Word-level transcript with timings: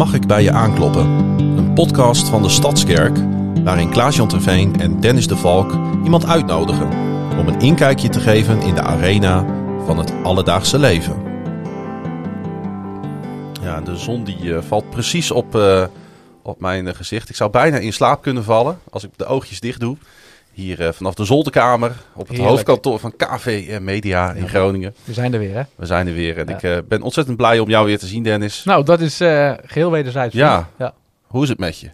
Mag 0.00 0.14
ik 0.14 0.26
bij 0.26 0.42
je 0.42 0.52
aankloppen? 0.52 1.06
Een 1.56 1.72
podcast 1.74 2.28
van 2.28 2.42
de 2.42 2.48
Stadskerk 2.48 3.18
waarin 3.64 3.90
Klaas-Jan 3.90 4.28
Terveen 4.28 4.80
en 4.80 5.00
Dennis 5.00 5.26
de 5.26 5.36
Valk 5.36 5.72
iemand 6.04 6.26
uitnodigen 6.26 6.88
om 7.38 7.48
een 7.48 7.60
inkijkje 7.60 8.08
te 8.08 8.20
geven 8.20 8.60
in 8.60 8.74
de 8.74 8.82
arena 8.82 9.46
van 9.86 9.98
het 9.98 10.12
alledaagse 10.22 10.78
leven. 10.78 11.22
Ja, 13.62 13.80
de 13.80 13.96
zon 13.96 14.24
die 14.24 14.54
eh, 14.54 14.62
valt 14.62 14.90
precies 14.90 15.30
op, 15.30 15.54
eh, 15.54 15.84
op 16.42 16.60
mijn 16.60 16.86
eh, 16.86 16.94
gezicht. 16.94 17.28
Ik 17.28 17.36
zou 17.36 17.50
bijna 17.50 17.76
in 17.76 17.92
slaap 17.92 18.22
kunnen 18.22 18.44
vallen 18.44 18.78
als 18.90 19.04
ik 19.04 19.10
de 19.16 19.26
oogjes 19.26 19.60
dicht 19.60 19.80
doe. 19.80 19.96
Hier 20.60 20.86
eh, 20.86 20.92
vanaf 20.92 21.14
de 21.14 21.24
zolderkamer 21.24 21.90
op 22.12 22.18
het 22.18 22.28
Heerlijk. 22.28 22.48
hoofdkantoor 22.48 22.98
van 22.98 23.16
KV 23.16 23.78
Media 23.80 24.32
in 24.32 24.42
Ja. 24.42 24.48
Groningen. 24.48 24.94
We 25.04 25.12
zijn 25.12 25.32
er 25.32 25.38
weer, 25.38 25.54
hè? 25.54 25.62
We 25.74 25.86
zijn 25.86 26.06
er 26.06 26.12
weer 26.14 26.38
en 26.38 26.46
Ja. 26.48 26.54
ik 26.54 26.62
eh, 26.62 26.78
ben 26.88 27.02
ontzettend 27.02 27.36
blij 27.36 27.58
om 27.58 27.68
jou 27.68 27.86
weer 27.86 27.98
te 27.98 28.06
zien, 28.06 28.22
Dennis. 28.22 28.64
Nou, 28.64 28.84
dat 28.84 29.00
is 29.00 29.20
eh, 29.20 29.52
geheel 29.64 29.90
wederzijds. 29.90 30.34
Ja. 30.34 30.68
ja. 30.78 30.94
Hoe 31.26 31.42
is 31.42 31.48
het 31.48 31.58
met 31.58 31.78
je? 31.78 31.90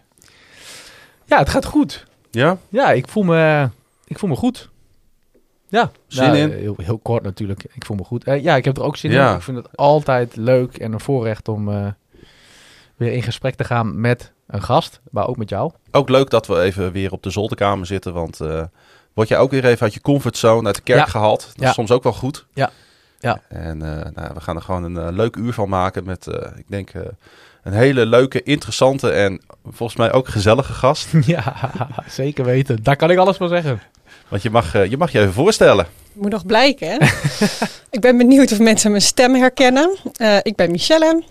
Ja, 1.25 1.37
het 1.37 1.49
gaat 1.49 1.65
goed. 1.65 2.05
Ja? 2.31 2.57
Ja, 2.69 2.91
ik 2.91 3.07
voel 3.07 3.23
me, 3.23 3.69
ik 4.05 4.19
voel 4.19 4.29
me 4.29 4.35
goed. 4.35 4.69
Ja. 5.67 5.91
Zin 6.07 6.23
Nou, 6.23 6.37
in? 6.37 6.51
eh, 6.51 6.59
Heel, 6.59 6.75
heel 6.83 6.97
kort 6.97 7.23
natuurlijk. 7.23 7.65
Ik 7.73 7.85
voel 7.85 7.97
me 7.97 8.03
goed. 8.03 8.23
Eh, 8.23 8.43
ja, 8.43 8.55
ik 8.55 8.65
heb 8.65 8.77
er 8.77 8.83
ook 8.83 8.97
zin 8.97 9.11
Ja. 9.11 9.29
in. 9.29 9.35
Ik 9.35 9.41
vind 9.41 9.57
het 9.57 9.77
altijd 9.77 10.35
leuk 10.35 10.77
en 10.77 10.93
een 10.93 10.99
voorrecht 10.99 11.47
om 11.47 11.69
eh, 11.69 11.87
weer 12.95 13.13
in 13.13 13.23
gesprek 13.23 13.55
te 13.55 13.63
gaan 13.63 14.01
met 14.01 14.31
een 14.47 14.61
gast, 14.63 14.99
maar 15.11 15.27
ook 15.27 15.37
met 15.37 15.49
jou. 15.49 15.71
Ook 15.91 16.09
leuk 16.09 16.29
dat 16.29 16.47
we 16.47 16.61
even 16.61 16.91
weer 16.91 17.11
op 17.11 17.23
de 17.23 17.29
zolderkamer 17.29 17.85
zitten, 17.85 18.13
want 18.13 18.41
eh, 18.41 18.63
word 19.13 19.27
jij 19.27 19.37
ook 19.37 19.51
weer 19.51 19.65
even 19.65 19.81
uit 19.81 19.93
je 19.93 20.01
comfortzone, 20.01 20.65
uit 20.65 20.75
de 20.75 20.81
kerk 20.81 20.99
Ja. 20.99 21.05
gehaald. 21.05 21.41
Dat 21.47 21.55
Ja. 21.63 21.67
is 21.69 21.73
soms 21.73 21.91
ook 21.91 22.03
wel 22.03 22.13
goed. 22.13 22.45
Ja. 22.53 22.69
Ja. 23.19 23.41
En 23.49 23.81
eh, 23.81 24.11
nou, 24.13 24.33
we 24.33 24.39
gaan 24.41 24.55
er 24.55 24.61
gewoon 24.61 24.83
een 24.83 24.97
eh, 24.97 25.07
leuk 25.15 25.35
uur 25.35 25.53
van 25.53 25.69
maken 25.69 26.03
met, 26.03 26.27
eh, 26.27 26.57
ik 26.57 26.65
denk, 26.67 26.89
eh, 26.89 27.01
een 27.63 27.73
hele 27.73 28.05
leuke, 28.05 28.43
interessante 28.43 29.09
en 29.11 29.41
volgens 29.71 29.97
mij 29.97 30.11
ook 30.13 30.27
gezellige 30.27 30.73
gast. 30.73 31.07
ja, 31.25 31.55
zeker 32.09 32.45
weten. 32.45 32.83
Daar 32.83 32.95
kan 32.95 33.09
ik 33.11 33.17
alles 33.17 33.37
van 33.37 33.47
zeggen. 33.47 33.81
Want 34.27 34.41
je 34.41 34.49
mag, 34.49 34.73
je 34.89 34.97
mag 34.97 35.11
je 35.11 35.19
even 35.19 35.33
voorstellen. 35.33 35.85
Moet 36.13 36.31
nog 36.31 36.45
blijken, 36.45 36.87
hè? 36.87 36.97
ik 37.89 37.99
ben 38.01 38.17
benieuwd 38.17 38.51
of 38.51 38.59
mensen 38.59 38.89
mijn 38.91 39.03
stem 39.03 39.35
herkennen. 39.35 39.95
Eh, 40.13 40.37
ik 40.41 40.55
ben 40.55 40.71
Michelle, 40.71 41.23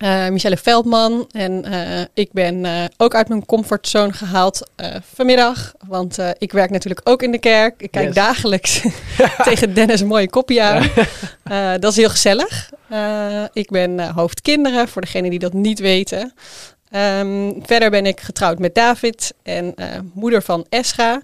eh, 0.00 0.28
Michelle 0.28 0.56
Veldman. 0.56 1.28
En 1.32 1.64
eh, 1.64 2.04
ik 2.14 2.32
ben 2.32 2.64
eh, 2.64 2.84
ook 2.96 3.14
uit 3.14 3.28
mijn 3.28 3.46
comfortzone 3.46 4.12
gehaald 4.12 4.70
eh, 4.76 4.94
vanmiddag. 5.14 5.72
Want 5.86 6.18
ik 6.38 6.52
werk 6.52 6.70
natuurlijk 6.70 7.00
ook 7.08 7.22
in 7.22 7.30
de 7.32 7.38
kerk. 7.38 7.82
Ik 7.82 7.90
kijk 7.90 8.06
Yes. 8.06 8.14
dagelijks 8.14 8.82
tegen 9.48 9.74
Dennis 9.74 10.00
een 10.00 10.06
mooie 10.06 10.30
kopie 10.30 10.62
aan. 10.62 10.88
Dat 11.80 11.90
is 11.90 11.96
heel 11.96 12.10
gezellig. 12.10 12.70
Ik 13.52 13.70
ben 13.70 14.00
eh, 14.00 14.14
hoofd 14.16 14.40
kinderen, 14.40 14.88
voor 14.88 15.02
degenen 15.02 15.30
die 15.30 15.38
dat 15.38 15.52
niet 15.52 15.78
weten. 15.78 16.32
Ehm, 16.90 17.52
verder 17.62 17.90
ben 17.90 18.06
ik 18.06 18.20
getrouwd 18.20 18.58
met 18.58 18.74
David 18.74 19.32
en 19.42 19.74
moeder 20.14 20.42
van 20.42 20.66
Esra. 20.68 21.22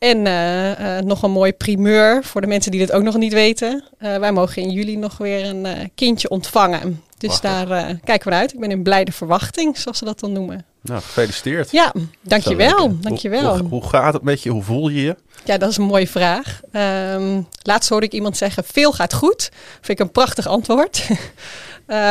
En 0.00 0.26
eh, 0.26 0.98
eh, 0.98 1.04
nog 1.04 1.22
een 1.22 1.30
mooi 1.30 1.52
primeur 1.52 2.24
voor 2.24 2.40
de 2.40 2.46
mensen 2.46 2.70
die 2.70 2.80
dit 2.80 2.92
ook 2.92 3.02
nog 3.02 3.16
niet 3.16 3.32
weten. 3.32 3.84
Eh, 3.98 4.16
wij 4.16 4.32
mogen 4.32 4.62
in 4.62 4.70
juli 4.70 4.96
nog 4.96 5.18
weer 5.18 5.44
een 5.44 5.90
kindje 5.94 6.28
ontvangen. 6.28 7.02
Dus 7.18 7.38
Prachtig. 7.38 7.68
daar 7.68 7.98
kijken 8.04 8.24
we 8.24 8.30
naar 8.30 8.40
uit. 8.40 8.52
Ik 8.52 8.60
ben 8.60 8.70
in 8.70 8.82
blijde 8.82 9.12
verwachting, 9.12 9.78
zoals 9.78 9.98
ze 9.98 10.04
dat 10.04 10.20
dan 10.20 10.32
noemen. 10.32 10.64
Nou, 10.82 11.00
gefeliciteerd. 11.00 11.70
Ja, 11.70 11.92
dankjewel. 12.20 13.00
dankjewel. 13.00 13.50
Hoe, 13.50 13.60
hoe, 13.60 13.68
hoe 13.68 13.88
gaat 13.88 14.12
het 14.12 14.22
met 14.22 14.42
je? 14.42 14.50
Hoe 14.50 14.62
voel 14.62 14.88
je 14.88 15.02
je? 15.02 15.16
Ja, 15.44 15.58
dat 15.58 15.70
is 15.70 15.76
een 15.76 15.84
mooie 15.84 16.08
vraag. 16.08 16.60
Ehm, 16.72 17.42
laatst 17.62 17.88
hoorde 17.88 18.06
ik 18.06 18.12
iemand 18.12 18.36
zeggen, 18.36 18.64
veel 18.64 18.92
gaat 18.92 19.14
goed. 19.14 19.50
Vind 19.80 19.98
ik 19.98 20.06
een 20.06 20.12
prachtig 20.12 20.46
antwoord. 20.46 21.06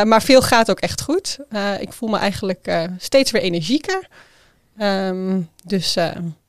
Maar 0.04 0.22
veel 0.22 0.42
gaat 0.42 0.70
ook 0.70 0.80
echt 0.80 1.00
goed. 1.00 1.38
Ik 1.80 1.92
voel 1.92 2.08
me 2.08 2.18
eigenlijk 2.18 2.88
steeds 2.98 3.30
weer 3.30 3.42
energieker. 3.42 4.08
Ehm, 4.76 5.40
dus 5.64 5.96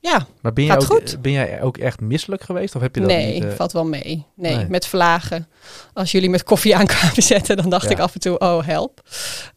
ja, 0.01 0.25
Maar 0.41 0.53
ben 0.53 0.63
jij, 0.65 0.73
Gaat 0.73 0.83
ook, 0.91 0.97
goed. 0.99 1.21
ben 1.21 1.31
jij 1.31 1.61
ook 1.61 1.77
echt 1.77 1.99
misselijk 1.99 2.41
geweest? 2.43 2.75
Of 2.75 2.81
heb 2.81 2.95
je 2.95 3.01
dat 3.01 3.09
nee, 3.09 3.33
niet? 3.33 3.43
eh, 3.43 3.49
valt 3.55 3.71
wel 3.71 3.85
mee. 3.85 4.25
Nee, 4.35 4.55
Nee. 4.55 4.65
met 4.69 4.87
vlagen. 4.87 5.47
Als 5.93 6.11
jullie 6.11 6.29
met 6.29 6.43
koffie 6.43 6.75
aankwamen 6.79 7.23
zetten, 7.23 7.57
dan 7.57 7.69
dacht 7.69 7.83
Ja. 7.85 7.89
ik 7.89 7.99
af 7.99 8.13
en 8.13 8.19
toe, 8.19 8.37
oh 8.39 8.65
help. 8.65 9.01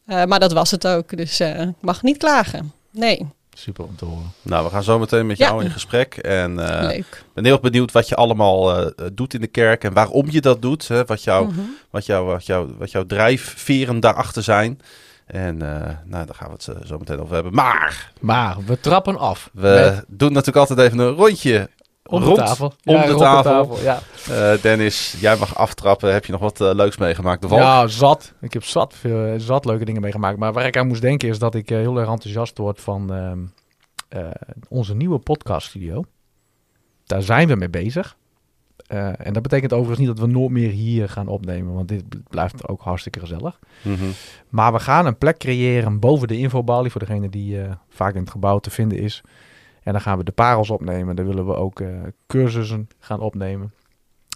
Eh, 0.06 0.24
maar 0.24 0.40
dat 0.40 0.52
was 0.52 0.70
het 0.70 0.86
ook, 0.86 1.16
dus 1.16 1.40
eh, 1.40 1.60
ik 1.60 1.74
mag 1.80 2.02
niet 2.02 2.16
klagen. 2.16 2.72
Nee, 2.92 3.26
Super 3.56 3.84
om 3.84 3.96
te 3.96 4.04
horen. 4.04 4.32
Nou, 4.42 4.64
we 4.64 4.70
gaan 4.70 4.82
zo 4.82 4.98
meteen 4.98 5.26
met 5.26 5.38
Ja. 5.38 5.48
jou 5.48 5.64
in 5.64 5.70
gesprek. 5.70 6.16
En 6.16 6.58
eh, 6.68 6.80
leuk. 6.88 6.96
ik 6.96 7.24
ben 7.34 7.44
heel 7.44 7.52
erg 7.52 7.62
benieuwd 7.62 7.92
wat 7.92 8.08
je 8.08 8.14
allemaal 8.14 8.76
eh, 8.78 9.06
doet 9.12 9.34
in 9.34 9.40
de 9.40 9.46
kerk 9.46 9.84
en 9.84 9.92
waarom 9.92 10.30
je 10.30 10.40
dat 10.40 10.62
doet. 10.62 10.88
Hè? 10.88 11.04
Wat, 11.04 11.22
jou, 11.24 11.46
Mhm. 11.46 11.60
wat, 11.90 12.06
jou, 12.06 12.26
wat, 12.26 12.46
jou, 12.46 12.70
wat 12.78 12.90
jouw 12.90 13.06
drijfveren 13.06 14.00
daarachter 14.00 14.42
zijn. 14.42 14.80
En 15.26 15.62
eh, 15.62 15.88
nou, 16.04 16.26
daar 16.26 16.34
gaan 16.34 16.46
we 16.48 16.52
het 16.52 16.68
eh, 16.68 16.76
zo 16.86 16.98
meteen 16.98 17.20
over 17.20 17.34
hebben. 17.34 17.54
Maar 17.54 18.12
Maar 18.20 18.56
we 18.66 18.80
trappen 18.80 19.18
af. 19.18 19.50
we 19.52 19.92
Met- 19.94 20.04
doen 20.08 20.28
natuurlijk 20.32 20.56
altijd 20.68 20.78
even 20.78 20.98
een 20.98 21.14
rondje. 21.14 21.70
om 22.06 22.22
rond, 22.22 22.36
de 22.36 22.42
tafel. 22.42 22.66
om 22.84 23.00
de 23.00 23.06
rond 23.06 23.18
tafel. 23.18 23.78
Ja. 23.82 23.98
Eh, 24.30 24.62
Dennis, 24.62 25.14
jij 25.20 25.36
mag 25.36 25.56
aftrappen. 25.56 26.12
Heb 26.12 26.24
je 26.24 26.32
nog 26.32 26.40
wat 26.40 26.58
leuks 26.58 26.96
meegemaakt? 26.96 27.42
De 27.42 27.48
Valk? 27.48 27.60
ja, 27.60 27.86
zat. 27.86 28.32
Ik 28.40 28.52
heb 28.52 28.64
zat, 28.64 28.94
veel, 28.94 29.40
zat 29.40 29.64
leuke 29.64 29.84
dingen 29.84 30.00
meegemaakt. 30.00 30.38
Maar 30.38 30.52
waar 30.52 30.66
ik 30.66 30.76
aan 30.76 30.86
moest 30.86 31.02
denken 31.02 31.28
is 31.28 31.38
dat 31.38 31.54
ik 31.54 31.68
heel 31.68 31.98
erg 31.98 32.08
enthousiast 32.08 32.58
word 32.58 32.80
van 32.80 33.12
ehm, 33.14 33.38
eh, 34.08 34.30
onze 34.68 34.94
nieuwe 34.94 35.18
podcaststudio. 35.18 36.04
Daar 37.06 37.22
zijn 37.22 37.48
we 37.48 37.54
mee 37.56 37.70
bezig. 37.70 38.16
Eh, 38.86 39.26
en 39.26 39.32
dat 39.32 39.42
betekent 39.42 39.72
overigens 39.72 39.98
niet 39.98 40.16
dat 40.16 40.26
we 40.26 40.32
nooit 40.32 40.50
meer 40.50 40.70
hier 40.70 41.08
gaan 41.08 41.28
opnemen, 41.28 41.74
want 41.74 41.88
dit 41.88 42.08
bl- 42.08 42.16
blijft 42.30 42.68
ook 42.68 42.80
hartstikke 42.82 43.20
gezellig. 43.20 43.58
Mhm. 43.82 44.04
Maar 44.48 44.72
we 44.72 44.78
gaan 44.80 45.06
een 45.06 45.18
plek 45.18 45.38
creëren 45.38 45.98
boven 45.98 46.28
de 46.28 46.38
infobalie 46.38 46.90
voor 46.90 47.00
degene 47.00 47.28
die 47.28 47.60
eh, 47.62 47.70
vaak 47.88 48.14
in 48.14 48.20
het 48.20 48.30
gebouw 48.30 48.58
te 48.58 48.70
vinden 48.70 48.98
is. 48.98 49.22
En 49.82 49.92
dan 49.92 50.00
gaan 50.00 50.18
we 50.18 50.24
de 50.24 50.32
parels 50.32 50.70
opnemen. 50.70 51.16
Daar 51.16 51.26
willen 51.26 51.46
we 51.46 51.54
ook 51.54 51.80
eh, 51.80 51.88
cursussen 52.26 52.88
gaan 52.98 53.20
opnemen. 53.20 53.72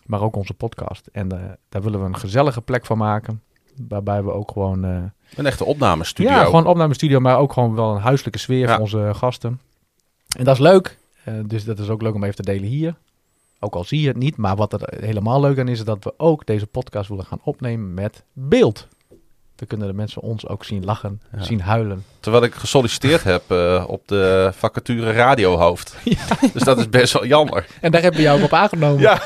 Maar 0.06 0.22
ook 0.22 0.36
onze 0.36 0.54
podcast. 0.54 1.06
En 1.12 1.28
daar 1.68 1.82
willen 1.82 2.00
we 2.00 2.06
een 2.06 2.16
gezellige 2.16 2.60
plek 2.60 2.86
van 2.86 2.98
maken. 2.98 3.42
Waarbij 3.88 4.22
we 4.22 4.32
ook 4.32 4.50
gewoon... 4.50 4.82
Een 4.82 5.46
echte 5.46 5.64
opnamestudio. 5.64 6.32
ja, 6.32 6.44
gewoon 6.44 6.66
opnamestudio, 6.66 7.20
maar 7.20 7.38
ook 7.38 7.52
gewoon 7.52 7.74
wel 7.74 7.94
een 7.94 8.00
huiselijke 8.02 8.38
sfeer 8.38 8.58
Ja. 8.58 8.72
voor 8.72 8.80
onze 8.82 9.10
gasten. 9.14 9.60
En 10.36 10.44
dat 10.44 10.54
is 10.54 10.60
leuk. 10.60 10.98
Dus 11.46 11.64
dat 11.64 11.78
is 11.78 11.88
ook 11.88 12.02
leuk 12.02 12.14
om 12.14 12.22
even 12.24 12.36
te 12.36 12.42
delen 12.42 12.68
hier. 12.68 12.94
Ook 13.60 13.74
al 13.74 13.84
zie 13.84 14.00
je 14.00 14.08
het 14.08 14.16
niet. 14.16 14.36
Maar 14.36 14.56
wat 14.56 14.72
er 14.72 14.80
helemaal 15.00 15.40
leuk 15.40 15.58
aan 15.58 15.68
is, 15.68 15.78
is 15.78 15.84
dat 15.84 16.04
we 16.04 16.14
ook 16.16 16.46
deze 16.46 16.66
podcast 16.66 17.08
willen 17.08 17.24
gaan 17.24 17.40
opnemen 17.42 17.94
met 17.94 18.22
beeld. 18.32 18.88
Dan 19.54 19.66
kunnen 19.68 19.86
de 19.86 19.92
mensen 19.94 20.22
ons 20.22 20.46
ook 20.46 20.64
zien 20.64 20.84
lachen, 20.84 21.20
Ja. 21.36 21.42
zien 21.42 21.60
huilen. 21.60 22.04
Terwijl 22.20 22.44
ik 22.44 22.54
gesolliciteerd 22.54 23.22
heb 23.24 23.42
eh, 23.50 23.84
op 23.86 24.02
de 24.08 24.50
vacature 24.54 25.12
radiohoofd. 25.12 25.94
Dus 26.52 26.62
dat 26.62 26.78
is 26.78 26.88
best 26.88 27.12
wel 27.12 27.26
jammer. 27.26 27.66
En 27.80 27.90
daar 27.90 28.00
hebben 28.02 28.20
we 28.20 28.26
jou 28.26 28.38
ook 28.38 28.44
op 28.44 28.52
aangenomen. 28.52 29.00
Ja. 29.00 29.22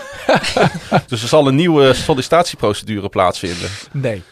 dus 1.08 1.22
er 1.22 1.28
zal 1.28 1.46
een 1.48 1.54
nieuwe 1.54 1.92
sollicitatieprocedure 1.94 3.08
plaatsvinden. 3.08 3.68
Nee. 3.92 4.22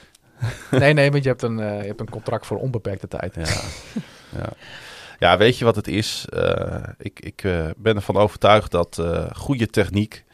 Nee, 0.70 0.92
nee, 0.92 1.10
want 1.10 1.22
je 1.22 1.28
hebt 1.28 1.42
een, 1.42 1.60
eh, 1.60 1.80
je 1.80 1.86
hebt 1.86 2.00
een 2.00 2.10
contract 2.10 2.46
voor 2.46 2.58
onbeperkte 2.58 3.08
tijd. 3.08 3.34
Ja, 3.34 3.42
ja. 4.38 4.48
Ja 5.20 5.36
weet 5.38 5.58
je 5.58 5.64
wat 5.64 5.76
het 5.76 5.88
is? 5.88 6.26
Eh, 6.28 6.82
ik 6.98 7.20
ik 7.20 7.44
eh, 7.44 7.66
ben 7.76 7.96
ervan 7.96 8.16
overtuigd 8.16 8.70
dat 8.70 8.98
eh, 8.98 9.30
goede 9.34 9.66
techniek 9.66 10.24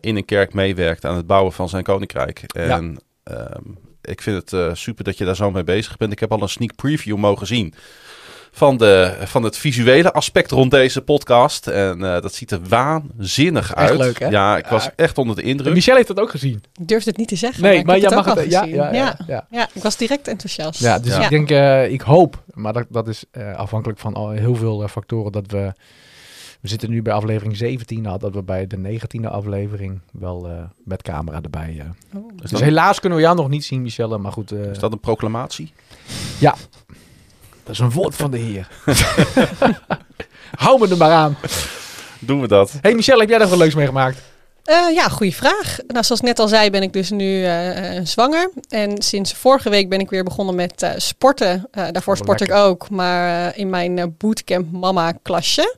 in 0.00 0.16
een 0.16 0.24
kerk 0.24 0.54
meewerkt 0.54 1.04
aan 1.04 1.16
het 1.16 1.26
bouwen 1.26 1.52
van 1.52 1.68
zijn 1.68 1.82
koninkrijk. 1.82 2.42
En 2.46 3.00
ehm, 3.22 3.62
ik 4.02 4.22
vind 4.22 4.50
het 4.50 4.78
super 4.78 5.04
dat 5.04 5.18
je 5.18 5.24
daar 5.24 5.36
zo 5.36 5.50
mee 5.50 5.64
bezig 5.64 5.96
bent. 5.96 6.12
Ik 6.12 6.20
heb 6.20 6.32
al 6.32 6.42
een 6.42 6.48
sneak 6.48 6.74
preview 6.74 7.16
mogen 7.16 7.46
zien 7.46 7.74
van, 8.52 8.76
de, 8.76 9.14
van 9.24 9.42
het 9.42 9.56
visuele 9.56 10.12
aspect 10.12 10.50
rond 10.50 10.70
deze 10.70 11.00
podcast. 11.02 11.66
En 11.66 12.04
eh, 12.14 12.20
dat 12.22 12.34
ziet 12.34 12.50
er 12.50 12.60
waanzinnig 12.68 13.72
Echt 13.74 13.90
uit. 13.90 13.98
leuk, 13.98 14.18
hè? 14.18 14.26
Ja, 14.28 14.56
ik 14.56 14.66
was 14.66 14.84
Ja. 14.84 14.92
echt 14.96 15.18
onder 15.18 15.36
de 15.36 15.42
indruk. 15.42 15.74
Michelle 15.74 15.96
heeft 15.96 16.08
dat 16.08 16.20
ook 16.20 16.30
gezien. 16.30 16.62
Ik 16.80 16.88
durfde 16.88 17.10
het 17.10 17.18
niet 17.18 17.28
te 17.28 17.36
zeggen, 17.36 17.62
Nee, 17.62 17.84
maar 17.84 17.96
ik 17.96 18.02
jij 18.02 18.10
mag 18.10 18.28
ook 18.28 18.34
het. 18.34 18.44
al 18.44 18.50
Ja, 18.50 18.60
gezien. 18.60 18.74
ja, 18.74 18.92
ja, 18.92 18.94
ja. 18.94 19.16
ja. 19.26 19.46
Ja, 19.50 19.68
ik 19.72 19.82
was 19.82 19.96
direct 19.96 20.28
enthousiast. 20.28 20.80
Ja, 20.80 20.98
dus 20.98 21.16
Ja. 21.16 21.22
ik 21.22 21.28
denk, 21.30 21.50
eh, 21.50 21.92
ik 21.92 22.00
hoop, 22.00 22.42
maar 22.54 22.72
dat, 22.72 22.86
dat 22.88 23.08
is 23.08 23.24
eh, 23.30 23.54
afhankelijk 23.54 23.98
van 23.98 24.14
al 24.14 24.30
heel 24.30 24.54
veel 24.54 24.88
factoren, 24.88 25.32
dat 25.32 25.44
we, 25.46 25.72
we 26.60 26.68
zitten 26.68 26.90
nu 26.90 27.02
bij 27.02 27.12
aflevering 27.12 27.56
17, 27.56 28.02
nou, 28.02 28.18
dat 28.18 28.34
we 28.34 28.42
bij 28.42 28.66
de 28.66 28.76
19e 28.76 29.24
aflevering 29.30 30.00
wel 30.12 30.48
eh, 30.48 30.52
met 30.84 31.02
camera 31.02 31.40
erbij. 31.42 31.82
Oh. 32.14 32.20
Is 32.36 32.40
Dus 32.42 32.50
dat, 32.50 32.60
helaas 32.60 33.00
kunnen 33.00 33.18
we 33.18 33.24
jou 33.24 33.36
nog 33.36 33.48
niet 33.48 33.64
zien, 33.64 33.82
Michelle, 33.82 34.18
maar 34.18 34.32
goed, 34.32 34.52
eh, 34.52 34.64
is 34.70 34.78
dat 34.78 34.92
een 34.92 35.00
proclamatie? 35.00 35.72
Dat 37.70 37.78
is 37.78 37.84
een 37.94 38.00
woord 38.00 38.14
van 38.16 38.30
de 38.30 38.38
heer. 38.38 38.68
Hou 40.54 40.78
me 40.80 40.88
er 40.88 40.96
maar 40.96 41.10
aan. 41.12 41.36
Doen 42.18 42.40
we 42.40 42.48
dat? 42.48 42.72
Hey 42.80 42.94
Michelle, 42.94 43.20
heb 43.20 43.28
jij 43.28 43.38
nog 43.38 43.48
wat 43.48 43.58
leuks 43.58 43.74
meegemaakt? 43.74 44.18
Eh, 44.64 44.94
ja, 44.94 45.08
goede 45.08 45.32
vraag. 45.32 45.78
Nou, 45.86 46.04
zoals 46.04 46.20
ik 46.20 46.26
net 46.26 46.38
al 46.38 46.48
zei, 46.48 46.70
ben 46.70 46.82
ik 46.82 46.92
dus 46.92 47.10
nu 47.10 47.44
eh, 47.44 48.00
zwanger. 48.04 48.50
En 48.68 49.02
sinds 49.02 49.32
vorige 49.32 49.70
week 49.70 49.88
ben 49.88 50.00
ik 50.00 50.10
weer 50.10 50.24
begonnen 50.24 50.54
met 50.54 50.82
eh, 50.82 50.90
sporten. 50.96 51.66
Eh, 51.70 51.84
daarvoor 51.92 52.14
Oh, 52.14 52.20
sport 52.20 52.40
lekker. 52.40 52.56
ik 52.58 52.62
ook, 52.64 52.90
maar 52.90 53.48
eh, 53.52 53.58
in 53.58 53.70
mijn 53.70 53.98
eh, 53.98 54.04
bootcamp 54.18 54.72
mama 54.72 55.12
klasje. 55.22 55.76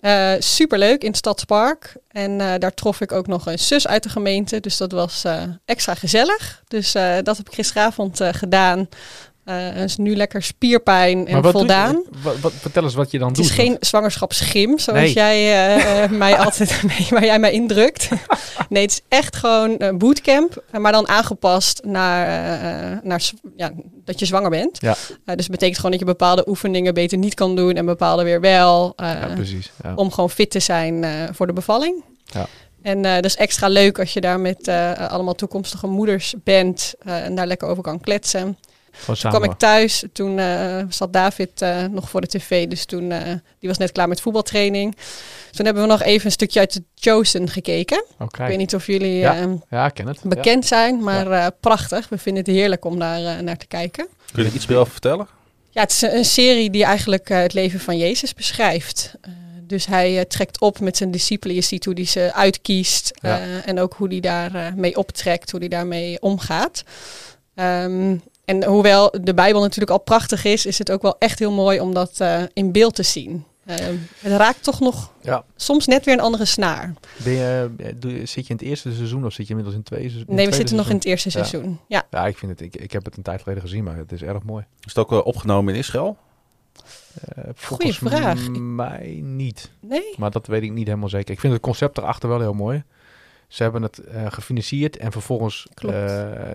Eh 0.00 0.32
superleuk 0.38 1.02
in 1.02 1.08
het 1.08 1.16
Stadspark. 1.16 1.96
En 2.08 2.40
eh, 2.40 2.52
daar 2.58 2.74
trof 2.74 3.00
ik 3.00 3.12
ook 3.12 3.26
nog 3.26 3.46
een 3.46 3.58
zus 3.58 3.86
uit 3.86 4.02
de 4.02 4.08
gemeente. 4.08 4.60
Dus 4.60 4.76
dat 4.76 4.92
was 4.92 5.24
eh, 5.24 5.42
extra 5.64 5.94
gezellig. 5.94 6.62
Dus 6.68 6.94
eh, 6.94 7.14
dat 7.22 7.36
heb 7.36 7.48
ik 7.48 7.54
gisteravond 7.54 8.20
eh, 8.20 8.28
gedaan. 8.32 8.88
Uh, 9.50 9.82
is 9.82 9.96
nu 9.96 10.16
lekker 10.16 10.42
spierpijn 10.42 11.26
en 11.26 11.42
wat 11.42 11.52
voldaan. 11.52 11.92
Je, 11.94 12.18
wat, 12.22 12.40
wat, 12.40 12.52
vertel 12.52 12.82
eens 12.82 12.94
wat 12.94 13.10
je 13.10 13.18
dan 13.18 13.26
het 13.26 13.36
doet. 13.36 13.48
Het 13.48 13.58
is 13.58 13.64
geen 13.64 13.76
zwangerschapsgym, 13.80 14.78
zoals 14.78 15.00
nee. 15.00 15.12
jij 15.12 16.04
uh, 16.04 16.10
mij 16.10 16.38
altijd 16.38 16.82
waar 17.10 17.24
jij 17.24 17.38
mij 17.38 17.52
indrukt. 17.52 18.08
nee, 18.68 18.82
het 18.82 18.90
is 18.90 19.00
echt 19.08 19.36
gewoon 19.36 19.74
een 19.78 19.98
bootcamp, 19.98 20.62
maar 20.78 20.92
dan 20.92 21.08
aangepast 21.08 21.84
naar, 21.84 22.26
uh, 22.92 22.98
naar 23.02 23.30
ja, 23.56 23.70
dat 24.04 24.18
je 24.18 24.26
zwanger 24.26 24.50
bent. 24.50 24.80
Ja. 24.80 24.96
dus 25.24 25.24
het 25.24 25.50
betekent 25.50 25.76
gewoon 25.76 25.90
dat 25.90 26.00
je 26.00 26.06
bepaalde 26.06 26.48
oefeningen 26.48 26.94
beter 26.94 27.18
niet 27.18 27.34
kan 27.34 27.56
doen 27.56 27.74
en 27.74 27.86
bepaalde 27.86 28.22
weer 28.22 28.40
wel. 28.40 28.92
ja, 28.96 29.30
precies. 29.34 29.70
Ja. 29.82 29.92
Om 29.94 30.10
gewoon 30.12 30.30
fit 30.30 30.50
te 30.50 30.60
zijn 30.60 31.04
voor 31.32 31.46
de 31.46 31.52
bevalling. 31.52 32.04
Ja. 32.24 32.46
En 32.82 33.04
uh, 33.04 33.14
dat 33.14 33.24
is 33.24 33.36
extra 33.36 33.68
leuk 33.68 33.98
als 33.98 34.12
je 34.12 34.20
daar 34.20 34.40
met 34.40 34.68
uh, 34.68 35.08
allemaal 35.08 35.34
toekomstige 35.34 35.86
moeders 35.86 36.34
bent 36.44 36.94
uh, 37.06 37.24
en 37.24 37.34
daar 37.34 37.46
lekker 37.46 37.68
over 37.68 37.82
kan 37.82 38.00
kletsen. 38.00 38.58
Toen 39.06 39.16
kwam 39.16 39.44
ik 39.44 39.52
thuis, 39.52 40.04
toen 40.12 40.40
zat 40.88 41.12
David 41.12 41.64
nog 41.90 42.10
voor 42.10 42.20
de 42.20 42.26
tv, 42.26 42.66
dus 42.66 42.84
toen, 42.84 43.08
die 43.58 43.68
was 43.68 43.78
net 43.78 43.92
klaar 43.92 44.08
met 44.08 44.20
voetbaltraining. 44.20 44.96
Toen 45.50 45.64
hebben 45.64 45.82
we 45.82 45.88
nog 45.88 46.02
even 46.02 46.26
een 46.26 46.32
stukje 46.32 46.60
uit 46.60 46.72
de 46.72 46.82
Chosen 46.94 47.48
gekeken. 47.48 48.04
Okay. 48.18 48.46
Ik 48.46 48.50
weet 48.50 48.58
niet 48.58 48.74
of 48.74 48.86
jullie 48.86 49.16
ja. 49.16 49.48
ja, 49.70 49.88
ken 49.88 50.06
het. 50.06 50.22
bekend 50.22 50.66
zijn, 50.66 51.02
maar 51.02 51.52
prachtig. 51.52 52.08
We 52.08 52.18
vinden 52.18 52.44
het 52.44 52.52
heerlijk 52.52 52.84
om 52.84 52.98
daar 52.98 53.42
naar 53.42 53.56
te 53.56 53.66
kijken. 53.66 54.08
Kun 54.32 54.42
je 54.42 54.48
er 54.48 54.54
iets 54.54 54.66
meer 54.66 54.78
over 54.78 54.92
vertellen? 54.92 55.28
Ja, 55.70 55.80
het 55.80 55.90
is 55.90 56.02
een 56.02 56.24
serie 56.24 56.70
die 56.70 56.84
eigenlijk 56.84 57.28
het 57.28 57.52
leven 57.52 57.80
van 57.80 57.98
Jezus 57.98 58.34
beschrijft. 58.34 59.14
Dus 59.62 59.86
hij 59.86 60.16
uh, 60.16 60.20
trekt 60.20 60.60
op 60.60 60.80
met 60.80 60.96
zijn 60.96 61.10
discipelen. 61.10 61.54
Je 61.54 61.60
ziet 61.60 61.84
hoe 61.84 61.94
hij 61.94 62.04
ze 62.04 62.30
uitkiest. 62.34 63.10
Ja. 63.14 63.40
Uh, 63.40 63.68
en 63.68 63.80
ook 63.80 63.94
hoe 63.94 64.08
hij 64.08 64.20
daarmee 64.20 64.70
uh, 64.70 64.76
mee 64.76 64.96
optrekt, 64.96 65.50
hoe 65.50 65.60
hij 65.60 65.68
daarmee 65.68 66.20
omgaat. 66.20 66.82
Um, 67.54 68.22
en 68.50 68.64
hoewel 68.64 69.14
de 69.20 69.34
Bijbel 69.34 69.60
natuurlijk 69.60 69.90
al 69.90 70.00
prachtig 70.00 70.44
is, 70.44 70.66
is 70.66 70.78
het 70.78 70.90
ook 70.90 71.02
wel 71.02 71.16
echt 71.18 71.38
heel 71.38 71.52
mooi 71.52 71.80
om 71.80 71.94
dat 71.94 72.20
in 72.52 72.72
beeld 72.72 72.94
te 72.94 73.02
zien. 73.02 73.44
het 73.64 74.32
raakt 74.32 74.62
toch 74.62 74.80
nog 74.80 75.12
ja. 75.22 75.44
soms 75.56 75.86
net 75.86 76.04
weer 76.04 76.14
een 76.14 76.20
andere 76.20 76.44
snaar. 76.44 76.94
Ben 77.24 77.32
je, 77.32 77.70
doe, 77.96 78.26
zit 78.26 78.46
je 78.46 78.52
in 78.52 78.56
het 78.56 78.62
eerste 78.62 78.92
seizoen 78.92 79.24
of 79.24 79.32
zit 79.32 79.46
je 79.46 79.54
inmiddels 79.54 79.74
in 79.74 79.80
het 79.80 79.90
tweede 79.90 80.10
seizoen? 80.10 80.34
Nee, 80.34 80.46
we 80.46 80.54
zitten 80.54 80.76
nog 80.76 80.88
in 80.88 80.94
het 80.94 81.04
eerste 81.04 81.28
Ja. 81.28 81.44
seizoen. 81.44 81.80
Ja. 81.88 82.06
Ja, 82.10 82.26
ik, 82.26 82.38
vind 82.38 82.50
het, 82.50 82.60
ik, 82.60 82.76
ik 82.76 82.92
heb 82.92 83.04
het 83.04 83.16
een 83.16 83.22
tijd 83.22 83.42
geleden 83.42 83.62
gezien, 83.62 83.84
maar 83.84 83.96
het 83.96 84.12
is 84.12 84.22
erg 84.22 84.42
mooi. 84.42 84.64
Is 84.80 84.94
het 84.94 84.98
ook 84.98 85.12
uh, 85.12 85.26
opgenomen 85.26 85.72
in 85.74 85.78
Israël? 85.78 86.16
Uh, 87.38 87.44
volgens 87.54 87.98
vraag. 87.98 88.48
mij 88.52 89.20
niet. 89.22 89.70
Nee? 89.80 90.14
Maar 90.16 90.30
dat 90.30 90.46
weet 90.46 90.62
ik 90.62 90.72
niet 90.72 90.86
helemaal 90.86 91.08
zeker. 91.08 91.34
Ik 91.34 91.40
vind 91.40 91.52
het 91.52 91.62
concept 91.62 91.98
erachter 91.98 92.28
wel 92.28 92.40
heel 92.40 92.54
mooi. 92.54 92.82
Ze 93.50 93.62
hebben 93.62 93.82
het 93.82 94.02
uh, 94.14 94.26
gefinancierd 94.28 94.96
en 94.96 95.12
vervolgens 95.12 95.66
uh, 95.84 95.92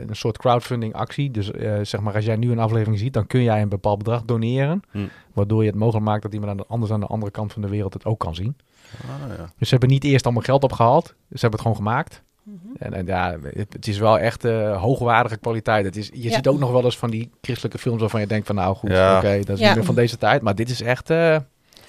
een 0.08 0.16
soort 0.16 0.38
crowdfunding 0.38 0.94
actie. 0.94 1.32
Dus 1.32 1.52
uh, 1.52 1.80
zeg 1.82 2.02
maar, 2.02 2.16
als 2.16 2.26
jij 2.26 2.36
nu 2.36 2.52
een 2.52 2.60
aflevering 2.60 3.00
ziet, 3.00 3.14
dan 3.14 3.28
kun 3.28 3.44
jij 3.44 3.62
een 3.62 3.70
bepaald 3.70 3.98
bedrag 3.98 4.24
doneren. 4.24 4.82
Hm. 4.92 5.00
Waardoor 5.34 5.64
je 5.64 5.70
het 5.70 5.80
mogelijk 5.80 6.06
maakt 6.06 6.22
dat 6.22 6.34
iemand 6.34 6.52
aan 6.52 6.58
de, 6.58 6.66
anders 6.68 6.92
aan 6.92 7.00
de 7.00 7.06
andere 7.06 7.32
kant 7.32 7.54
van 7.54 7.62
de 7.62 7.68
wereld 7.68 7.94
het 7.94 8.06
ook 8.06 8.20
kan 8.20 8.36
zien. 8.36 8.56
Ah, 9.02 9.38
ja. 9.38 9.44
Dus 9.58 9.68
ze 9.68 9.76
hebben 9.76 9.90
niet 9.90 10.04
eerst 10.04 10.26
allemaal 10.26 10.44
geld 10.44 10.64
opgehaald. 10.64 11.06
Ze 11.08 11.14
hebben 11.30 11.52
het 11.52 11.62
gewoon 11.62 11.76
gemaakt. 11.76 12.24
Mhm. 12.44 12.58
En, 12.78 12.94
en, 12.94 13.06
ja, 13.06 13.38
het, 13.42 13.74
het, 13.74 13.88
is 13.88 13.98
wel 13.98 14.20
echt 14.20 14.46
uh, 14.46 14.82
hoogwaardige 14.82 15.38
kwaliteit. 15.38 15.86
Het 15.86 15.96
is, 15.96 16.10
je 16.14 16.24
Ja. 16.24 16.36
ziet 16.36 16.48
ook 16.48 16.60
nog 16.60 16.72
wel 16.72 16.84
eens 16.84 16.98
van 16.98 17.10
die 17.10 17.32
christelijke 17.42 17.78
films 17.78 18.00
waarvan 18.00 18.20
je 18.22 18.28
denkt 18.28 18.48
van 18.48 18.56
nou 18.56 18.76
goed, 18.76 18.90
Ja. 18.92 19.18
oké, 19.18 19.40
dat 19.40 19.50
is 19.56 19.60
Ja. 19.60 19.68
niet 19.68 19.76
meer 19.76 19.86
van 19.86 19.96
deze 19.96 20.18
tijd. 20.18 20.42
Maar 20.42 20.56
dit 20.56 20.70
is 20.70 20.82
echt, 20.82 21.10
eh, 21.10 21.36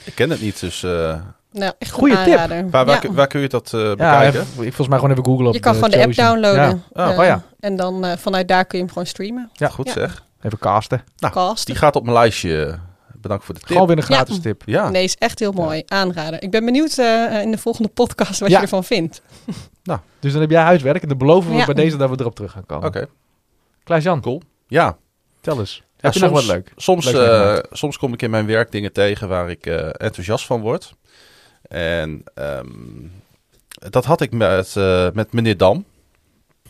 Ik 0.04 0.14
ken 0.14 0.30
het 0.30 0.40
niet, 0.40 0.60
dus 0.60 0.82
uh, 0.82 1.20
Nou, 1.52 1.72
echt 1.78 1.90
Goeie 1.90 2.22
tip. 2.24 2.36
waar, 2.36 2.70
waar, 2.70 2.86
Ja. 2.88 2.98
kun- 2.98 3.14
waar 3.14 3.26
kun 3.26 3.40
je 3.40 3.48
dat 3.48 3.72
uh, 3.74 3.80
ja, 3.80 3.88
bekijken? 3.94 4.40
even- 4.40 4.54
volgens 4.54 4.88
mij 4.88 4.98
gewoon 4.98 5.12
even 5.12 5.24
googlen 5.24 5.46
op 5.46 5.54
Je 5.54 5.60
kan 5.60 5.72
de 5.72 5.78
gewoon 5.78 5.98
de 5.98 6.04
app 6.04 6.14
downloaden. 6.14 6.82
Ja. 6.94 7.04
Oh, 7.04 7.10
Eh, 7.12 7.18
oh 7.18 7.24
ja. 7.24 7.42
En 7.60 7.76
dan 7.76 8.04
eh, 8.04 8.16
vanuit 8.16 8.48
daar 8.48 8.64
kun 8.64 8.78
je 8.78 8.84
hem 8.84 8.92
gewoon 8.92 9.08
streamen. 9.08 9.50
Ja. 9.52 9.68
Goed 9.68 9.86
Ja. 9.86 9.92
zeg. 9.92 10.24
Even 10.42 10.58
casten. 10.58 11.02
Nou. 11.18 11.56
Die 11.64 11.74
gaat 11.74 11.96
op 11.96 12.02
mijn 12.02 12.16
lijstje. 12.16 12.78
Bedankt 13.20 13.44
voor 13.44 13.54
de 13.54 13.60
tip. 13.60 13.68
Gewoon 13.68 13.86
weer 13.86 13.96
een 13.96 14.02
gratis 14.02 14.34
Ja. 14.36 14.40
tip. 14.42 14.62
Ja, 14.66 14.90
Nee, 14.90 15.04
is 15.04 15.16
echt 15.16 15.38
heel 15.38 15.52
mooi. 15.52 15.82
Aanrader. 15.86 16.42
Ik 16.42 16.50
ben 16.50 16.64
benieuwd 16.64 16.98
eh, 16.98 17.40
in 17.42 17.50
de 17.50 17.58
volgende 17.58 17.88
podcast 17.88 18.40
wat 18.40 18.48
Ja. 18.50 18.56
je 18.56 18.62
ervan 18.62 18.84
vindt. 18.84 19.22
Dus 20.20 20.32
dan 20.32 20.40
heb 20.40 20.50
jij 20.50 20.62
huiswerk 20.62 21.02
en 21.02 21.08
dan 21.08 21.18
beloven 21.18 21.50
we 21.50 21.56
Ja. 21.56 21.64
bij 21.64 21.74
deze 21.74 21.96
dat 21.96 22.10
we 22.10 22.16
erop 22.20 22.34
terug 22.34 22.52
gaan 22.52 22.66
komen. 22.66 22.88
oké. 22.88 23.06
Klaas-Jan, 23.84 24.20
Cool. 24.20 24.42
Ja, 24.68 24.96
tel 25.40 25.58
eens. 25.58 25.76
Ja, 25.76 25.82
heb 25.96 26.12
je 26.12 26.20
nog 26.20 26.30
wat 26.30 26.44
leuk? 26.46 26.72
Soms, 26.76 27.04
Leuk 27.10 27.56
eh, 27.56 27.62
soms 27.70 27.98
kom 27.98 28.12
ik 28.12 28.22
in 28.22 28.30
mijn 28.30 28.46
werk 28.46 28.72
dingen 28.72 28.92
tegen 28.92 29.28
waar 29.28 29.50
ik 29.50 29.66
eh, 29.66 29.86
enthousiast 29.92 30.46
van 30.46 30.60
word. 30.60 30.94
En 31.68 32.22
ehm, 32.34 32.66
dat 33.90 34.04
had 34.04 34.20
ik 34.20 34.32
met, 34.32 34.76
eh, 34.76 35.08
met 35.12 35.32
meneer 35.32 35.56
Dam. 35.56 35.84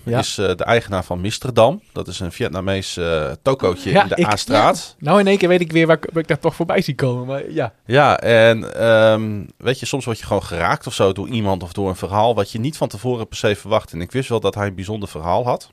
Ja. 0.02 0.18
Is 0.18 0.38
eh, 0.38 0.54
de 0.56 0.64
eigenaar 0.64 1.04
van 1.04 1.20
Mr. 1.20 1.52
Dam. 1.54 1.82
Dat 1.92 2.08
is 2.08 2.20
een 2.20 2.32
Vietnamees 2.32 2.96
eh 2.96 3.30
tokootje 3.42 3.90
Ja, 3.90 4.02
in 4.02 4.08
de 4.08 4.26
A-straat. 4.26 4.96
Nou, 4.98 5.20
in 5.20 5.26
één 5.26 5.38
keer 5.38 5.48
weet 5.48 5.60
ik 5.60 5.72
weer 5.72 5.86
waar, 5.86 5.96
ik- 5.96 6.10
waar 6.12 6.22
ik 6.22 6.28
daar 6.28 6.38
toch 6.38 6.54
voorbij 6.54 6.80
zie 6.82 6.94
komen. 6.94 7.26
Maar 7.26 7.50
ja, 7.50 7.72
Ja, 7.86 8.18
en 8.20 8.74
ehm, 8.74 9.44
weet 9.56 9.80
je, 9.80 9.86
soms 9.86 10.04
word 10.04 10.18
je 10.18 10.24
gewoon 10.26 10.42
geraakt 10.42 10.86
of 10.86 10.94
zo 10.94 11.12
door 11.12 11.28
iemand 11.28 11.62
of 11.62 11.72
door 11.72 11.88
een 11.88 11.96
verhaal 11.96 12.34
wat 12.34 12.50
je 12.52 12.58
niet 12.58 12.76
van 12.76 12.88
tevoren 12.88 13.28
per 13.28 13.36
se 13.36 13.56
verwacht. 13.56 13.92
En 13.92 14.00
ik 14.00 14.12
wist 14.12 14.28
wel 14.28 14.40
dat 14.40 14.54
hij 14.54 14.66
een 14.66 14.74
bijzonder 14.74 15.08
verhaal 15.08 15.44
had. 15.44 15.70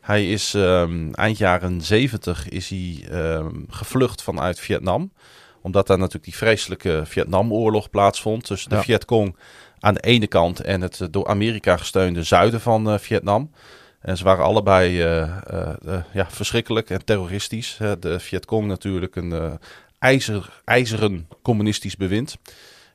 Hij 0.00 0.30
is 0.30 0.54
ehm, 0.54 1.12
eind 1.12 1.38
jaren 1.38 1.80
70 1.82 2.48
is 2.48 2.68
hij 2.68 3.04
gevlucht 3.68 4.22
vanuit 4.22 4.60
Vietnam. 4.60 5.12
Omdat 5.68 5.86
daar 5.86 5.98
natuurlijk 5.98 6.24
die 6.24 6.36
vreselijke 6.36 7.02
Vietnamoorlog 7.04 7.90
plaatsvond 7.90 8.44
tussen 8.44 8.70
de 8.70 8.76
Ja. 8.76 8.82
Vietcong 8.82 9.36
aan 9.78 9.94
de 9.94 10.00
ene 10.00 10.26
kant 10.26 10.60
en 10.60 10.80
het 10.80 11.08
door 11.10 11.26
Amerika 11.26 11.76
gesteunde 11.76 12.22
zuiden 12.22 12.60
van 12.60 12.90
eh, 12.90 12.98
Vietnam. 12.98 13.50
En 14.00 14.16
ze 14.16 14.24
waren 14.24 14.44
allebei 14.44 15.02
eh, 15.02 15.22
eh, 15.22 16.02
ja, 16.12 16.26
verschrikkelijk 16.30 16.90
en 16.90 17.04
terroristisch. 17.04 17.78
de 18.00 18.20
Vietcong 18.20 18.66
natuurlijk 18.66 19.16
een 19.16 19.58
ijzer, 19.98 20.60
ijzeren 20.64 21.28
communistisch 21.42 21.96
bewind. 21.96 22.36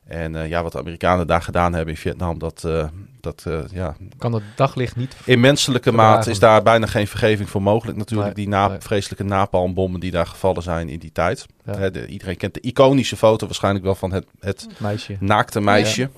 En 0.07 0.35
eh, 0.35 0.49
ja, 0.49 0.63
wat 0.63 0.71
de 0.71 0.77
Amerikanen 0.77 1.27
daar 1.27 1.41
gedaan 1.41 1.73
hebben 1.73 1.93
in 1.93 1.99
Vietnam, 1.99 2.39
dat, 2.39 2.63
eh, 2.65 2.87
dat 3.21 3.43
eh, 3.47 3.59
ja, 3.71 3.95
kan 4.17 4.33
het 4.33 4.43
daglicht 4.55 4.95
niet. 4.95 5.15
in 5.25 5.39
menselijke 5.39 5.91
maat 5.91 6.27
is 6.27 6.39
daar 6.39 6.63
bijna 6.63 6.85
geen 6.85 7.07
vergeving 7.07 7.49
voor 7.49 7.61
mogelijk 7.61 7.97
natuurlijk. 7.97 8.35
Nee, 8.35 8.45
die 8.45 8.53
na, 8.53 8.67
nee. 8.67 8.77
vreselijke 8.79 9.23
napalmbommen 9.23 9.99
die 9.99 10.11
daar 10.11 10.25
gevallen 10.27 10.63
zijn 10.63 10.89
in 10.89 10.99
die 10.99 11.11
tijd. 11.11 11.45
Ja. 11.65 11.77
Hè, 11.77 11.91
de- 11.91 12.07
iedereen 12.07 12.37
kent 12.37 12.53
de 12.53 12.59
iconische 12.59 13.17
foto 13.17 13.45
waarschijnlijk 13.45 13.85
wel 13.85 13.95
van 13.95 14.11
het, 14.11 14.25
het 14.39 14.67
Meisje. 14.77 15.17
naakte 15.19 15.61
meisje. 15.61 16.09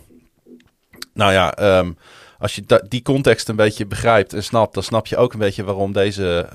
Nou 1.14 1.32
ja, 1.32 1.54
ehm, 1.54 1.92
als 2.40 2.56
je 2.56 2.82
die 2.88 3.02
context 3.02 3.50
een 3.50 3.56
beetje 3.56 3.86
begrijpt 3.86 4.34
en 4.34 4.44
snapt, 4.44 4.74
dan 4.74 4.84
snap 4.84 5.08
je 5.08 5.18
ook 5.18 5.34
een 5.34 5.40
beetje 5.40 5.64
waarom 5.64 5.94
deze 5.94 6.50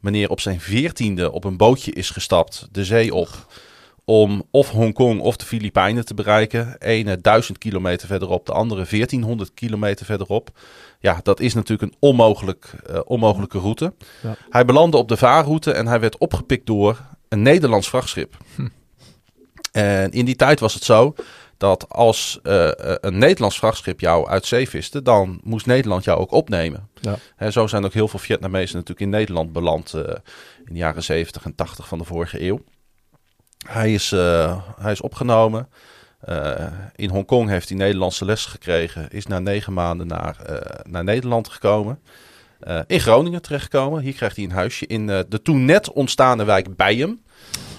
meneer 0.00 0.30
op 0.30 0.40
zijn 0.40 0.60
veertiende 0.60 1.32
op 1.32 1.44
een 1.44 1.56
bootje 1.56 1.92
is 1.92 2.10
gestapt, 2.10 2.68
de 2.72 2.84
zee 2.84 3.14
op, 3.14 3.28
om 4.08 4.42
of 4.50 4.70
Hongkong 4.70 5.20
of 5.20 5.36
de 5.36 5.44
Filipijnen 5.44 6.04
te 6.04 6.14
bereiken. 6.14 6.76
Ene 6.78 7.20
1000 7.20 7.58
kilometer 7.58 8.06
verderop, 8.06 8.46
de 8.46 8.52
andere 8.52 8.86
1400 8.90 9.54
kilometer 9.54 10.06
verderop. 10.06 10.50
Ja, 11.00 11.20
dat 11.22 11.40
is 11.40 11.54
natuurlijk 11.54 11.92
een 11.92 11.98
onmogelijk, 11.98 12.72
eh, 12.86 13.00
onmogelijke 13.04 13.58
route. 13.58 13.92
Ja. 14.22 14.36
Hij 14.50 14.64
belandde 14.64 14.96
op 14.96 15.08
de 15.08 15.16
vaarroute 15.16 15.72
en 15.72 15.86
hij 15.86 16.00
werd 16.00 16.18
opgepikt 16.18 16.66
door 16.66 17.00
een 17.28 17.42
Nederlands 17.42 17.88
vrachtschip. 17.88 18.36
Hm. 18.54 18.68
En 19.72 20.10
in 20.12 20.24
die 20.24 20.36
tijd 20.36 20.60
was 20.60 20.74
het 20.74 20.84
zo 20.84 21.14
dat 21.56 21.88
als 21.88 22.38
eh, 22.42 22.66
eh, 22.68 22.96
een 23.00 23.18
Nederlands 23.18 23.58
vrachtschip 23.58 24.00
jou 24.00 24.28
uit 24.28 24.46
zee 24.46 24.68
viste, 24.68 25.02
dan 25.02 25.40
moest 25.42 25.66
Nederland 25.66 26.04
jou 26.04 26.18
ook 26.18 26.32
opnemen. 26.32 26.88
Ja. 27.00 27.16
Hè, 27.36 27.50
zo 27.50 27.66
zijn 27.66 27.84
ook 27.84 27.92
heel 27.92 28.08
veel 28.08 28.18
Vietnamezen 28.18 28.74
natuurlijk 28.76 29.00
in 29.00 29.10
Nederland 29.10 29.52
beland 29.52 29.94
in 30.64 30.72
de 30.72 30.78
jaren 30.78 31.02
70 31.02 31.44
en 31.44 31.54
80 31.54 31.88
van 31.88 31.98
de 31.98 32.04
vorige 32.04 32.42
eeuw. 32.42 32.62
Hij 33.66 33.92
is, 33.92 34.12
eh, 34.12 34.56
hij 34.80 34.92
is 34.92 35.00
opgenomen. 35.00 35.68
Eh, 36.20 36.66
in 36.96 37.10
Hongkong 37.10 37.48
heeft 37.48 37.68
hij 37.68 37.78
Nederlandse 37.78 38.24
les 38.24 38.46
gekregen. 38.46 39.10
Is 39.10 39.26
na 39.26 39.38
negen 39.38 39.72
maanden 39.72 40.06
naar, 40.06 40.36
eh, 40.46 40.80
naar 40.90 41.04
Nederland 41.04 41.48
gekomen. 41.48 42.00
In 42.86 43.00
Groningen 43.00 43.42
terechtgekomen. 43.42 44.02
Hier 44.02 44.12
krijgt 44.12 44.36
hij 44.36 44.44
een 44.44 44.50
huisje 44.50 44.86
in 44.86 45.06
de 45.06 45.40
toen 45.42 45.64
net 45.64 45.92
ontstane 45.92 46.44
wijk 46.44 46.76
Bijem. 46.76 47.22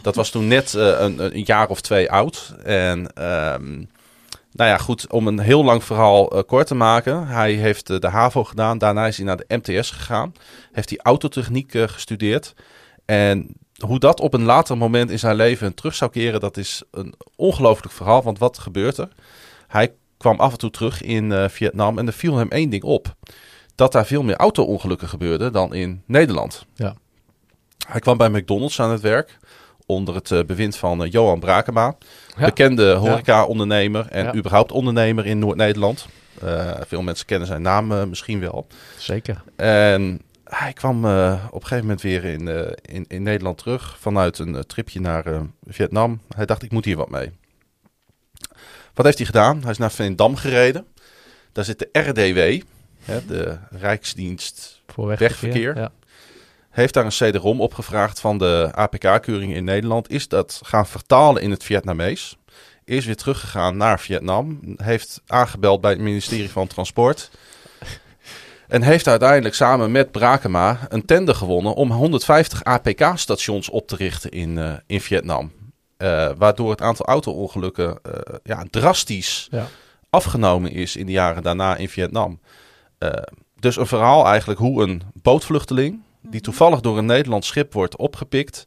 Dat 0.02 0.16
was 0.16 0.30
toen 0.30 0.48
net 0.48 0.74
een, 0.74 1.36
een 1.36 1.44
jaar 1.46 1.68
of 1.68 1.82
twee 1.82 2.12
oud. 2.12 2.56
En 2.64 3.14
ehm, 3.14 3.76
nou 4.52 4.70
ja, 4.70 4.78
goed, 4.78 5.12
om 5.12 5.28
een 5.28 5.40
heel 5.40 5.64
lang 5.64 5.84
verhaal 5.84 6.44
kort 6.46 6.68
te 6.68 6.76
maken. 6.76 7.28
Hij 7.28 7.52
heeft 7.52 8.02
de 8.02 8.08
HAVO 8.08 8.44
gedaan. 8.44 8.78
Daarna 8.78 9.08
is 9.08 9.18
hij 9.18 9.26
naar 9.26 9.38
de 9.38 9.58
MTS 9.62 9.92
gegaan. 9.92 10.34
Heeft 10.72 10.90
hij 10.90 11.00
autotechniek 11.04 11.72
gestudeerd. 11.72 12.54
En 13.06 13.56
hoe 13.86 14.00
dat 14.00 14.20
op 14.20 14.34
een 14.34 14.44
later 14.44 14.78
moment 14.78 15.12
in 15.12 15.20
zijn 15.20 15.36
leven 15.36 15.74
terug 15.74 15.96
zou 15.96 16.12
keren, 16.12 16.40
dat 16.40 16.58
is 16.58 16.84
een 16.92 17.14
ongelooflijk 17.36 17.94
verhaal. 17.94 18.24
Want 18.24 18.40
wat 18.40 18.58
gebeurt 18.60 18.98
er? 18.98 19.10
Hij 19.68 19.94
kwam 20.18 20.40
af 20.40 20.52
en 20.52 20.58
toe 20.58 20.70
terug 20.72 21.02
in 21.02 21.32
eh, 21.32 21.50
Vietnam 21.50 21.98
en 21.98 22.08
er 22.08 22.14
viel 22.14 22.36
hem 22.38 22.50
één 22.50 22.70
ding 22.70 22.84
op. 22.84 23.16
Dat 23.76 23.92
daar 23.92 24.06
veel 24.06 24.24
meer 24.24 24.36
auto-ongelukken 24.36 25.08
gebeurden 25.08 25.54
dan 25.54 25.74
in 25.74 26.04
Nederland. 26.06 26.66
Ja. 26.76 26.96
Hij 27.88 28.00
kwam 28.00 28.18
bij 28.18 28.30
McDonald's 28.30 28.80
aan 28.80 28.92
het 28.92 29.02
werk 29.02 29.38
onder 29.86 30.16
het 30.16 30.32
eh, 30.32 30.44
bewind 30.44 30.76
van 30.76 31.04
eh, 31.04 31.12
Johan 31.12 31.40
Brakema. 31.40 31.96
Ja. 32.38 32.46
Bekende 32.46 32.94
horeca-ondernemer 32.94 34.08
en 34.10 34.24
Ja. 34.26 34.36
überhaupt 34.36 34.72
ondernemer 34.72 35.26
in 35.26 35.40
Noord-Nederland. 35.40 36.08
Veel 36.88 37.02
mensen 37.02 37.26
kennen 37.26 37.48
zijn 37.48 37.62
naam 37.62 38.10
misschien 38.10 38.40
wel. 38.40 38.68
Zeker. 38.98 39.44
En 39.56 40.22
hij 40.50 40.74
kwam 40.74 41.06
eh, 41.06 41.46
op 41.48 41.62
een 41.62 41.68
gegeven 41.68 41.84
moment 41.84 42.02
weer 42.02 42.24
in, 42.24 42.48
eh, 42.48 42.72
in, 42.82 43.06
in 43.08 43.24
Nederland 43.24 43.58
terug 43.58 43.98
vanuit 44.00 44.40
een 44.40 44.56
eh, 44.56 44.62
tripje 44.62 45.02
naar 45.02 45.26
Vietnam. 45.66 46.22
Hij 46.36 46.46
dacht, 46.46 46.64
ik 46.64 46.72
moet 46.72 46.86
hier 46.86 46.98
wat 46.98 47.10
mee. 47.10 47.32
Wat 48.94 49.06
heeft 49.06 49.18
hij 49.18 49.28
gedaan? 49.28 49.62
Hij 49.62 49.72
is 49.72 49.78
naar 49.78 49.92
Veendam 49.92 50.36
gereden. 50.36 50.86
Daar 51.52 51.66
zit 51.66 51.80
de 51.80 51.90
RDW, 51.92 52.64
hè, 53.04 53.26
de 53.26 53.58
Rijksdienst 53.70 54.82
Voor 54.88 55.08
Wegverkeer. 55.08 55.78
Ja. 55.78 55.92
heeft 56.70 56.94
daar 56.94 57.06
een 57.06 57.32
CD-ROM 57.32 57.62
opgevraagd 57.62 58.20
van 58.20 58.38
de 58.38 58.70
APK-keuring 58.72 59.54
in 59.54 59.64
Nederland. 59.64 60.12
Is 60.12 60.28
dat 60.28 60.62
gaan 60.64 60.88
vertalen 60.88 61.42
in 61.42 61.52
het 61.52 61.64
Vietnamees. 61.64 62.38
Is 62.84 63.06
weer 63.06 63.16
teruggegaan 63.16 63.78
naar 63.78 64.00
Vietnam. 64.00 64.60
Heeft 64.76 65.22
aangebeld 65.28 65.82
bij 65.82 65.92
het 65.92 66.00
ministerie 66.00 66.50
van 66.50 66.68
Transport. 66.68 67.32
En 68.70 68.82
heeft 68.82 69.08
uiteindelijk 69.08 69.56
samen 69.56 69.92
met 69.92 70.12
Brakema 70.12 70.80
een 70.90 71.06
tender 71.06 71.36
gewonnen 71.36 71.74
om 71.74 71.92
150 71.92 72.64
APK-stations 72.64 73.70
op 73.70 73.88
te 73.88 73.96
richten 73.96 74.32
in, 74.32 74.58
eh, 74.58 74.74
in 74.88 75.02
Vietnam. 75.02 75.52
Eh, 75.98 76.30
waardoor 76.38 76.70
het 76.70 76.82
aantal 76.82 77.06
auto-ongelukken 77.06 78.00
eh, 78.02 78.36
ja, 78.44 78.66
drastisch 78.70 79.48
Ja. 79.52 79.68
afgenomen 80.10 80.72
is 80.72 80.96
in 80.96 81.06
de 81.06 81.12
jaren 81.12 81.44
daarna 81.44 81.76
in 81.76 81.90
Vietnam. 81.90 82.40
Dus 83.60 83.78
een 83.78 83.88
verhaal 83.88 84.26
eigenlijk 84.26 84.60
hoe 84.60 84.84
een 84.84 85.02
bootvluchteling, 85.22 86.02
die 86.22 86.42
toevallig 86.42 86.80
door 86.80 86.98
een 86.98 87.06
Nederlands 87.06 87.48
schip 87.48 87.74
wordt 87.74 87.98
opgepikt, 87.98 88.64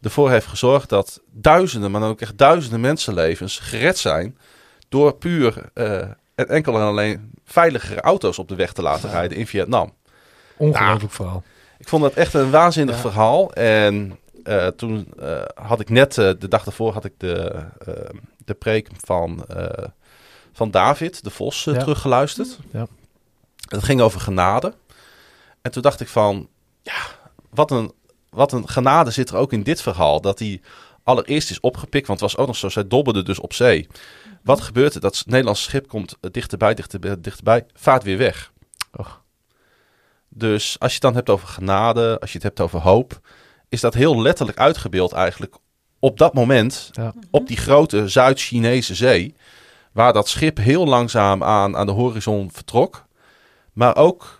ervoor 0.00 0.30
heeft 0.30 0.46
gezorgd 0.46 0.88
dat 0.88 1.20
duizenden, 1.30 1.90
maar 1.90 2.00
dan 2.00 2.10
ook 2.10 2.20
echt 2.20 2.38
duizenden 2.38 2.80
mensenlevens 2.80 3.58
gered 3.58 3.98
zijn 3.98 4.38
door 4.88 5.14
puur 5.14 5.70
eh, 5.74 6.08
enkel 6.44 6.74
en 6.74 6.82
alleen 6.82 7.30
veiligere 7.44 8.00
auto's 8.00 8.38
op 8.38 8.48
de 8.48 8.54
weg 8.54 8.72
te 8.72 8.82
laten 8.82 9.10
rijden 9.10 9.38
in 9.38 9.46
Vietnam. 9.46 9.92
Ongelooflijk 10.56 11.12
verhaal. 11.12 11.42
Ik 11.78 11.88
vond 11.88 12.02
dat 12.02 12.12
echt 12.14 12.34
een 12.34 12.50
waanzinnig 12.50 12.94
Ja. 12.94 13.00
verhaal. 13.00 13.52
En 13.52 14.18
eh, 14.44 14.66
toen 14.66 15.12
eh, 15.18 15.42
had 15.54 15.80
ik 15.80 15.88
net, 15.90 16.18
eh, 16.18 16.30
de 16.38 16.48
dag 16.48 16.64
daarvoor 16.64 16.92
had 16.92 17.04
ik 17.04 17.12
de, 17.16 17.54
de 18.44 18.54
preek 18.54 18.88
van, 19.04 19.44
van 20.52 20.70
David, 20.70 21.24
de 21.24 21.30
Vos, 21.30 21.64
Ja. 21.64 21.76
teruggeluisterd. 21.78 22.58
Ja. 22.70 22.86
Het 23.68 23.84
ging 23.84 24.00
over 24.00 24.20
genade. 24.20 24.74
En 25.62 25.70
toen 25.70 25.82
dacht 25.82 26.00
ik 26.00 26.08
van, 26.08 26.48
ja, 26.82 26.96
wat 27.50 27.70
een, 27.70 27.92
wat 28.30 28.52
een 28.52 28.68
genade 28.68 29.10
zit 29.10 29.30
er 29.30 29.36
ook 29.36 29.52
in 29.52 29.62
dit 29.62 29.82
verhaal. 29.82 30.20
Dat 30.20 30.38
hij 30.38 30.60
allereerst 31.06 31.50
is 31.50 31.60
opgepikt, 31.60 32.06
want 32.06 32.20
het 32.20 32.30
was 32.30 32.40
ook 32.40 32.46
nog 32.46 32.56
zo, 32.56 32.68
zij 32.68 32.86
dobberden 32.86 33.24
dus 33.24 33.38
op 33.38 33.52
zee. 33.52 33.86
Wat 34.42 34.60
gebeurt 34.60 34.94
er? 34.94 35.00
Dat 35.00 35.22
Nederlandse 35.26 35.62
schip 35.62 35.88
komt 35.88 36.16
dichterbij, 36.20 36.74
dichterbij, 36.74 37.20
dichterbij, 37.20 37.66
vaart 37.74 38.02
weer 38.02 38.18
weg. 38.18 38.52
Och. 38.96 39.22
Dus 40.28 40.76
als 40.78 40.88
je 40.88 40.94
het 40.94 41.02
dan 41.02 41.14
hebt 41.14 41.30
over 41.30 41.48
genade, 41.48 42.16
als 42.20 42.30
je 42.30 42.36
het 42.36 42.46
hebt 42.46 42.60
over 42.60 42.80
hoop, 42.80 43.20
is 43.68 43.80
dat 43.80 43.94
heel 43.94 44.22
letterlijk 44.22 44.58
uitgebeeld 44.58 45.12
eigenlijk 45.12 45.56
op 45.98 46.18
dat 46.18 46.34
moment 46.34 46.88
Ja. 46.92 47.14
op 47.30 47.46
die 47.46 47.56
grote 47.56 48.08
Zuid-Chinese 48.08 48.94
zee, 48.94 49.34
waar 49.92 50.12
dat 50.12 50.28
schip 50.28 50.56
heel 50.56 50.86
langzaam 50.86 51.42
aan, 51.42 51.76
aan 51.76 51.86
de 51.86 51.92
horizon 51.92 52.50
vertrok. 52.52 53.04
Maar 53.72 53.96
ook, 53.96 54.38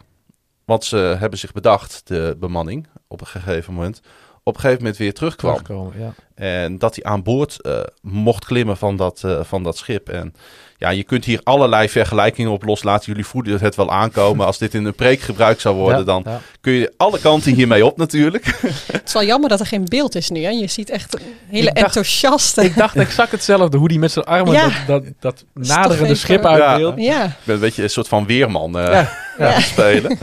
want 0.64 0.85
ze 0.85 0.96
hebben 0.96 1.38
zich 1.38 1.52
bedacht, 1.52 2.00
de 2.04 2.37
bemanning, 2.40 2.87
op 3.08 3.20
een 3.20 3.26
gegeven 3.26 3.75
moment, 3.75 4.00
op 4.48 4.54
een 4.54 4.60
gegeven 4.60 4.82
moment 4.82 4.98
weer 5.00 5.14
terugkwam. 5.14 5.92
Ja. 5.98 6.14
En 6.34 6.78
dat 6.78 6.94
hij 6.94 7.04
aan 7.04 7.22
boord 7.22 7.60
eh, 7.62 7.78
mocht 8.00 8.44
klimmen 8.44 8.76
van 8.76 8.96
dat, 8.96 9.22
eh, 9.24 9.40
van 9.42 9.62
dat 9.62 9.76
schip. 9.76 10.08
En 10.08 10.34
ja, 10.78 10.88
je 10.90 11.02
kunt 11.02 11.24
hier 11.24 11.40
allerlei 11.42 11.88
vergelijkingen 11.88 12.50
op 12.52 12.64
loslaten. 12.64 13.06
Jullie 13.06 13.26
voelen 13.26 13.60
het 13.60 13.74
wel 13.76 13.90
aankomen. 13.90 14.46
Als 14.46 14.58
dit 14.58 14.74
in 14.74 14.84
een 14.84 14.94
preek 14.94 15.20
gebruikt 15.20 15.60
zou 15.60 15.76
worden, 15.76 15.98
Ja, 15.98 16.04
dan 16.04 16.22
ja. 16.26 16.40
kun 16.60 16.72
je 16.72 16.92
alle 16.96 17.18
kanten 17.18 17.54
hiermee 17.54 17.86
op 17.86 17.96
natuurlijk. 17.96 18.44
Het 18.92 19.02
is 19.04 19.12
wel 19.12 19.24
jammer 19.24 19.48
dat 19.48 19.60
er 19.60 19.66
geen 19.66 19.84
beeld 19.84 20.14
is 20.14 20.30
nu. 20.30 20.42
Hè? 20.42 20.50
Je 20.50 20.66
ziet 20.66 20.90
echt 20.90 21.16
hele 21.46 21.68
Ik 21.68 21.74
dacht- 21.74 21.86
enthousiaste. 21.86 22.64
Ik 22.64 22.76
dacht 22.76 22.96
exact 22.96 23.30
hetzelfde, 23.30 23.76
hoe 23.76 23.88
die 23.88 23.98
met 23.98 24.12
zijn 24.12 24.24
armen 24.24 24.52
Ja. 24.52 24.68
dat, 24.86 25.04
dat, 25.04 25.04
dat 25.20 25.44
naderende 25.66 26.14
schip 26.14 26.42
Ja. 26.42 26.48
uitbeeldt. 26.48 27.00
ja, 27.00 27.24
Ik 27.24 27.30
ben 27.44 27.54
een 27.54 27.60
beetje 27.60 27.82
een 27.82 27.90
soort 27.90 28.08
van 28.08 28.26
weerman 28.26 28.78
eh, 28.78 28.84
Ja, 28.84 28.92
ja. 29.38 29.46
aan 29.48 29.52
het 29.54 29.62
spelen. 29.64 30.18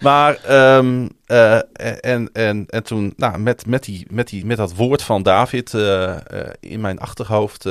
Maar 0.00 0.34
ehm, 0.44 1.08
eh, 1.26 1.58
en, 2.00 2.30
en, 2.32 2.64
en 2.68 2.82
toen 2.82 3.12
nou, 3.16 3.38
met, 3.38 3.66
met, 3.66 3.84
die, 3.84 4.06
met, 4.10 4.28
die, 4.28 4.46
met 4.46 4.56
dat 4.56 4.74
woord 4.74 5.02
van 5.02 5.22
David 5.22 5.74
eh, 5.74 6.12
eh, 6.12 6.20
in 6.60 6.80
mijn 6.80 6.98
achterhoofd 6.98 7.68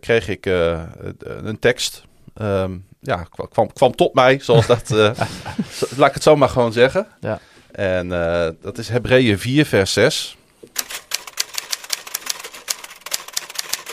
kreeg 0.00 0.28
ik 0.28 0.46
een 0.46 1.58
tekst. 1.58 2.04
Ehm, 2.34 2.72
ja, 3.00 3.26
kwam, 3.50 3.72
kwam, 3.72 3.94
tot 3.94 4.14
mij, 4.14 4.38
zoals 4.42 4.66
dat. 4.66 4.90
eh, 4.90 4.96
laat 5.98 6.08
ik 6.08 6.14
het 6.14 6.22
zo 6.22 6.36
maar 6.36 6.48
gewoon 6.48 6.72
zeggen. 6.72 7.06
Ja. 7.20 7.40
En 7.72 8.12
eh, 8.12 8.48
dat 8.62 8.78
is 8.78 8.88
Hebreeën 8.88 9.38
4, 9.38 9.66
vers 9.66 9.92
6. 9.92 10.36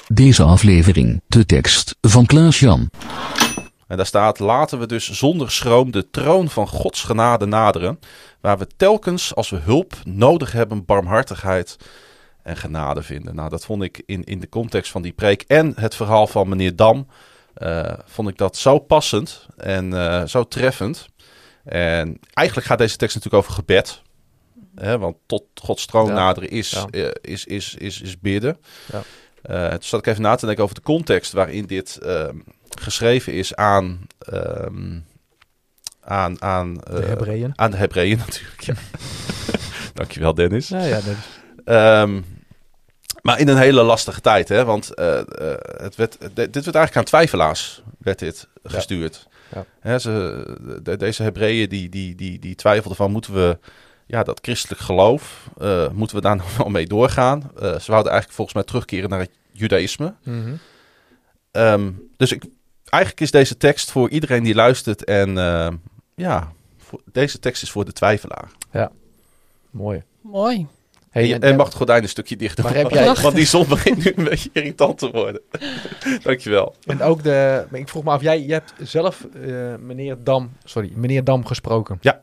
Deze 0.08 0.44
aflevering, 0.44 1.22
de 1.28 1.46
tekst 1.46 1.96
van 2.02 2.26
Klaas-Jan. 2.26 2.90
En 3.94 4.00
daar 4.00 4.08
staat: 4.08 4.40
Laten 4.40 4.80
we 4.80 4.86
dus 4.86 5.12
zonder 5.12 5.52
schroom 5.52 5.92
de 5.92 6.10
troon 6.10 6.50
van 6.50 6.68
Gods 6.68 7.04
genade 7.04 7.46
naderen, 7.46 8.00
waar 8.42 8.58
we 8.58 8.68
telkens 8.78 9.36
als 9.36 9.50
we 9.50 9.56
hulp 9.58 9.94
nodig 10.04 10.52
hebben, 10.52 10.86
barmhartigheid 10.86 11.78
en 12.44 12.58
genade 12.58 13.04
vinden. 13.04 13.36
Nou, 13.36 13.50
dat 13.50 13.66
vond 13.66 13.84
ik 13.84 14.02
in, 14.06 14.24
in 14.24 14.40
de 14.40 14.50
context 14.50 14.92
van 14.92 15.02
die 15.02 15.12
preek 15.12 15.42
en 15.42 15.74
het 15.76 15.96
verhaal 15.96 16.28
van 16.28 16.50
meneer 16.50 16.76
Dam, 16.76 17.08
eh, 17.54 17.94
vond 18.06 18.30
ik 18.30 18.38
dat 18.38 18.58
zo 18.58 18.80
passend 18.80 19.46
en 19.58 19.94
eh, 19.94 20.26
zo 20.26 20.44
treffend. 20.44 21.06
En 21.64 22.20
eigenlijk 22.34 22.68
gaat 22.68 22.78
deze 22.78 22.98
tekst 22.98 23.16
natuurlijk 23.16 23.44
over 23.44 23.56
gebed. 23.56 24.02
Hè, 24.76 24.98
want 24.98 25.16
tot 25.26 25.44
Gods 25.56 25.86
troon 25.86 26.08
Ja. 26.08 26.14
naderen 26.14 26.50
is, 26.50 26.70
Ja. 26.70 26.88
eh, 26.92 27.12
is, 27.22 27.46
is, 27.46 27.76
is, 27.76 28.02
is 28.02 28.20
bidden. 28.20 28.58
Ja. 28.92 29.02
Toen 29.70 29.84
zat 29.84 30.00
ik 30.00 30.08
even 30.08 30.22
na 30.22 30.36
te 30.36 30.46
denken 30.46 30.64
over 30.64 30.76
de 30.76 30.82
context 30.82 31.32
waarin 31.32 31.66
dit 31.66 32.00
geschreven 32.82 33.34
is 33.34 33.56
aan, 33.56 34.00
ehm, 34.20 35.00
aan, 36.02 36.42
aan, 36.42 36.74
De 36.74 36.82
eh, 37.02 37.08
Hebreeën. 37.08 37.52
aan 37.56 37.72
de 37.72 37.78
Hebreeën 37.78 38.18
natuurlijk. 38.26 38.62
Ja. 38.62 38.74
Dankjewel 39.94 40.34
Dennis. 40.34 40.68
Ja, 40.68 40.84
ja, 40.84 40.96
dat 40.96 41.04
is- 41.06 41.42
Ehm, 41.66 42.22
maar 43.22 43.40
in 43.40 43.48
een 43.48 43.58
hele 43.58 43.84
lastige 43.84 44.22
tijd, 44.22 44.50
hè? 44.50 44.66
Want 44.66 44.94
eh, 44.94 45.20
eh, 45.20 45.26
het 45.82 45.96
werd, 45.96 46.18
dit 46.22 46.36
werd 46.36 46.56
eigenlijk 46.56 46.96
aan 46.96 47.04
twijfelaars 47.04 47.82
werd 47.98 48.20
dit 48.20 48.48
gestuurd. 48.64 49.28
Ja. 49.56 49.66
Hè, 49.80 50.00
ze, 50.00 50.46
de- 50.84 50.98
deze 50.98 51.24
Hebreeën 51.24 51.70
die, 51.70 51.90
die, 51.90 52.16
die, 52.16 52.40
die 52.40 52.56
twijfelden 52.56 52.96
van 52.96 53.12
moeten 53.12 53.34
we 53.34 53.58
ja, 54.06 54.24
dat 54.24 54.40
christelijk 54.42 54.82
geloof, 54.82 55.50
moeten 55.94 56.16
we 56.16 56.22
daar 56.22 56.36
nog 56.44 56.58
wel 56.58 56.70
mee 56.70 56.88
doorgaan? 56.88 57.52
Ze 57.60 57.84
wouden 57.92 58.12
eigenlijk 58.12 58.32
volgens 58.32 58.54
mij 58.56 58.64
terugkeren 58.64 59.10
naar 59.10 59.20
het 59.20 59.32
judaïsme. 59.52 60.14
Mhm. 60.24 60.54
Ehm, 61.52 61.92
dus 62.18 62.32
ik, 62.32 62.44
eigenlijk 62.94 63.22
is 63.22 63.32
deze 63.32 63.58
tekst 63.58 63.92
voor 63.92 64.10
iedereen 64.10 64.44
die 64.44 64.56
luistert 64.56 65.04
en 65.04 65.38
eh, 65.38 65.68
ja, 66.16 66.52
voor, 66.78 67.02
deze 67.12 67.40
tekst 67.40 67.64
is 67.64 67.72
voor 67.72 67.86
de 67.86 67.94
twijfelaar. 67.94 68.52
Mooi. 69.72 70.04
mooi. 70.22 70.68
Hey, 71.10 71.34
en, 71.34 71.42
en 71.42 71.56
mag 71.56 71.66
het 71.66 71.76
gordijn 71.76 72.04
een 72.04 72.10
stukje 72.10 72.36
dichter 72.36 72.64
Maar 72.64 72.76
heb 72.76 72.90
jij- 72.90 73.16
want 73.22 73.36
die 73.36 73.46
zon 73.46 73.68
begint 73.68 74.04
nu 74.04 74.14
een 74.16 74.24
beetje 74.24 74.50
irritant 74.54 74.98
te 74.98 75.12
worden. 75.12 75.42
Dankjewel. 76.24 76.76
En 76.86 77.02
ook 77.02 77.24
de. 77.24 77.66
maar 77.70 77.80
Ik 77.80 77.90
vroeg 77.90 78.04
me 78.04 78.10
af, 78.10 78.22
jij, 78.22 78.42
jij 78.42 78.62
hebt 78.66 78.90
zelf 78.90 79.24
eh, 79.24 79.76
meneer 79.80 80.24
Dam, 80.24 80.52
sorry, 80.64 80.92
meneer 80.96 81.24
Dam 81.24 81.46
gesproken. 81.46 81.98
Ja. 82.02 82.22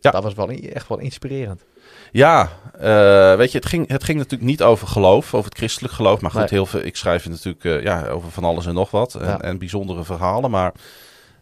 Ja. 0.00 0.10
Dat 0.10 0.22
was 0.22 0.34
wel 0.34 0.48
echt 0.48 0.88
wel 0.88 0.98
inspirerend. 0.98 1.64
Ja, 2.12 2.50
eh, 2.78 3.36
weet 3.36 3.52
je, 3.52 3.58
het 3.58 3.66
ging, 3.66 3.88
het 3.88 4.04
ging 4.04 4.18
natuurlijk 4.18 4.50
niet 4.50 4.62
over 4.62 4.88
geloof, 4.88 5.34
over 5.34 5.48
het 5.48 5.58
christelijk 5.58 5.94
geloof. 5.94 6.20
Maar 6.20 6.30
goed, 6.30 6.40
Nee. 6.40 6.48
heel 6.50 6.66
veel, 6.66 6.80
ik 6.80 6.96
schrijf 6.96 7.28
natuurlijk 7.28 7.64
eh, 7.64 7.82
ja, 7.82 8.06
over 8.08 8.30
van 8.30 8.44
alles 8.44 8.66
en 8.66 8.74
nog 8.74 8.90
wat. 8.90 9.14
En, 9.14 9.26
Ja. 9.26 9.40
en 9.40 9.58
bijzondere 9.58 10.04
verhalen. 10.04 10.50
Maar 10.50 10.72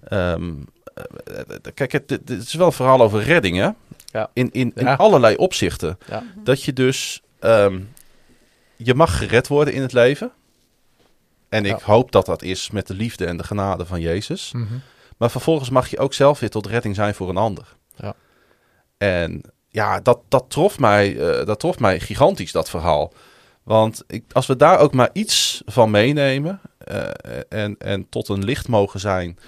ehm, 0.09 0.53
eh, 0.95 1.73
kijk, 1.75 1.93
het, 1.93 2.11
het 2.11 2.31
is 2.31 2.55
wel 2.55 2.67
een 2.67 2.73
verhaal 2.73 3.03
over 3.03 3.23
redding, 3.23 3.57
hè? 3.57 3.69
Ja. 4.05 4.31
In, 4.33 4.51
in, 4.53 4.73
in 4.75 4.85
Ja. 4.85 4.95
allerlei 4.95 5.37
opzichten. 5.37 5.99
Dat 6.37 6.63
je 6.63 6.73
dus, 6.73 7.23
ehm, 7.39 7.81
je 8.77 8.95
mag 8.95 9.19
gered 9.19 9.49
worden 9.49 9.75
in 9.75 9.83
het 9.83 9.93
leven. 9.93 10.33
En 11.49 11.65
ik 11.65 11.79
hoop 11.81 12.13
dat 12.13 12.27
dat 12.27 12.43
is 12.43 12.71
met 12.71 12.87
de 12.87 12.95
liefde 12.95 13.27
en 13.27 13.37
de 13.37 13.45
genade 13.45 13.87
van 13.87 14.01
Jezus. 14.01 14.53
Mhm. 14.53 14.75
Maar 15.17 15.31
vervolgens 15.31 15.71
mag 15.71 15.89
je 15.89 15.99
ook 15.99 16.15
zelf 16.15 16.41
weer 16.41 16.51
tot 16.51 16.67
redding 16.67 16.95
zijn 16.95 17.15
voor 17.15 17.29
een 17.29 17.37
ander. 17.37 17.77
Ja. 17.97 18.15
En 18.99 19.43
ja, 19.75 20.01
dat, 20.01 20.21
dat, 20.29 20.45
trof 20.49 20.79
mij, 20.79 21.19
eh, 21.19 21.47
dat 21.47 21.61
trof 21.61 21.79
mij 21.79 22.01
gigantisch, 22.01 22.53
dat 22.53 22.71
verhaal. 22.71 23.13
Want 23.63 24.05
ik, 24.07 24.25
als 24.33 24.47
we 24.47 24.57
daar 24.57 24.79
ook 24.79 24.93
maar 24.93 25.11
iets 25.13 25.63
van 25.67 25.91
meenemen 25.91 26.61
eh, 26.79 27.09
en, 27.49 27.77
en 27.79 28.09
tot 28.09 28.29
een 28.29 28.45
licht 28.45 28.69
mogen 28.69 29.01
zijn 29.01 29.39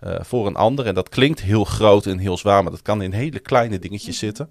eh, 0.00 0.14
voor 0.20 0.46
een 0.46 0.56
ander. 0.56 0.86
En 0.86 0.94
dat 0.94 1.08
klinkt 1.08 1.40
heel 1.40 1.64
groot 1.64 2.06
en 2.06 2.18
heel 2.18 2.36
zwaar, 2.36 2.62
maar 2.62 2.72
dat 2.72 2.82
kan 2.82 3.02
in 3.02 3.12
hele 3.12 3.38
kleine 3.38 3.78
dingetjes 3.78 4.18
zitten. 4.18 4.50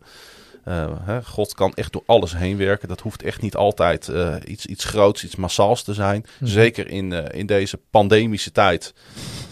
Eh, 0.66 0.92
hè, 1.02 1.24
God 1.24 1.54
kan 1.54 1.74
echt 1.74 1.94
door 1.94 2.04
alles 2.06 2.38
heen 2.38 2.58
werken. 2.58 2.88
Dat 2.88 3.02
hoeft 3.02 3.24
echt 3.24 3.42
niet 3.42 3.56
altijd 3.56 4.08
eh, 4.10 4.36
iets, 4.46 4.66
iets 4.66 4.84
groots, 4.84 5.24
iets 5.24 5.36
massaals 5.36 5.84
te 5.84 5.94
zijn. 5.94 6.26
Mhm. 6.40 6.50
Zeker 6.50 6.88
in, 6.90 7.14
eh, 7.14 7.40
in 7.40 7.46
deze 7.46 7.80
pandemische 7.90 8.52
tijd 8.52 8.94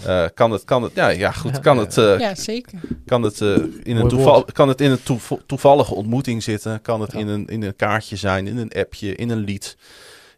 eh, 0.05 0.25
kan 0.33 0.51
het, 0.51 0.63
kan 0.63 0.83
het, 0.83 0.91
ja, 0.95 1.07
ja 1.09 1.31
goed, 1.31 1.59
kan 1.59 1.77
het, 1.77 1.97
eh, 1.97 2.19
Ja, 2.19 2.35
zeker. 2.35 2.79
kan 3.05 3.21
het, 3.21 3.41
eh, 3.41 3.55
in, 3.83 3.95
een 3.97 4.07
toeval, 4.07 4.43
kan 4.45 4.67
het 4.67 4.81
in 4.81 4.91
een 4.91 5.03
toev- 5.03 5.31
toevallige 5.45 5.93
ontmoeting 5.93 6.43
zitten. 6.43 6.81
Kan 6.81 7.01
het 7.01 7.11
Ja. 7.11 7.19
in, 7.19 7.27
een, 7.27 7.47
in 7.47 7.63
een 7.63 7.75
kaartje 7.75 8.15
zijn, 8.15 8.47
in 8.47 8.57
een 8.57 8.71
appje, 8.71 9.15
in 9.15 9.29
een 9.29 9.39
lied. 9.43 9.77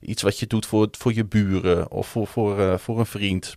Iets 0.02 0.22
wat 0.22 0.40
je 0.40 0.48
doet 0.48 0.66
voor, 0.66 0.88
voor 0.92 1.14
je 1.14 1.26
buren 1.26 1.92
of 1.92 2.08
voor, 2.08 2.28
voor, 2.28 2.60
eh, 2.60 2.78
voor 2.78 3.00
een 3.00 3.06
vriend. 3.06 3.54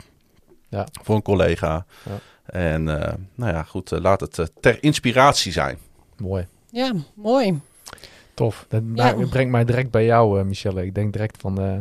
Ja. 0.68 0.86
Voor 1.02 1.14
een 1.14 1.22
collega. 1.22 1.86
Ja. 2.04 2.18
En 2.60 2.88
eh, 3.02 3.12
nou 3.34 3.52
ja, 3.52 3.62
goed, 3.62 3.90
laat 3.90 4.20
het 4.20 4.50
ter 4.60 4.82
inspiratie 4.82 5.52
zijn. 5.52 5.78
Mooi. 6.16 6.46
Ja, 6.70 6.92
mooi. 7.14 7.60
Tof. 8.34 8.66
Dat 8.68 8.82
Ja. 8.94 9.14
brengt 9.30 9.50
mij 9.52 9.64
direct 9.64 9.90
bij 9.90 10.04
jou, 10.04 10.38
eh, 10.40 10.44
Michelle. 10.44 10.84
Ik 10.84 10.94
denk 10.94 11.12
direct 11.12 11.40
van... 11.40 11.60
eh, 11.60 11.76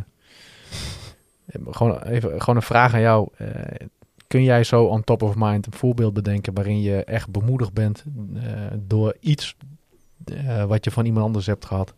gewoon, 1.70 2.02
even, 2.02 2.42
gewoon 2.42 2.56
een 2.56 2.62
vraag 2.62 2.94
aan 2.94 3.02
jou. 3.02 3.28
Eh, 3.38 3.86
kun 4.28 4.44
jij 4.44 4.64
zo 4.64 4.84
on 4.84 5.04
top 5.04 5.22
of 5.22 5.34
mind 5.38 5.66
een 5.66 5.74
voorbeeld 5.74 6.14
bedenken... 6.14 6.54
waarin 6.54 6.82
je 6.82 7.04
echt 7.04 7.30
bemoedigd 7.30 7.74
bent 7.74 8.04
door 8.76 9.16
iets 9.20 9.56
wat 10.68 10.84
je 10.86 10.92
van 10.92 11.06
iemand 11.06 11.26
anders 11.26 11.46
hebt 11.46 11.66
gehad? 11.66 11.94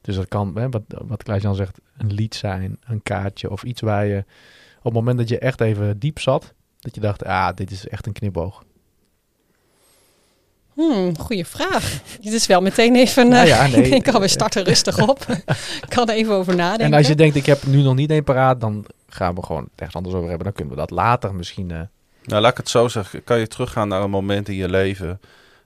Dus 0.00 0.14
dat 0.16 0.28
kan, 0.28 0.52
hè, 0.54 0.68
wat, 0.68 0.82
wat 0.88 1.22
Klaas-Jan 1.22 1.54
zegt, 1.54 1.80
een 1.96 2.12
lied 2.12 2.34
zijn, 2.34 2.78
een 2.86 3.02
kaartje 3.02 3.50
of 3.50 3.62
iets 3.62 3.80
waar 3.80 4.06
je... 4.06 4.24
op 4.78 4.84
het 4.84 4.92
moment 4.92 5.18
dat 5.18 5.28
je 5.28 5.38
echt 5.38 5.60
even 5.60 5.98
diep 5.98 6.18
zat... 6.18 6.54
dat 6.78 6.94
je 6.94 7.00
dacht, 7.00 7.24
ah, 7.24 7.56
dit 7.56 7.70
is 7.70 7.88
echt 7.88 8.06
een 8.06 8.12
knipoog. 8.12 8.64
Hmm, 10.74 11.18
goeie 11.18 11.46
vraag. 11.46 11.92
Het 12.22 12.32
is 12.32 12.46
wel 12.46 12.60
meteen 12.60 12.96
even... 12.96 13.28
Nou 13.28 13.42
eh, 13.42 13.48
ja, 13.48 13.66
nee. 13.66 13.82
ik 13.84 13.90
denk 13.90 14.08
al, 14.08 14.20
we 14.20 14.28
starten 14.28 14.64
rustig 14.64 15.08
op. 15.08 15.26
Ik 15.82 15.88
kan 15.88 16.08
er 16.08 16.14
even 16.14 16.34
over 16.34 16.56
nadenken. 16.56 16.86
En 16.86 16.94
als 16.94 17.06
je 17.06 17.14
denkt, 17.14 17.36
ik 17.36 17.46
heb 17.46 17.62
nu 17.66 17.82
nog 17.82 17.94
niet 17.94 18.10
één 18.10 18.24
paraat, 18.24 18.60
dan 18.60 18.86
gaan 19.08 19.34
we 19.34 19.42
gewoon 19.42 19.68
ergens 19.76 19.96
anders 19.96 20.14
over 20.14 20.28
hebben. 20.28 20.44
Dan 20.46 20.54
kunnen 20.56 20.74
we 20.74 20.80
dat 20.80 20.90
later 20.90 21.34
misschien. 21.34 21.70
eh, 21.70 21.80
Nou, 22.24 22.42
laat 22.42 22.50
ik 22.50 22.56
het 22.56 22.68
zo 22.68 22.88
zeggen. 22.88 23.24
Kan 23.24 23.38
je 23.38 23.46
teruggaan 23.46 23.88
naar 23.88 24.02
een 24.02 24.10
moment 24.10 24.48
in 24.48 24.54
je 24.54 24.68
leven 24.68 25.20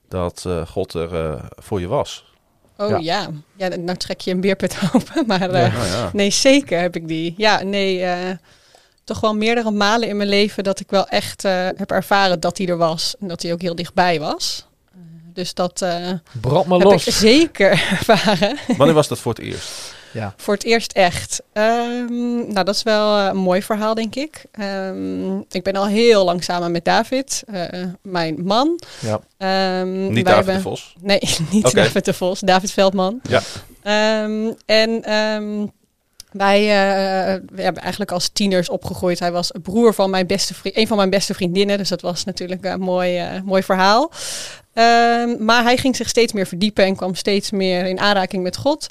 dat 0.08 0.44
eh, 0.46 0.66
God 0.66 0.94
er 0.94 1.14
eh, 1.14 1.42
voor 1.56 1.80
je 1.80 1.86
was? 1.88 2.26
Oh 2.76 2.88
Ja. 2.88 2.98
ja. 2.98 3.28
ja. 3.56 3.76
nou 3.76 3.98
trek 3.98 4.20
je 4.20 4.30
een 4.30 4.40
beerput 4.40 4.78
open. 4.92 5.26
Maar 5.26 5.52
Ja. 5.52 5.58
Ja. 5.66 6.10
nee, 6.12 6.30
zeker 6.30 6.80
heb 6.80 6.96
ik 6.96 7.08
die. 7.08 7.34
Ja, 7.36 7.62
nee, 7.62 8.02
eh, 8.02 8.36
toch 9.04 9.20
wel 9.20 9.34
meerdere 9.34 9.70
malen 9.70 10.08
in 10.08 10.16
mijn 10.16 10.28
leven 10.28 10.64
dat 10.64 10.80
ik 10.80 10.90
wel 10.90 11.06
echt 11.08 11.44
eh, 11.44 11.66
heb 11.76 11.90
ervaren 11.90 12.40
dat 12.40 12.58
hij 12.58 12.66
er 12.66 12.76
was. 12.76 13.14
En 13.20 13.28
dat 13.28 13.42
hij 13.42 13.52
ook 13.52 13.60
heel 13.62 13.74
dichtbij 13.74 14.20
was. 14.20 14.66
Dus 15.38 15.54
dat 15.54 15.82
eh, 15.82 16.10
brand 16.40 16.66
me 16.66 16.74
heb 16.76 16.82
los. 16.82 17.06
ik 17.06 17.12
zeker 17.12 17.70
ervaren. 17.98 18.56
Wanneer 18.76 18.94
was 18.94 19.08
dat 19.08 19.18
voor 19.18 19.32
het 19.34 19.42
eerst? 19.42 19.94
Ja. 20.12 20.34
Voor 20.36 20.54
het 20.54 20.64
eerst 20.64 20.92
echt. 20.92 21.42
Ehm, 21.52 22.36
nou, 22.52 22.64
dat 22.64 22.74
is 22.74 22.82
wel 22.82 23.18
eh, 23.18 23.26
een 23.26 23.36
mooi 23.36 23.62
verhaal, 23.62 23.94
denk 23.94 24.14
ik. 24.14 24.44
Ehm, 24.52 25.38
ik 25.38 25.62
ben 25.62 25.76
al 25.76 25.86
heel 25.86 26.24
lang 26.24 26.44
samen 26.44 26.70
met 26.70 26.84
David, 26.84 27.42
eh, 27.46 27.64
mijn 28.02 28.44
man. 28.44 28.80
Ja. 29.00 29.20
Ehm, 29.38 30.06
Niet 30.12 30.24
David 30.24 30.44
de 30.46 30.52
hebben- 30.52 30.60
Vos? 30.60 30.94
Nee, 31.00 31.20
niet 31.50 31.64
Oké. 31.66 31.74
David 31.74 32.04
de 32.04 32.14
Vos, 32.14 32.40
David 32.40 32.70
Veldman. 32.70 33.20
Ja. 33.28 33.40
Ehm, 33.82 34.52
en 34.66 35.02
ehm, 35.04 35.66
wij 36.32 36.60
eh, 36.60 37.40
we 37.52 37.62
hebben 37.62 37.82
eigenlijk 37.82 38.12
als 38.12 38.28
tieners 38.32 38.68
opgegroeid. 38.68 39.18
Hij 39.18 39.32
was 39.32 39.50
broer 39.62 39.94
van 39.94 40.10
mijn 40.10 40.26
beste 40.26 40.54
vriend, 40.54 40.76
een 40.76 40.86
van 40.86 40.96
mijn 40.96 41.10
beste 41.10 41.34
vriendinnen. 41.34 41.78
Dus 41.78 41.88
dat 41.88 42.00
was 42.00 42.24
natuurlijk 42.24 42.64
een 42.64 42.80
mooi, 42.80 43.16
eh, 43.18 43.40
mooi 43.44 43.62
verhaal. 43.62 44.10
Ehm, 44.78 45.44
maar 45.44 45.62
hij 45.62 45.76
ging 45.76 45.96
zich 45.96 46.08
steeds 46.08 46.32
meer 46.32 46.46
verdiepen 46.46 46.84
en 46.84 46.96
kwam 46.96 47.14
steeds 47.14 47.50
meer 47.50 47.86
in 47.86 48.00
aanraking 48.00 48.42
met 48.42 48.56
God. 48.56 48.86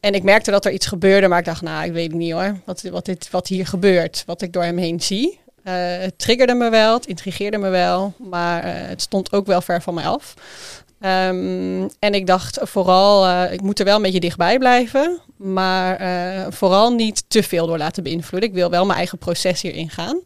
En 0.00 0.14
ik 0.14 0.22
merkte 0.22 0.50
dat 0.50 0.64
er 0.64 0.72
iets 0.72 0.86
gebeurde, 0.86 1.28
maar 1.28 1.38
ik 1.38 1.44
dacht, 1.44 1.62
nou, 1.62 1.84
ik 1.84 1.92
weet 1.92 2.06
het 2.06 2.16
niet 2.16 2.32
hoor, 2.32 2.56
wat, 2.64 2.82
wat, 2.82 3.04
dit, 3.04 3.30
wat 3.30 3.48
hier 3.48 3.66
gebeurt, 3.66 4.22
wat 4.26 4.42
ik 4.42 4.52
door 4.52 4.62
hem 4.62 4.76
heen 4.78 5.00
zie. 5.00 5.40
Eh, 5.62 5.74
het 5.76 6.18
triggerde 6.18 6.54
me 6.54 6.70
wel, 6.70 6.94
het 6.94 7.06
intrigeerde 7.06 7.58
me 7.58 7.68
wel, 7.68 8.12
maar 8.18 8.64
eh, 8.64 8.72
het 8.74 9.02
stond 9.02 9.32
ook 9.32 9.46
wel 9.46 9.60
ver 9.60 9.82
van 9.82 9.94
mij 9.94 10.06
af. 10.06 10.34
Ehm, 11.00 11.88
en 11.98 12.14
ik 12.14 12.26
dacht 12.26 12.58
vooral, 12.62 13.26
eh, 13.26 13.52
ik 13.52 13.60
moet 13.60 13.78
er 13.78 13.84
wel 13.84 13.96
een 13.96 14.02
beetje 14.02 14.20
dichtbij 14.20 14.58
blijven, 14.58 15.20
maar 15.36 16.00
vooral 16.52 16.90
niet 16.90 17.24
te 17.28 17.42
veel 17.42 17.66
door 17.66 17.78
laten 17.78 18.02
beïnvloeden. 18.02 18.48
Ik 18.48 18.54
wil 18.54 18.70
wel 18.70 18.84
mijn 18.84 18.98
eigen 18.98 19.18
proces 19.18 19.62
hierin 19.62 19.90
gaan. 19.90 20.20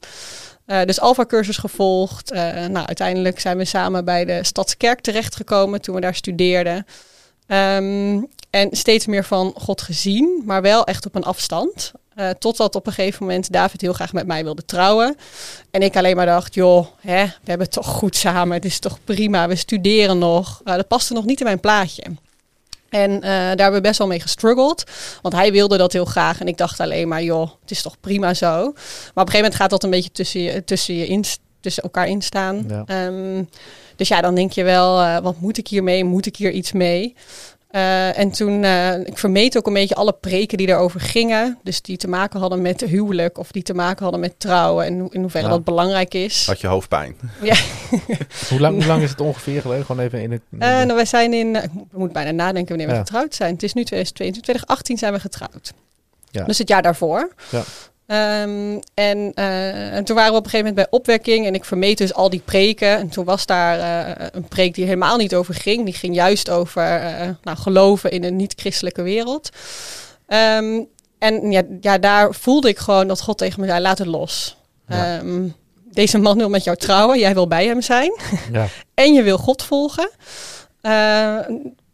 Eh, 0.66 0.84
dus 0.84 1.00
Alpha-cursus 1.00 1.56
gevolgd. 1.56 2.30
Eh, 2.30 2.42
nou, 2.66 2.86
uiteindelijk 2.86 3.40
zijn 3.40 3.56
we 3.56 3.64
samen 3.64 4.04
bij 4.04 4.24
de 4.24 4.44
Stadskerk 4.44 5.00
terechtgekomen 5.00 5.80
toen 5.80 5.94
we 5.94 6.00
daar 6.00 6.14
studeerden. 6.14 6.86
Ehm, 7.46 8.22
en 8.50 8.68
steeds 8.70 9.06
meer 9.06 9.24
van 9.24 9.52
God 9.56 9.82
gezien, 9.82 10.42
maar 10.44 10.62
wel 10.62 10.84
echt 10.84 11.06
op 11.06 11.14
een 11.14 11.24
afstand. 11.24 11.92
Eh, 12.14 12.30
totdat 12.30 12.74
op 12.74 12.86
een 12.86 12.92
gegeven 12.92 13.26
moment 13.26 13.52
David 13.52 13.80
heel 13.80 13.92
graag 13.92 14.12
met 14.12 14.26
mij 14.26 14.44
wilde 14.44 14.64
trouwen. 14.64 15.16
En 15.70 15.82
ik 15.82 15.96
alleen 15.96 16.16
maar 16.16 16.26
dacht, 16.26 16.54
joh, 16.54 16.86
hè, 17.00 17.24
we 17.24 17.44
hebben 17.44 17.66
het 17.66 17.72
toch 17.74 17.86
goed 17.86 18.16
samen. 18.16 18.56
Het 18.56 18.64
is 18.64 18.78
toch 18.78 18.98
prima, 19.04 19.48
we 19.48 19.56
studeren 19.56 20.18
nog. 20.18 20.60
Dat 20.64 20.88
paste 20.88 21.12
nog 21.12 21.24
niet 21.24 21.40
in 21.40 21.46
mijn 21.46 21.60
plaatje. 21.60 22.02
En 22.96 23.14
eh, 23.14 23.30
daar 23.30 23.56
hebben 23.56 23.72
we 23.72 23.80
best 23.80 23.98
wel 23.98 24.06
mee 24.06 24.20
gestruggeld. 24.20 24.84
Want 25.22 25.34
hij 25.34 25.52
wilde 25.52 25.76
dat 25.76 25.92
heel 25.92 26.04
graag. 26.04 26.40
En 26.40 26.48
ik 26.48 26.56
dacht 26.56 26.80
alleen 26.80 27.08
maar, 27.08 27.22
joh, 27.22 27.50
het 27.60 27.70
is 27.70 27.82
toch 27.82 28.00
prima 28.00 28.34
zo. 28.34 28.48
Maar 28.48 28.64
op 28.64 28.72
een 28.72 29.12
gegeven 29.14 29.36
moment 29.36 29.54
gaat 29.54 29.70
dat 29.70 29.84
een 29.84 29.90
beetje 29.90 30.10
tussen, 30.10 30.40
je, 30.40 30.64
tussen, 30.64 30.94
je 30.94 31.06
in, 31.06 31.24
tussen 31.60 31.82
elkaar 31.82 32.08
instaan. 32.08 32.64
Ja. 32.68 32.82
Ehm, 32.86 33.44
dus 33.96 34.08
ja, 34.08 34.20
dan 34.20 34.34
denk 34.34 34.52
je 34.52 34.64
wel, 34.64 35.00
eh, 35.00 35.18
wat 35.18 35.40
moet 35.40 35.58
ik 35.58 35.68
hiermee? 35.68 36.04
Moet 36.04 36.26
ik 36.26 36.36
hier 36.36 36.50
iets 36.50 36.72
mee? 36.72 37.14
Eh, 37.70 38.18
en 38.18 38.30
toen, 38.30 38.64
eh, 38.64 38.98
ik 38.98 39.18
vermeed 39.18 39.56
ook 39.56 39.66
een 39.66 39.72
beetje 39.72 39.94
alle 39.94 40.12
preken 40.12 40.58
die 40.58 40.66
daarover 40.66 41.00
gingen. 41.00 41.58
Dus 41.62 41.82
die 41.82 41.96
te 41.96 42.08
maken 42.08 42.40
hadden 42.40 42.62
met 42.62 42.80
huwelijk 42.80 43.38
of 43.38 43.50
die 43.50 43.62
te 43.62 43.74
maken 43.74 44.02
hadden 44.02 44.20
met 44.20 44.34
trouwen. 44.40 44.84
En 44.84 45.08
in 45.10 45.20
hoeverre 45.20 45.44
Ja. 45.46 45.52
dat 45.52 45.64
belangrijk 45.64 46.14
is. 46.14 46.46
Had 46.46 46.60
je 46.60 46.66
hoofdpijn? 46.66 47.16
hoe, 48.48 48.60
lang, 48.60 48.74
hoe 48.76 48.86
lang 48.86 49.02
is 49.02 49.10
het 49.10 49.20
ongeveer 49.20 49.60
geleden? 49.60 49.84
Gewoon 49.84 50.04
even 50.04 50.22
in 50.22 50.32
het... 50.32 50.42
Eh, 50.58 50.58
nou, 50.68 50.94
wij 50.94 51.04
zijn 51.04 51.32
in, 51.34 51.54
ik 51.56 51.70
moet 51.92 52.12
bijna 52.12 52.30
nadenken 52.30 52.68
wanneer 52.68 52.86
we 52.86 52.92
Ja. 52.92 52.98
getrouwd 52.98 53.34
zijn. 53.34 53.52
Het 53.52 53.62
is 53.62 53.72
nu 53.72 53.84
2022, 53.84 54.42
2018 54.42 54.98
zijn 54.98 55.12
we 55.12 55.20
getrouwd. 55.20 55.72
Ja. 56.30 56.44
Dus 56.44 56.58
het 56.58 56.68
jaar 56.68 56.82
daarvoor. 56.82 57.32
Ja. 57.50 57.62
Ehm, 58.06 58.80
en, 58.94 59.32
eh, 59.34 59.94
en 59.94 60.04
toen 60.04 60.16
waren 60.16 60.32
we 60.32 60.38
op 60.38 60.44
een 60.44 60.50
gegeven 60.50 60.66
moment 60.66 60.90
bij 60.90 60.98
opwekking 60.98 61.46
en 61.46 61.54
ik 61.54 61.64
vermeed 61.64 61.98
dus 61.98 62.14
al 62.14 62.30
die 62.30 62.42
preken. 62.44 62.88
En 62.88 63.08
toen 63.08 63.24
was 63.24 63.46
daar 63.46 63.78
eh, 63.78 64.26
een 64.32 64.48
preek 64.48 64.74
die 64.74 64.84
helemaal 64.84 65.16
niet 65.16 65.34
over 65.34 65.54
ging. 65.54 65.84
Die 65.84 65.94
ging 65.94 66.14
juist 66.14 66.50
over 66.50 66.82
eh, 66.82 67.28
nou, 67.42 67.56
geloven 67.56 68.10
in 68.10 68.24
een 68.24 68.36
niet-christelijke 68.36 69.02
wereld. 69.02 69.50
Ehm, 70.26 70.80
en 71.18 71.50
ja, 71.50 71.62
ja, 71.80 71.98
daar 71.98 72.34
voelde 72.34 72.68
ik 72.68 72.78
gewoon 72.78 73.08
dat 73.08 73.20
God 73.20 73.38
tegen 73.38 73.60
me 73.60 73.66
zei, 73.66 73.80
laat 73.80 73.98
het 73.98 74.06
los. 74.06 74.56
Ja. 74.88 75.18
Ehm, 75.18 75.48
deze 75.90 76.18
man 76.18 76.38
wil 76.38 76.48
met 76.48 76.64
jou 76.64 76.76
trouwen, 76.76 77.18
jij 77.18 77.34
wil 77.34 77.48
bij 77.48 77.66
hem 77.66 77.82
zijn 77.82 78.18
ja. 78.52 78.66
en 78.94 79.12
je 79.12 79.22
wil 79.22 79.38
God 79.38 79.62
volgen, 79.62 80.10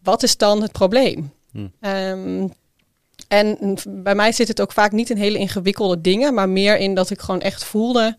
wat 0.03 0.22
is 0.22 0.37
dan 0.37 0.62
het 0.62 0.72
probleem? 0.72 1.33
Hm. 1.53 2.48
En 3.33 3.77
bij 3.88 4.14
mij 4.14 4.33
zit 4.33 4.49
het 4.49 4.61
ook 4.61 4.73
vaak 4.73 4.92
niet 4.92 5.11
in 5.11 5.16
hele 5.16 5.38
ingewikkelde 5.38 6.01
dingen, 6.01 6.35
maar 6.35 6.49
meer 6.49 6.77
in 6.79 6.95
dat 6.95 7.11
ik 7.11 7.21
gewoon 7.21 7.40
echt 7.40 7.64
voelde, 7.64 8.16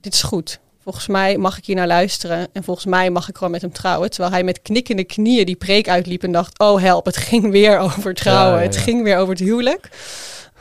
dit 0.00 0.14
is 0.14 0.22
goed. 0.22 0.58
Volgens 0.82 1.06
mij 1.06 1.36
mag 1.36 1.58
ik 1.58 1.64
hier 1.66 1.76
naar 1.76 1.86
luisteren 1.86 2.48
en 2.52 2.64
volgens 2.64 2.86
mij 2.86 3.10
mag 3.10 3.28
ik 3.28 3.36
gewoon 3.36 3.52
met 3.52 3.60
hem 3.62 3.72
trouwen. 3.72 4.10
Terwijl 4.10 4.32
hij 4.32 4.44
met 4.44 4.62
knikkende 4.62 5.04
knieën 5.04 5.46
die 5.46 5.56
preek 5.56 5.88
uitliep 5.88 6.22
en 6.22 6.32
dacht, 6.32 6.58
oh 6.58 6.80
help, 6.80 7.04
het 7.06 7.16
ging 7.16 7.50
weer 7.50 7.78
over 7.78 8.14
trouwen, 8.14 8.54
Ja, 8.54 8.60
ja, 8.60 8.66
het 8.66 8.76
ging 8.76 9.02
weer 9.02 9.16
over 9.18 9.34
het 9.34 9.42
huwelijk. 9.42 9.88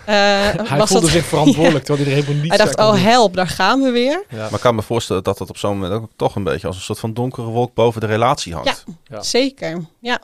Eh, 0.05 0.15
Hij 0.15 0.77
was 0.77 0.89
voelde 0.89 1.05
dat- 1.05 1.15
zich 1.15 1.25
verantwoordelijk, 1.25 1.85
terwijl 1.85 2.07
hij 2.07 2.15
er 2.17 2.21
helemaal 2.23 2.41
niet 2.43 2.55
Hij 2.57 2.65
dacht, 2.65 2.79
oh 2.79 3.03
help, 3.03 3.35
daar 3.35 3.47
gaan 3.47 3.81
we 3.81 3.89
weer. 3.91 4.23
Ja. 4.29 4.37
Maar 4.37 4.53
ik 4.53 4.59
kan 4.59 4.75
me 4.75 4.81
voorstellen 4.81 5.23
dat 5.23 5.39
het 5.39 5.49
op 5.49 5.57
zo'n 5.57 5.77
moment 5.79 6.01
ook 6.01 6.09
toch 6.15 6.35
een 6.35 6.43
beetje 6.43 6.67
als 6.67 6.75
een 6.75 6.81
soort 6.81 6.99
van 6.99 7.13
donkere 7.13 7.47
wolk 7.47 7.73
boven 7.73 8.01
de 8.01 8.07
relatie 8.07 8.53
hangt. 8.53 8.83
Ja. 9.03 9.21
Zeker, 9.21 9.85
ja. 9.99 10.21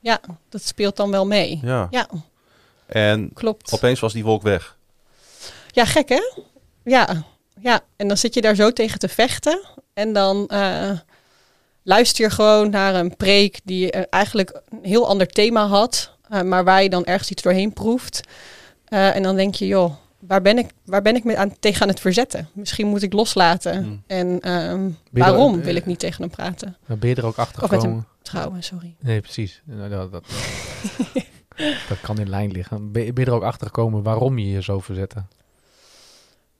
Ja, 0.00 0.20
dat 0.48 0.62
speelt 0.62 0.96
dan 0.96 1.10
wel 1.10 1.26
mee. 1.26 1.60
Ja. 1.62 1.88
En 2.88 3.30
klopt. 3.34 3.72
opeens 3.72 4.00
was 4.00 4.12
die 4.12 4.24
wolk 4.24 4.42
weg. 4.42 4.76
Ja, 5.70 5.84
gek 5.84 6.08
hè? 6.08 6.20
Ja, 6.84 7.24
ja. 7.60 7.80
En 7.96 8.08
dan 8.08 8.16
zit 8.16 8.34
je 8.34 8.40
daar 8.40 8.54
zo 8.54 8.72
tegen 8.72 8.98
te 8.98 9.08
vechten. 9.08 9.60
En 9.94 10.12
dan 10.12 10.46
eh, 10.48 10.90
luister 11.82 12.24
je 12.24 12.30
gewoon 12.30 12.70
naar 12.70 12.94
een 12.94 13.16
preek 13.16 13.60
die 13.64 13.90
eh, 13.90 14.02
eigenlijk 14.10 14.60
een 14.70 14.78
heel 14.82 15.08
ander 15.08 15.26
thema 15.26 15.66
had. 15.66 16.12
eh, 16.28 16.40
maar 16.42 16.64
waar 16.64 16.82
je 16.82 16.90
dan 16.90 17.04
ergens 17.04 17.30
iets 17.30 17.42
doorheen 17.42 17.72
proeft. 17.72 18.20
Eh, 18.84 19.16
en 19.16 19.22
dan 19.22 19.36
denk 19.36 19.54
je, 19.54 19.66
joh, 19.66 19.94
waar 20.18 20.42
ben 20.42 20.58
ik, 20.58 20.70
waar 20.84 21.02
ben 21.02 21.16
ik 21.16 21.24
me 21.24 21.36
aan, 21.36 21.58
tegen 21.60 21.82
aan 21.82 21.88
het 21.88 22.00
verzetten? 22.00 22.48
Misschien 22.52 22.86
moet 22.86 23.02
ik 23.02 23.12
loslaten. 23.12 23.82
Hmm. 23.82 24.02
En 24.06 24.40
ehm, 24.40 24.84
er- 24.84 24.92
waarom 25.12 25.62
wil 25.62 25.74
ik 25.74 25.86
niet 25.86 25.98
tegen 25.98 26.22
hem 26.22 26.30
praten? 26.30 26.76
Dan 26.86 26.98
ben 26.98 27.08
je 27.08 27.14
er 27.14 27.26
ook 27.26 27.36
achter 27.38 27.62
Of 27.62 27.70
met 27.70 27.80
gekomen. 27.80 28.06
Trouwen, 28.22 28.62
sorry. 28.62 28.94
Nee, 29.00 29.20
precies. 29.20 29.62
Nou, 29.64 29.88
dat, 29.90 30.12
dat, 30.12 30.24
dat 31.88 32.00
kan 32.00 32.18
in 32.18 32.28
lijn 32.28 32.50
liggen. 32.50 32.92
Ben 32.92 33.04
je, 33.04 33.12
er 33.12 33.32
ook 33.32 33.42
achter 33.42 33.66
gekomen 33.66 34.02
waarom 34.02 34.38
je 34.38 34.50
je 34.50 34.62
zo 34.62 34.80
verzette? 34.80 35.22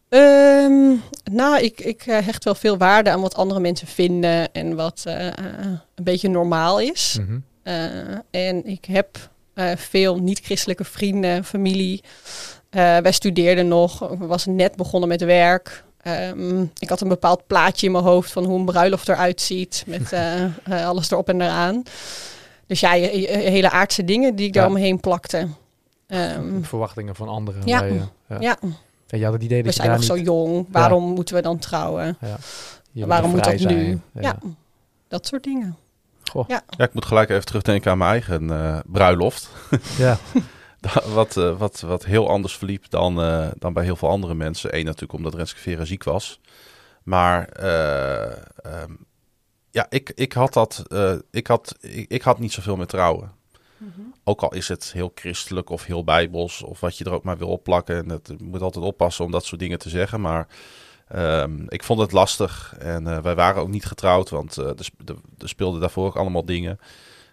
Ehm, 0.09 0.95
nou, 1.33 1.63
ik, 1.63 1.81
ik 1.81 2.07
eh, 2.07 2.19
hecht 2.25 2.45
wel 2.45 2.55
veel 2.55 2.77
waarde 2.77 3.11
aan 3.11 3.21
wat 3.21 3.35
andere 3.35 3.61
mensen 3.61 3.87
vinden 3.87 4.53
en 4.53 4.77
wat 4.77 5.03
eh, 5.05 5.27
eh, 5.27 5.35
een 5.95 6.05
beetje 6.05 6.29
normaal 6.29 6.81
is. 6.81 7.19
Mhm. 7.21 7.39
En 8.31 8.67
ik 8.67 8.85
heb 8.85 9.31
veel 9.77 10.19
niet-christelijke 10.19 10.85
vrienden, 10.85 11.45
familie. 11.45 12.03
Wij 12.71 13.13
studeerden 13.13 13.69
nog. 13.69 14.13
Ik 14.13 14.19
was 14.19 14.47
net 14.47 14.77
begonnen 14.77 15.09
met 15.09 15.21
werk. 15.25 15.85
Ehm, 16.03 16.63
ik 16.79 16.89
had 16.89 17.01
een 17.01 17.09
bepaald 17.09 17.47
plaatje 17.47 17.87
in 17.87 17.93
mijn 17.93 18.05
hoofd 18.05 18.33
van 18.33 18.45
hoe 18.45 18.59
een 18.59 18.65
bruiloft 18.65 19.09
eruit 19.09 19.41
ziet. 19.41 19.85
Met 19.87 20.13
alles 20.89 21.11
erop 21.11 21.29
en 21.29 21.41
eraan. 21.41 21.83
Dus 22.69 22.81
ja, 22.81 22.95
je- 22.95 23.21
je- 23.21 23.29
hele 23.29 23.71
aardse 23.71 24.05
dingen 24.05 24.35
die 24.37 24.47
ik 24.49 24.55
Ja. 24.55 24.61
daar 24.61 24.71
omheen 24.71 25.01
plakte. 25.01 25.49
Ehm, 26.07 26.63
Verwachtingen 26.63 27.15
van 27.15 27.29
anderen. 27.29 27.63
Ja. 27.65 27.79
waar 27.79 27.89
je- 27.93 28.01
ja. 28.29 28.37
ja, 28.41 28.57
En 29.09 29.19
je 29.19 29.25
had 29.25 29.33
het 29.33 29.43
idee 29.43 29.59
we 29.59 29.65
dat 29.65 29.75
je 29.75 29.81
zijn 29.83 29.89
daar 29.93 29.99
nog 30.09 30.17
niet... 30.17 30.27
zo 30.27 30.33
jong. 30.33 30.67
Waarom 30.71 31.05
moeten 31.05 31.35
we 31.35 31.43
dan 31.43 31.59
trouwen? 31.59 32.19
Waarom 32.93 33.31
moet 33.31 33.41
vrij 33.41 33.57
dat 33.57 33.71
nu? 33.71 34.01
Ja. 34.13 34.39
dat 35.09 35.27
soort 35.27 35.43
dingen. 35.45 35.77
Goh. 36.31 36.49
Ja. 36.49 36.63
Ja, 36.77 36.85
ik 36.85 36.95
moet 36.95 37.05
gelijk 37.05 37.31
even 37.31 37.45
terugdenken 37.45 37.91
aan 37.91 37.99
mijn 37.99 38.11
eigen 38.11 38.51
eh, 38.51 38.79
bruiloft. 38.87 39.49
Ja. 39.99 40.19
wat, 41.15 41.37
eh, 41.37 41.59
wat, 41.59 41.81
wat 41.81 42.05
heel 42.05 42.29
anders 42.29 42.57
verliep 42.57 42.91
dan, 42.91 43.21
eh, 43.23 43.47
dan 43.59 43.73
bij 43.73 43.85
heel 43.85 43.97
veel 43.97 44.09
andere 44.09 44.35
mensen. 44.35 44.77
Eén 44.79 44.85
natuurlijk 44.85 45.13
omdat 45.13 45.35
Renske 45.35 45.61
Vera 45.61 45.85
ziek 45.85 46.05
was. 46.05 46.41
Maar 47.03 47.49
eh, 47.49 48.31
ehm, 48.63 48.93
ja, 49.71 49.87
ik, 49.89 50.13
ik 50.15 50.33
had 50.33 50.53
dat. 50.53 50.85
eh, 50.89 51.15
ik, 51.31 51.47
had, 51.47 51.77
ik, 51.81 52.11
ik 52.11 52.23
had 52.23 52.39
niet 52.39 52.53
zoveel 52.53 52.77
met 52.77 52.89
trouwen. 52.89 53.33
Ook 54.25 54.41
al 54.43 54.55
is 54.55 54.69
het 54.69 54.93
heel 54.93 55.13
christelijk 55.15 55.71
of 55.71 55.85
heel 55.85 56.05
bijbels 56.05 56.63
of 56.63 56.81
wat 56.81 56.99
je 56.99 57.05
er 57.05 57.13
ook 57.13 57.23
maar 57.25 57.39
wil 57.39 57.49
opplakken. 57.49 57.97
En 57.97 58.09
het, 58.09 58.29
je 58.39 58.45
moet 58.45 58.63
altijd 58.63 58.85
oppassen 58.85 59.25
om 59.25 59.31
dat 59.31 59.45
soort 59.45 59.61
dingen 59.61 59.79
te 59.79 59.89
zeggen. 59.89 60.21
Maar 60.21 60.47
ehm, 61.09 61.65
ik 61.69 61.83
vond 61.85 62.01
het 62.01 62.13
lastig. 62.13 62.75
En 62.79 63.07
eh, 63.07 63.19
wij 63.23 63.35
waren 63.35 63.63
ook 63.63 63.69
niet 63.69 63.85
getrouwd, 63.87 64.31
want 64.31 64.59
eh, 64.59 64.67
er, 64.67 64.85
sp- 64.85 65.13
speelden 65.39 65.81
daarvoor 65.81 66.07
ook 66.07 66.17
allemaal 66.17 66.45
dingen. 66.45 66.79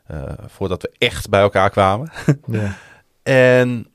eh, 0.06 0.24
voordat 0.48 0.82
we 0.82 0.92
echt 0.98 1.30
bij 1.30 1.42
elkaar 1.42 1.70
kwamen. 1.70 2.12
Ja. 2.48 2.78
En 3.24 3.88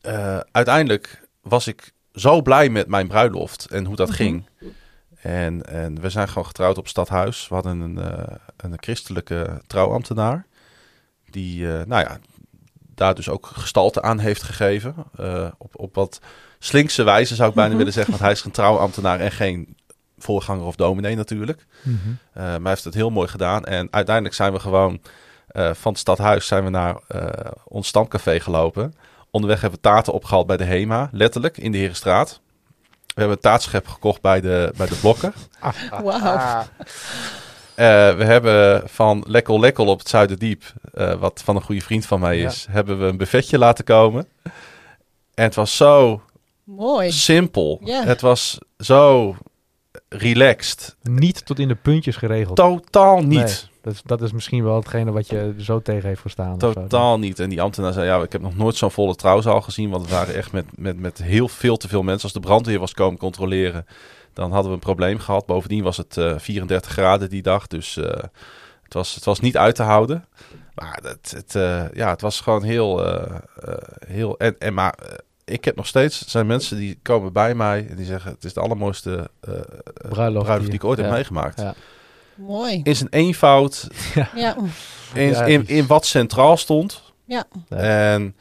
eh, 0.00 0.40
uiteindelijk 0.52 1.28
was 1.42 1.66
ik 1.66 1.92
zo 2.12 2.42
blij 2.42 2.68
met 2.68 2.88
mijn 2.88 3.08
bruiloft 3.08 3.66
en 3.66 3.84
hoe 3.84 3.96
dat 3.96 4.08
Mhm. 4.08 4.16
ging. 4.16 4.46
En, 5.22 5.66
en 5.66 6.00
we 6.00 6.10
zijn 6.10 6.28
gewoon 6.28 6.46
getrouwd 6.46 6.78
op 6.78 6.88
Stadhuis. 6.88 7.48
We 7.48 7.54
hadden 7.54 7.80
een, 7.80 7.98
eh, 7.98 8.36
een 8.56 8.74
christelijke 8.76 9.62
trouwambtenaar. 9.66 10.46
Die, 11.30 11.72
eh, 11.72 11.84
nou 11.86 12.02
ja, 12.02 12.18
daar 12.94 13.14
dus 13.14 13.28
ook 13.28 13.46
gestalte 13.46 14.02
aan 14.02 14.18
heeft 14.18 14.42
gegeven. 14.42 14.94
Eh, 15.16 15.48
op, 15.58 15.78
op 15.78 15.94
wat 15.94 16.20
slinkse 16.58 17.02
wijze 17.02 17.34
zou 17.34 17.48
ik 17.48 17.54
bijna 17.54 17.68
Mhm. 17.68 17.78
willen 17.78 17.92
zeggen. 17.92 18.12
Want 18.12 18.24
hij 18.24 18.32
is 18.32 18.44
een 18.44 18.50
trouwambtenaar 18.50 19.20
en 19.20 19.32
geen 19.32 19.76
voorganger 20.18 20.64
of 20.64 20.76
dominee 20.76 21.16
natuurlijk. 21.16 21.66
Mhm. 21.82 21.96
Maar 22.32 22.60
hij 22.60 22.70
heeft 22.70 22.84
het 22.84 22.94
heel 22.94 23.10
mooi 23.10 23.28
gedaan. 23.28 23.64
En 23.64 23.88
uiteindelijk 23.90 24.34
zijn 24.34 24.52
we 24.52 24.60
gewoon 24.60 25.00
van 25.72 25.92
het 25.92 25.98
stadhuis 25.98 26.46
zijn 26.46 26.64
we 26.64 26.70
naar 26.70 26.96
ons 27.64 27.88
stamcafé 27.88 28.40
gelopen. 28.40 28.94
Onderweg 29.30 29.60
hebben 29.60 29.80
we 29.82 29.88
taarten 29.88 30.12
opgehaald 30.12 30.46
bij 30.46 30.56
de 30.56 30.64
HEMA, 30.64 31.08
letterlijk, 31.12 31.56
in 31.56 31.72
de 31.72 31.78
Herenstraat. 31.78 32.40
We 33.18 33.24
hebben 33.24 33.42
een 33.42 33.50
taartschep 33.50 33.88
gekocht 33.88 34.20
bij 34.20 34.40
de, 34.40 34.72
bij 34.76 34.86
de 34.86 34.94
blokken. 34.94 35.32
Wauw. 36.04 36.66
Eh, 37.74 38.16
we 38.16 38.24
hebben 38.24 38.82
van 38.88 39.24
Lekkel 39.26 39.60
Lekkel 39.60 39.86
op 39.86 39.98
het 39.98 40.08
Zuiderdiep, 40.08 40.62
eh, 40.94 41.14
wat 41.14 41.42
van 41.44 41.56
een 41.56 41.62
goede 41.62 41.80
vriend 41.80 42.06
van 42.06 42.20
mij 42.20 42.38
is, 42.38 42.66
hebben 42.70 42.98
we 42.98 43.04
een 43.04 43.16
buffetje 43.16 43.58
laten 43.58 43.84
komen. 43.84 44.28
En 45.34 45.44
het 45.44 45.54
was 45.54 45.76
zo 45.76 46.22
Mooi. 46.64 47.12
simpel. 47.12 47.80
Het 47.84 48.20
was 48.20 48.58
zo 48.78 49.36
relaxed. 50.08 50.96
Niet 51.02 51.46
tot 51.46 51.58
in 51.58 51.68
de 51.68 51.74
puntjes 51.74 52.16
geregeld. 52.16 52.56
Totaal 52.56 53.20
niet. 53.20 53.30
Nee, 53.30 53.54
dat, 53.88 53.96
is, 53.96 54.02
dat 54.04 54.22
is 54.22 54.32
misschien 54.32 54.64
wel 54.64 54.74
hetgene 54.76 55.10
wat 55.12 55.28
je 55.28 55.54
zo 55.58 55.80
tegen 55.82 56.08
heeft 56.08 56.20
gestaan. 56.20 56.54
of 56.54 56.60
zo. 56.60 56.72
Totaal 56.72 57.18
niet. 57.18 57.38
En 57.40 57.48
die 57.48 57.62
ambtenaar 57.62 57.92
zei, 57.92 58.06
ja, 58.06 58.22
ik 58.22 58.32
heb 58.32 58.40
nog 58.40 58.56
nooit 58.56 58.76
zo'n 58.76 58.90
volle 58.90 59.14
trouwzaal 59.14 59.60
gezien. 59.60 59.90
Want 59.90 60.02
het 60.02 60.10
waren 60.10 60.34
echt 60.34 60.52
met, 60.52 60.64
met, 60.76 60.98
met 60.98 61.22
heel 61.22 61.48
veel 61.48 61.76
te 61.76 61.88
veel 61.88 62.02
mensen. 62.02 62.22
Als 62.22 62.32
de 62.32 62.40
brandweer 62.40 62.78
was 62.78 62.92
komen 62.94 63.18
controleren, 63.18 63.86
dan 64.32 64.50
hadden 64.52 64.68
we 64.70 64.74
een 64.74 64.82
probleem 64.82 65.18
gehad. 65.18 65.46
Bovendien 65.46 65.82
was 65.82 65.96
het 65.96 66.16
eh 66.16 66.38
34 66.38 66.90
graden 66.92 67.28
die 67.30 67.42
dag. 67.42 67.66
Dus 67.66 67.96
eh, 67.96 68.04
het, 68.82 68.94
was, 68.94 69.14
het 69.14 69.24
was 69.24 69.40
niet 69.40 69.56
uit 69.56 69.74
te 69.74 69.82
houden. 69.82 70.24
Maar 70.74 70.98
het, 71.02 71.30
het, 71.36 71.54
eh, 71.54 71.84
ja, 71.94 72.10
het 72.10 72.20
was 72.20 72.40
gewoon 72.40 72.62
heel... 72.62 73.04
eh, 73.06 73.34
eh, 73.62 73.74
heel 74.06 74.38
en, 74.38 74.56
en 74.58 74.74
maar 74.74 74.94
eh, 74.94 75.12
ik 75.44 75.64
heb 75.64 75.76
nog 75.76 75.86
steeds... 75.86 76.26
Zijn 76.28 76.46
mensen 76.46 76.76
die 76.76 76.98
komen 77.02 77.32
bij 77.32 77.54
mij 77.54 77.86
en 77.90 77.96
die 77.96 78.06
zeggen... 78.06 78.30
Het 78.32 78.44
is 78.44 78.52
de 78.52 78.60
allermooiste 78.60 79.30
eh 79.40 79.50
Bruiloft 79.50 80.08
bruiloft, 80.08 80.48
die- 80.56 80.64
die 80.64 80.74
ik 80.74 80.84
ooit 80.84 80.98
ja. 80.98 81.04
heb 81.04 81.12
meegemaakt. 81.12 81.60
Ja. 81.60 81.74
Mooi. 82.38 82.80
In 82.82 82.96
zijn 82.96 83.08
eenvoud, 83.10 83.88
Ja. 84.14 84.28
in, 84.34 84.40
Ja, 85.30 85.44
in, 85.44 85.62
is- 85.62 85.68
in 85.68 85.86
wat 85.86 86.06
centraal 86.06 86.56
stond. 86.56 87.02
Ja. 87.24 87.44
En... 87.68 88.36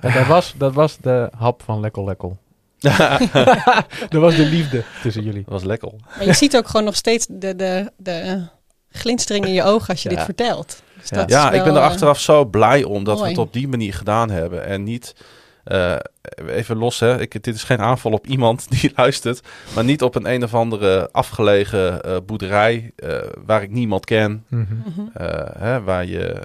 Dat, 0.00 0.26
was, 0.26 0.54
dat 0.56 0.74
was 0.74 0.96
de 1.00 1.30
hap 1.38 1.62
van 1.62 1.80
Lekkel 1.80 2.04
Lekkel. 2.04 2.38
dat 4.08 4.20
was 4.20 4.36
de 4.36 4.44
liefde 4.46 4.84
tussen 5.02 5.22
jullie. 5.22 5.42
Dat 5.42 5.52
was 5.52 5.62
lekker. 5.64 5.92
Maar 6.16 6.24
je 6.26 6.32
ziet 6.32 6.56
ook 6.56 6.66
gewoon 6.66 6.84
nog 6.86 6.96
steeds 6.96 7.26
de, 7.30 7.56
de, 7.56 7.92
de 7.96 8.46
glinstering 8.90 9.44
in 9.46 9.52
je 9.52 9.62
ogen 9.62 9.88
als 9.88 10.02
je 10.02 10.10
Ja. 10.10 10.14
dit 10.16 10.24
vertelt. 10.24 10.82
Dus 11.00 11.08
Ja. 11.08 11.16
dat 11.16 11.30
Ja, 11.30 11.50
is 11.50 11.56
ik 11.58 11.64
ben 11.64 11.72
er 11.74 11.78
eh, 11.80 11.84
achteraf 11.86 12.20
zo 12.20 12.44
blij 12.44 12.84
om 12.84 13.04
dat 13.04 13.20
we 13.20 13.28
het 13.28 13.38
op 13.38 13.52
die 13.52 13.68
manier 13.68 13.94
gedaan 13.94 14.30
hebben. 14.30 14.66
En 14.66 14.82
niet, 14.82 15.14
eh, 15.66 15.96
even 16.46 16.76
los 16.76 17.00
hè, 17.00 17.20
ik, 17.20 17.42
dit 17.42 17.54
is 17.54 17.62
geen 17.62 17.80
aanval 17.80 18.12
op 18.12 18.26
iemand 18.26 18.66
die 18.80 18.92
luistert. 18.96 19.40
Maar 19.74 19.84
niet 19.84 20.02
op 20.02 20.14
een 20.14 20.30
een 20.32 20.42
of 20.44 20.54
andere 20.54 21.08
afgelegen 21.12 22.02
eh, 22.02 22.16
boerderij 22.26 22.92
eh, 22.96 23.18
waar 23.46 23.62
ik 23.62 23.70
niemand 23.70 24.04
ken. 24.04 24.44
Mhm. 24.48 24.62
mhm. 24.84 25.00
eh, 25.14 25.60
hè, 25.60 25.82
waar, 25.82 26.04
je, 26.04 26.42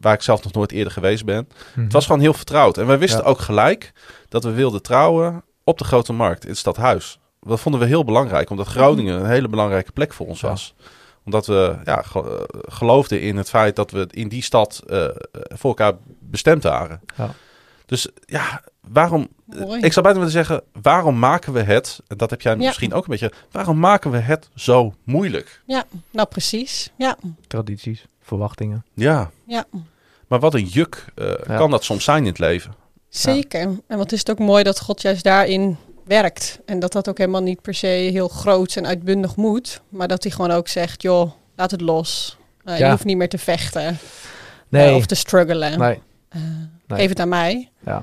waar 0.00 0.14
ik 0.14 0.22
zelf 0.22 0.42
nog 0.44 0.52
nooit 0.52 0.72
eerder 0.72 0.92
geweest 0.92 1.24
ben. 1.24 1.48
Mhm. 1.74 1.82
Het 1.84 1.92
was 1.92 2.06
gewoon 2.06 2.20
heel 2.20 2.34
vertrouwd. 2.34 2.78
En 2.78 2.86
wij 2.86 2.98
wisten 2.98 3.20
Ja. 3.20 3.26
ook 3.26 3.38
gelijk 3.38 3.92
dat 4.28 4.44
we 4.44 4.50
wilden 4.50 4.82
trouwen 4.82 5.42
op 5.64 5.78
de 5.78 5.84
Grote 5.84 6.12
Markt 6.12 6.42
in 6.44 6.50
het 6.50 6.58
stadhuis. 6.58 7.18
Dat 7.40 7.60
vonden 7.60 7.80
we 7.80 7.86
heel 7.86 8.04
belangrijk, 8.04 8.50
omdat 8.50 8.66
Groningen 8.66 9.20
een 9.20 9.26
hele 9.30 9.48
belangrijke 9.48 9.92
plek 9.92 10.12
voor 10.12 10.26
ons 10.26 10.40
Ja. 10.40 10.48
was. 10.48 10.74
Omdat 11.24 11.46
we 11.46 11.76
ja, 11.84 12.02
ge- 12.02 12.48
geloofden 12.68 13.20
in 13.20 13.36
het 13.36 13.48
feit 13.48 13.76
dat 13.76 13.90
we 13.90 14.06
in 14.10 14.28
die 14.28 14.42
stad 14.42 14.82
voor 15.48 15.68
elkaar 15.70 15.92
bestemd 16.20 16.62
waren. 16.62 17.00
Ja. 17.16 17.30
Dus 17.92 18.08
ja, 18.26 18.62
waarom... 18.88 19.28
Mooi. 19.44 19.80
Ik 19.82 19.92
zou 19.92 20.04
bijna 20.04 20.18
willen 20.18 20.32
zeggen, 20.32 20.62
waarom 20.82 21.18
maken 21.18 21.52
we 21.52 21.60
het... 21.62 22.00
En 22.08 22.16
dat 22.16 22.30
heb 22.30 22.40
jij 22.40 22.52
Ja. 22.52 22.58
misschien 22.58 22.92
ook 22.92 23.04
een 23.04 23.10
beetje... 23.10 23.32
Waarom 23.50 23.78
maken 23.78 24.10
we 24.10 24.18
het 24.18 24.48
zo 24.54 24.94
moeilijk? 25.04 25.62
Nou, 26.10 26.28
precies. 26.28 26.90
Ja. 26.96 27.16
Tradities, 27.46 28.04
verwachtingen. 28.20 28.84
Ja. 28.94 29.30
Ja. 29.46 29.64
Maar 30.28 30.40
wat 30.40 30.54
een 30.54 30.64
juk 30.64 31.04
eh, 31.14 31.26
Ja. 31.46 31.56
kan 31.56 31.70
dat 31.70 31.84
soms 31.84 32.04
zijn 32.04 32.18
in 32.22 32.28
het 32.28 32.38
leven. 32.38 32.74
Zeker. 33.08 33.70
En 33.86 33.98
wat 33.98 34.12
is 34.12 34.18
het 34.18 34.30
ook 34.30 34.38
mooi 34.38 34.62
dat 34.62 34.80
God 34.80 35.02
juist 35.02 35.24
daarin 35.24 35.76
werkt. 36.04 36.60
En 36.66 36.78
dat 36.78 36.92
dat 36.92 37.08
ook 37.08 37.18
helemaal 37.18 37.42
niet 37.42 37.60
per 37.62 37.74
se 37.74 37.86
heel 37.86 38.28
groot 38.28 38.76
en 38.76 38.86
uitbundig 38.86 39.36
moet. 39.36 39.80
Maar 39.88 40.08
dat 40.08 40.22
hij 40.22 40.32
gewoon 40.32 40.50
ook 40.50 40.68
zegt, 40.68 41.02
joh, 41.02 41.30
laat 41.56 41.70
het 41.70 41.80
los. 41.80 42.36
Eh, 42.64 42.78
Ja. 42.78 42.84
Je 42.84 42.90
hoeft 42.92 43.04
niet 43.04 43.16
meer 43.16 43.28
te 43.28 43.38
vechten 43.38 43.86
eh, 43.86 43.94
Nee, 44.68 44.94
of 44.94 45.06
te 45.06 45.14
struggelen. 45.14 45.78
nee. 45.78 46.00
Nee. 46.92 47.00
Geef 47.00 47.08
het 47.08 47.20
aan 47.20 47.28
mij. 47.28 47.70
Ja. 47.78 48.02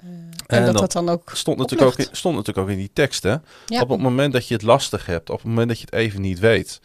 Eh, 0.00 0.08
en, 0.08 0.36
En 0.46 0.64
dat 0.64 0.72
dan 0.72 0.82
dat 0.82 0.92
dan 0.92 1.08
ook... 1.08 1.30
Stond 1.34 1.58
natuurlijk, 1.58 1.90
ook 1.90 2.06
in, 2.06 2.08
stond 2.12 2.36
natuurlijk 2.36 2.66
ook 2.66 2.72
in 2.72 2.78
die 2.80 2.90
tekst, 2.92 3.22
hè? 3.22 3.36
Ja. 3.66 3.80
Op 3.80 3.88
het 3.88 4.00
moment 4.00 4.32
dat 4.32 4.48
je 4.48 4.54
het 4.54 4.62
lastig 4.62 5.06
hebt, 5.06 5.30
op 5.30 5.36
het 5.36 5.46
moment 5.46 5.68
dat 5.68 5.78
je 5.78 5.84
het 5.84 5.94
even 5.94 6.20
niet 6.20 6.38
weet, 6.38 6.80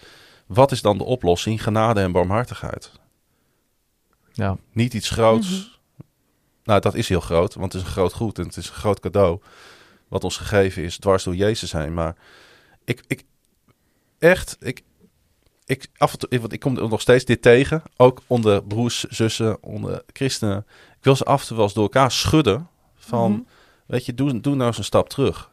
wat 0.46 0.72
is 0.72 0.82
dan 0.82 0.98
de 0.98 1.04
oplossing? 1.04 1.64
Genade 1.64 2.00
en 2.02 2.12
barmhartigheid. 2.12 2.92
Ja. 4.34 4.58
Niet 4.72 4.94
iets 4.94 5.10
groots. 5.10 5.50
Mhm. 5.50 5.74
Nou, 6.64 6.82
dat 6.82 6.96
is 6.96 7.10
heel 7.10 7.20
groot, 7.20 7.54
want 7.54 7.74
het 7.74 7.82
is 7.82 7.88
een 7.88 7.94
groot 7.94 8.14
goed 8.14 8.38
en 8.38 8.46
het 8.46 8.58
is 8.58 8.68
een 8.68 8.76
groot 8.76 9.00
cadeau. 9.00 9.40
Wat 10.08 10.24
ons 10.24 10.38
gegeven 10.38 10.84
is, 10.84 10.98
dwars 10.98 11.24
door 11.24 11.36
Jezus 11.36 11.72
heen. 11.72 11.94
Maar 11.94 12.16
ik, 12.84 13.04
ik 13.08 13.24
echt, 14.20 14.58
ik, 14.60 14.82
ik, 15.66 15.88
af 15.98 16.12
en 16.12 16.20
toe, 16.20 16.40
want 16.40 16.54
ik 16.54 16.60
kom 16.60 16.78
er 16.78 16.90
nog 16.90 17.02
steeds 17.02 17.26
dit 17.26 17.42
tegen. 17.42 17.84
Ook 17.98 18.22
onder 18.28 18.64
broers, 18.64 19.04
zussen, 19.04 19.64
onder 19.64 20.04
christenen. 20.14 20.66
Ik 21.06 21.12
wil 21.12 21.20
ze 21.20 21.32
af 21.32 21.42
en 21.42 21.48
toe 21.48 21.56
wel 21.56 21.66
eens 21.66 21.74
door 21.74 21.84
elkaar 21.84 22.12
schudden. 22.12 22.68
Van, 22.96 23.32
Mhm. 23.32 23.42
weet 23.86 24.06
je, 24.06 24.14
doe, 24.14 24.42
doe 24.42 24.56
nou 24.56 24.68
eens 24.68 24.78
een 24.78 24.84
stap 24.84 25.10
terug. 25.10 25.50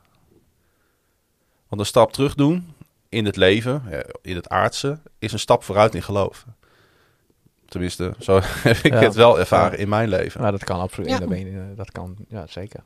Want 1.68 1.80
een 1.80 1.86
stap 1.86 2.12
terug 2.12 2.34
doen 2.34 2.72
in 3.08 3.24
het 3.24 3.36
leven, 3.36 3.82
eh, 3.90 3.98
in 4.22 4.36
het 4.36 4.48
aardse, 4.48 4.98
is 5.18 5.32
een 5.32 5.38
stap 5.38 5.64
vooruit 5.64 5.94
in 5.94 6.02
geloof. 6.02 6.46
Tenminste, 7.68 8.14
zo 8.18 8.40
heb 8.42 8.76
ik 8.76 8.92
Ja. 8.92 8.98
het 8.98 9.14
wel 9.14 9.38
ervaren 9.38 9.78
in 9.78 9.88
mijn 9.88 10.08
leven. 10.08 10.40
Nou, 10.40 10.52
dat 10.52 10.64
kan 10.64 10.80
absoluut. 10.80 11.08
Ja. 11.08 11.18
Ja. 11.28 11.66
Dat, 11.66 11.76
dat 11.76 11.90
kan, 11.92 12.16
ja, 12.28 12.46
zeker. 12.46 12.80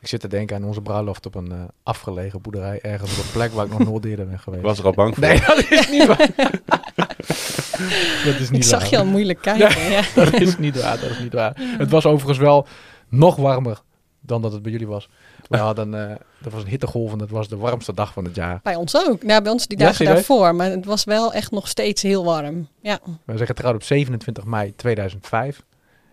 Ik 0.00 0.06
zit 0.08 0.20
te 0.20 0.28
denken 0.28 0.56
aan 0.56 0.64
onze 0.64 0.80
bruiloft 0.80 1.26
op 1.26 1.34
een 1.34 1.52
eh, 1.52 1.62
afgelegen 1.82 2.40
boerderij. 2.40 2.80
Ergens 2.80 3.18
op 3.18 3.24
een 3.24 3.30
plek 3.32 3.52
waar 3.52 3.64
ik 3.66 3.70
nog 3.72 3.84
nooit 3.84 4.04
eerder 4.04 4.26
ben 4.28 4.38
geweest. 4.38 4.62
Ik 4.62 4.66
was 4.68 4.78
er 4.78 4.84
al 4.84 4.92
bang 4.92 5.14
voor. 5.14 5.24
Nee, 5.24 5.40
dat 5.40 5.70
is 5.70 5.90
niet 5.90 6.06
waar. 6.06 6.30
dat 8.24 8.34
is 8.34 8.46
Ik 8.46 8.50
niet 8.50 8.64
zag 8.66 8.80
waar. 8.80 8.90
je 8.90 8.98
al 8.98 9.04
moeilijk 9.04 9.42
kijken. 9.42 9.90
Ja. 9.90 10.02
Dat 10.24 10.32
is 10.32 10.58
niet 10.58 10.80
waar, 10.82 11.00
dat 11.00 11.10
is 11.10 11.18
niet 11.18 11.32
waar. 11.32 11.52
Het 11.78 11.90
was 11.90 12.06
overigens 12.06 12.38
wel 12.38 12.66
nog 13.08 13.36
warmer 13.36 13.82
dan 14.20 14.42
dat 14.42 14.52
het 14.52 14.62
bij 14.62 14.72
jullie 14.72 14.86
was. 14.86 15.08
We 15.48 15.56
hadden, 15.56 16.10
eh 16.10 16.16
dat 16.38 16.52
was 16.52 16.62
een 16.62 16.68
hittegolf 16.68 17.12
en 17.12 17.18
dat 17.18 17.30
was 17.30 17.48
de 17.48 17.56
warmste 17.56 17.94
dag 17.94 18.12
van 18.12 18.24
het 18.24 18.34
jaar. 18.34 18.60
Bij 18.62 18.74
ons 18.74 18.96
ook. 18.96 19.22
Nou, 19.22 19.42
bij 19.42 19.52
ons 19.52 19.66
die 19.66 19.78
Ja, 19.78 19.84
dagen 19.84 20.04
daarvoor. 20.04 20.54
Maar 20.54 20.70
het 20.70 20.84
was 20.84 21.04
wel 21.04 21.32
echt 21.32 21.50
nog 21.50 21.68
steeds 21.68 22.02
heel 22.02 22.24
warm. 22.24 22.68
Ja, 22.80 22.98
We 23.24 23.34
zijn 23.36 23.46
getrouwd 23.48 23.74
op 23.74 23.82
27 23.82 24.44
mei 24.44 24.74
2005. 24.76 25.62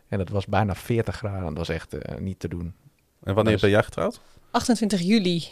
En 0.08 0.17
dat 0.17 0.30
was 0.30 0.45
bijna 0.45 0.76
40 0.76 1.15
graden. 1.15 1.43
Dat 1.45 1.58
was 1.58 1.69
echt 1.69 1.93
eh, 1.93 2.17
niet 2.19 2.39
te 2.39 2.47
doen. 2.47 2.74
En 3.24 3.34
wanneer 3.34 3.54
Dus- 3.54 3.62
ben 3.62 3.69
jij 3.69 3.84
getrouwd? 3.84 4.19
28 4.52 5.02
juli 5.02 5.47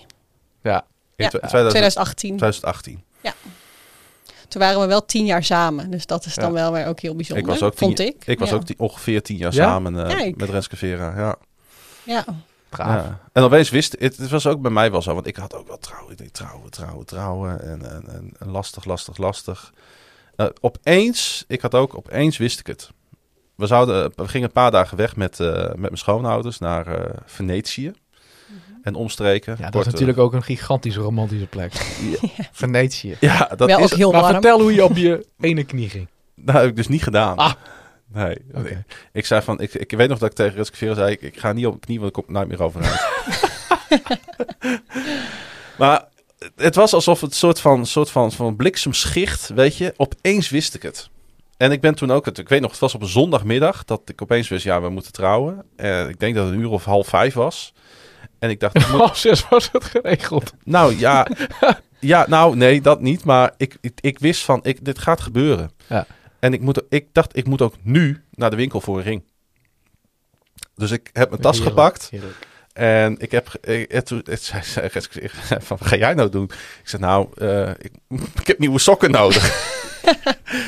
Ja, 0.63 0.85
In 1.15 1.23
Ja, 1.23 1.29
tw- 1.29 1.37
2018. 1.47 2.37
2000 2.37 2.37
2018. 2.37 3.03
Toen 4.49 4.61
waren 4.61 4.79
we 4.81 4.87
wel 4.87 5.05
tien 5.05 5.25
jaar 5.25 5.43
samen. 5.43 5.91
Dus 5.91 6.05
dat 6.05 6.25
is 6.25 6.35
dan 6.35 6.47
Ja. 6.47 6.53
wel 6.53 6.71
weer 6.71 6.85
ook 6.85 6.99
heel 6.99 7.15
bijzonder. 7.15 7.43
Ik 7.45 7.49
was 7.51 7.63
ook 7.63 7.77
vond 7.77 7.95
tien- 7.95 8.07
ik. 8.07 8.25
Ik 8.25 8.39
was 8.39 8.49
ja. 8.49 8.55
ook 8.55 8.67
die, 8.67 8.79
ongeveer 8.79 9.21
tien 9.21 9.37
jaar 9.37 9.53
Ja? 9.53 9.63
samen 9.63 10.07
eh, 10.09 10.33
met 10.35 10.49
Renske 10.49 10.75
Vera. 10.75 11.17
Ja. 11.17 11.35
Ja. 12.03 12.25
En 13.33 13.43
opeens 13.43 13.69
wist 13.69 13.95
het, 13.99 14.17
het 14.17 14.29
was 14.29 14.47
ook 14.47 14.61
bij 14.61 14.71
mij 14.71 14.91
wel 14.91 15.01
zo, 15.01 15.13
want 15.13 15.27
ik 15.27 15.35
had 15.35 15.55
ook 15.55 15.67
wel 15.67 15.77
trouwen. 15.77 16.11
Ik 16.11 16.17
denk 16.17 16.29
trouwen, 16.31 16.71
trouwen, 16.71 17.05
trouwen 17.05 17.61
en, 17.61 17.91
en, 17.91 18.03
en, 18.07 18.31
en 18.39 18.49
lastig, 18.49 18.85
lastig, 18.85 19.17
lastig. 19.17 19.73
Eh, 20.35 20.45
opeens, 20.61 21.43
ik 21.47 21.61
had 21.61 21.75
ook, 21.75 21.97
opeens 21.97 22.37
wist 22.37 22.59
ik 22.59 22.67
het. 22.67 22.89
We, 23.55 23.67
zouden, 23.67 24.11
we 24.15 24.27
gingen 24.27 24.47
een 24.47 24.53
paar 24.53 24.71
dagen 24.71 24.97
weg 24.97 25.15
met, 25.15 25.39
eh, 25.39 25.63
met 25.67 25.77
mijn 25.79 25.97
schoonouders 25.97 26.59
naar 26.59 26.87
eh, 26.87 27.17
Venetië 27.25 27.91
en 28.83 28.95
omstreken. 28.95 29.55
Ja, 29.57 29.63
dat 29.63 29.71
Kort, 29.71 29.85
is 29.85 29.93
eh, 29.93 29.99
natuurlijk 29.99 30.19
ook 30.19 30.33
een 30.33 30.43
gigantische 30.43 30.99
romantische 30.99 31.45
plek. 31.45 31.73
Venetië. 32.51 33.17
Ja, 33.19 33.51
dat 33.57 33.67
wel 33.67 33.79
is 33.79 33.91
ook 33.91 33.97
heel 33.97 34.11
maar 34.11 34.21
warm. 34.21 34.33
vertel 34.33 34.61
hoe 34.61 34.73
je 34.73 34.83
op 34.83 34.97
je 34.97 35.25
ene 35.39 35.63
knie 35.63 35.89
ging. 35.89 36.07
dat 36.35 36.55
heb 36.61 36.65
ik 36.65 36.75
dus 36.75 36.87
niet 36.87 37.03
gedaan. 37.03 37.37
Ah. 37.37 37.53
Nee. 38.13 38.37
Ik 39.13 39.25
zei 39.25 39.41
van, 39.41 39.61
ik, 39.61 39.73
ik 39.73 39.91
weet 39.91 40.09
nog 40.09 40.17
dat 40.17 40.29
ik 40.29 40.35
tegen 40.35 40.65
Vera 40.65 40.93
zei, 40.93 41.11
ik, 41.11 41.21
ik 41.21 41.39
ga 41.39 41.53
niet 41.53 41.65
op 41.65 41.71
mijn 41.71 41.83
knie, 41.83 41.99
want 41.99 42.17
ik 42.17 42.23
kom 42.23 42.33
nooit 42.33 42.47
meer 42.47 42.63
overeind. 42.63 43.07
maar 45.79 46.07
het 46.55 46.75
was 46.75 46.93
alsof 46.93 47.21
het 47.21 47.35
soort 47.35 47.59
van, 47.59 47.85
soort 47.85 48.09
van, 48.09 48.31
van 48.31 48.55
bliksemschicht, 48.55 49.49
weet 49.49 49.77
je, 49.77 49.93
opeens 49.97 50.49
wist 50.49 50.75
ik 50.75 50.81
het. 50.81 51.09
En 51.57 51.71
ik 51.71 51.81
ben 51.81 51.95
toen 51.95 52.11
ook, 52.11 52.25
het, 52.25 52.37
ik 52.37 52.49
weet 52.49 52.61
nog, 52.61 52.71
het 52.71 52.79
was 52.79 52.95
op 52.95 53.01
een 53.01 53.07
zondagmiddag 53.07 53.85
dat 53.85 54.01
ik 54.05 54.21
opeens 54.21 54.47
wist, 54.47 54.63
ja, 54.63 54.81
we 54.81 54.89
moeten 54.89 55.11
trouwen. 55.11 55.65
En 55.75 56.09
ik 56.09 56.19
denk 56.19 56.35
dat 56.35 56.45
het 56.45 56.53
een 56.53 56.59
uur 56.59 56.69
of 56.69 56.85
half 56.85 57.07
vijf 57.07 57.33
was. 57.33 57.73
En 58.39 58.49
ik 58.49 58.59
dacht, 58.59 58.75
ik 58.75 58.87
moet- 58.91 58.99
Half 58.99 59.17
zes 59.17 59.47
was 59.49 59.69
het 59.71 59.83
geregeld. 59.83 60.53
nou 60.63 60.97
ja, 60.99 61.27
ja, 61.99 62.25
nou 62.27 62.55
nee, 62.55 62.81
dat 62.81 63.01
niet. 63.01 63.23
Maar 63.23 63.53
ik, 63.57 63.77
ik, 63.81 63.93
ik 64.01 64.19
wist 64.19 64.43
van, 64.43 64.59
ik, 64.63 64.85
dit 64.85 64.99
gaat 64.99 65.21
gebeuren. 65.21 65.71
Ja. 65.87 66.05
En 66.39 66.53
ik, 66.53 66.61
moet, 66.61 66.81
ik 66.89 67.07
dacht, 67.13 67.37
ik 67.37 67.47
moet 67.47 67.61
ook 67.61 67.73
nu 67.81 68.23
naar 68.31 68.49
de 68.49 68.55
winkel 68.55 68.81
voor 68.81 68.97
een 68.97 69.03
ring. 69.03 69.23
Dus 70.75 70.91
ik 70.91 71.09
heb 71.13 71.29
mijn 71.29 71.41
tas 71.41 71.57
Heerlijk, 71.57 71.75
gepakt. 71.77 72.07
heerlijk. 72.09 72.47
En 72.73 73.15
ik 73.19 73.31
heb... 73.31 73.47
het, 73.87 74.05
toen- 74.05 74.23
zei, 74.39 74.63
van, 75.59 75.77
wat 75.77 75.87
ga 75.87 75.95
jij 75.95 76.13
nou 76.13 76.29
doen? 76.29 76.43
Ik 76.81 76.87
zei, 76.89 77.01
nou, 77.01 77.27
eh, 77.37 77.69
ik, 77.69 77.91
ik 78.41 78.47
heb 78.47 78.59
nieuwe 78.59 78.79
sokken 78.79 79.11
nodig. 79.11 79.77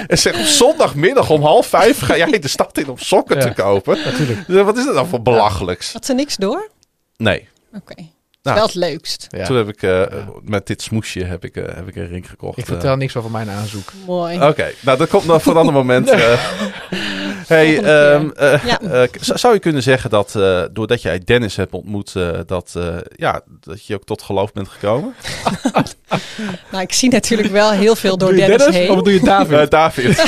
en 0.08 0.18
zeg, 0.18 0.40
op 0.40 0.46
zondagmiddag 0.46 1.30
om 1.30 1.42
half 1.42 1.68
vijf 1.68 2.00
ga 2.00 2.18
jij 2.18 2.40
de 2.40 2.48
stad 2.48 2.78
in 2.78 2.90
om 2.90 2.98
sokken 2.98 3.36
Ja. 3.38 3.42
te 3.48 3.54
kopen. 3.62 3.98
Natuurlijk. 4.04 4.48
Dus 4.48 4.64
wat 4.64 4.78
is 4.78 4.86
dat 4.86 4.94
nou 4.94 5.08
voor 5.08 5.22
belachelijks? 5.22 5.94
Had 5.94 6.06
ze 6.06 6.14
niks 6.14 6.36
door? 6.38 6.70
Nee. 7.18 7.48
Oké. 7.74 7.96
Nou, 8.44 8.56
wel 8.56 8.66
het 8.66 8.76
leukst. 8.76 9.28
Ja. 9.30 9.46
Toen 9.46 9.58
heb 9.58 9.68
ik, 9.68 9.82
eh, 9.84 9.90
Ja. 9.90 10.08
met 10.44 10.68
dit 10.68 10.82
smoesje 10.82 11.24
heb 11.24 11.46
ik, 11.46 11.56
eh, 11.56 11.76
heb 11.76 11.88
ik 11.88 11.96
een 11.96 12.08
ring 12.08 12.30
gekocht. 12.30 12.58
Ik 12.58 12.64
eh. 12.64 12.70
vertel 12.72 12.96
niks 12.96 13.16
over 13.16 13.32
mijn 13.32 13.50
aanzoek. 13.50 13.92
Mooi. 14.06 14.42
Oké, 14.48 14.72
nou 14.82 14.98
dat 14.98 15.10
komt 15.10 15.26
nog 15.26 15.42
voor 15.42 15.52
een 15.52 15.58
ander 15.58 15.74
moment. 15.74 16.10
eh. 17.52 17.58
hey, 17.58 17.78
ehm, 17.84 18.30
eh, 18.36 18.66
Ja. 18.66 18.82
eh, 18.82 19.02
k- 19.12 19.18
zou- 19.22 19.54
je 19.54 19.60
kunnen 19.60 19.84
zeggen 19.84 20.10
dat 20.10 20.36
eh, 20.36 20.64
doordat 20.72 21.02
jij 21.02 21.20
Dennis 21.26 21.56
hebt 21.56 21.74
ontmoet, 21.74 22.16
eh, 22.16 22.30
dat, 22.46 22.74
eh, 22.78 22.96
ja, 23.16 23.42
dat 23.66 23.86
je 23.86 23.96
ook 23.96 24.04
tot 24.06 24.22
geloof 24.22 24.52
bent 24.54 24.68
gekomen? 24.70 25.14
Nou, 26.72 26.84
ik 26.84 26.94
zie 26.94 27.10
natuurlijk 27.10 27.50
wel 27.50 27.72
heel 27.72 27.96
veel 27.96 28.18
door 28.18 28.30
doe 28.30 28.38
je 28.40 28.46
Dennis, 28.46 28.64
Dennis 28.66 28.82
heen. 28.82 28.90
of 28.98 29.02
doe 29.02 29.14
je 29.14 29.20
David? 29.20 29.60
Eh, 29.60 29.68
David. 29.70 30.24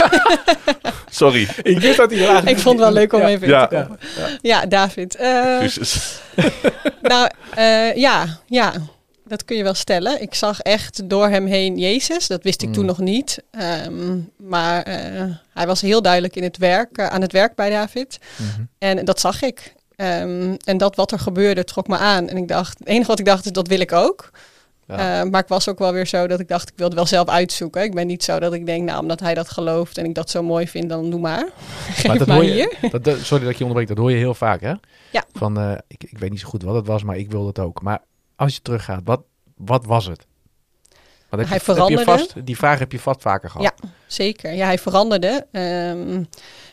Sorry. 1.10 1.48
ik 1.62 1.80
wist 1.80 1.98
dat 1.98 2.12
hij 2.12 2.20
graag... 2.24 2.44
Ik 2.44 2.58
vond 2.60 2.80
het 2.80 2.88
wel 2.88 2.94
leuk 2.94 3.14
om 3.14 3.20
Ja. 3.22 3.28
even 3.28 3.48
Ja. 3.48 3.62
in 3.62 3.68
te 3.70 3.76
komen. 3.84 4.00
Ja, 4.42 4.66
David. 4.66 5.16
Eh, 5.16 5.32
nou, 7.02 7.30
eh, 7.56 7.96
ja, 7.96 8.26
ja, 8.48 8.74
dat 9.38 9.46
kun 9.46 9.58
je 9.58 9.64
wel 9.64 9.74
stellen. 9.74 10.22
Ik 10.22 10.34
zag 10.34 10.60
echt 10.60 11.10
door 11.10 11.28
hem 11.28 11.46
heen 11.46 11.78
Jezus. 11.78 12.28
Dat 12.28 12.44
wist 12.44 12.62
ik 12.62 12.68
Mm. 12.68 12.74
toen 12.74 12.86
nog 12.86 13.00
niet. 13.00 13.44
Ehm, 13.52 14.18
maar 14.38 14.84
eh, 14.84 15.24
hij 15.54 15.68
was 15.68 15.82
heel 15.82 16.02
duidelijk 16.02 16.36
in 16.36 16.44
het 16.44 16.58
werk, 16.58 16.98
eh, 16.98 17.08
aan 17.08 17.22
het 17.22 17.32
werk 17.32 17.56
bij 17.56 17.70
David. 17.70 18.18
Mhm. 18.38 18.62
En 18.78 19.06
dat 19.06 19.20
zag 19.20 19.42
ik. 19.42 19.74
Ehm, 19.96 20.56
en 20.64 20.78
dat 20.78 20.96
wat 20.96 21.12
er 21.12 21.20
gebeurde 21.20 21.64
trok 21.64 21.88
me 21.88 21.98
aan. 21.98 22.28
En 22.30 22.38
ik 22.38 22.48
dacht, 22.48 22.80
het 22.80 22.88
enige 22.88 23.08
wat 23.08 23.20
ik 23.20 23.26
dacht 23.26 23.46
is 23.46 23.52
dat 23.52 23.68
wil 23.68 23.80
ik 23.80 23.92
ook. 23.92 24.30
Ja. 24.88 25.22
Eh, 25.22 25.30
maar 25.30 25.42
ik 25.42 25.48
was 25.48 25.70
ook 25.70 25.80
wel 25.80 25.94
weer 25.94 26.08
zo 26.08 26.28
dat 26.28 26.40
ik 26.40 26.48
dacht, 26.48 26.70
ik 26.70 26.74
wil 26.78 26.86
het 26.86 26.96
wel 26.96 27.06
zelf 27.06 27.28
uitzoeken. 27.28 27.84
Ik 27.84 27.94
ben 27.94 28.08
niet 28.08 28.24
zo 28.24 28.40
dat 28.40 28.54
ik 28.54 28.66
denk, 28.66 28.84
nou, 28.90 29.02
omdat 29.02 29.20
hij 29.20 29.34
dat 29.34 29.50
gelooft 29.50 29.98
en 29.98 30.06
ik 30.06 30.16
dat 30.16 30.30
zo 30.30 30.44
mooi 30.44 30.68
vind, 30.68 30.90
dan 30.90 31.10
doe 31.10 31.20
maar. 31.20 31.50
Geef 31.90 32.08
Maar 32.08 32.18
maar, 32.18 32.26
dat 32.26 32.36
hoor 32.36 32.44
je, 32.46 32.52
hier. 32.52 32.92
dat, 32.92 33.04
dat- 33.04 33.20
sorry 33.20 33.44
dat 33.44 33.52
ik 33.54 33.58
je 33.58 33.64
onderbreek, 33.66 33.88
dat 33.88 33.98
hoor 33.98 34.12
je 34.12 34.18
heel 34.18 34.34
vaak, 34.34 34.62
hè? 34.62 34.74
Ja. 35.12 35.24
Van, 35.34 35.58
eh, 35.60 35.72
ik, 35.88 36.04
ik 36.04 36.18
weet 36.18 36.30
niet 36.30 36.40
zo 36.40 36.48
goed 36.48 36.64
wat 36.64 36.76
het 36.76 36.88
was, 36.88 37.04
maar 37.04 37.18
ik 37.18 37.32
wil 37.32 37.48
het 37.48 37.60
ook. 37.60 37.82
Maar 37.82 38.00
als 38.44 38.56
je 38.56 38.62
teruggaat, 38.62 39.02
wat, 39.04 39.22
wat 39.56 39.86
was 39.86 40.06
het? 40.06 40.26
Heb 41.30 41.48
Hij 41.48 41.48
je, 41.48 41.54
heb 41.54 41.66
je 41.66 41.74
veranderde. 41.74 42.04
vast, 42.04 42.46
die 42.46 42.58
vraag 42.58 42.80
heb 42.80 42.92
je 42.92 43.00
vast 43.00 43.22
vaker 43.22 43.50
gehad. 43.50 43.74
Zeker, 44.08 44.54
ja, 44.54 44.66
hij 44.66 44.80
veranderde. 44.80 45.48
Ehm, 45.52 46.24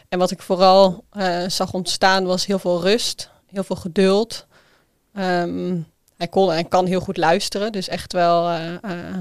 en 0.09 0.19
wat 0.19 0.31
ik 0.31 0.43
vooral 0.43 1.05
eh, 1.11 1.49
zag 1.49 1.73
ontstaan 1.73 2.25
was 2.25 2.47
heel 2.47 2.59
veel 2.59 2.81
rust, 2.81 3.31
heel 3.47 3.65
veel 3.65 3.77
geduld. 3.77 4.47
Ehm, 5.15 5.79
hij 6.17 6.29
kon 6.29 6.53
en 6.53 6.69
kan 6.69 6.87
heel 6.87 7.01
goed 7.01 7.17
luisteren, 7.17 7.73
dus 7.73 7.89
echt 7.89 8.13
wel, 8.13 8.49
eh, 8.49 8.75
eh, 8.75 9.17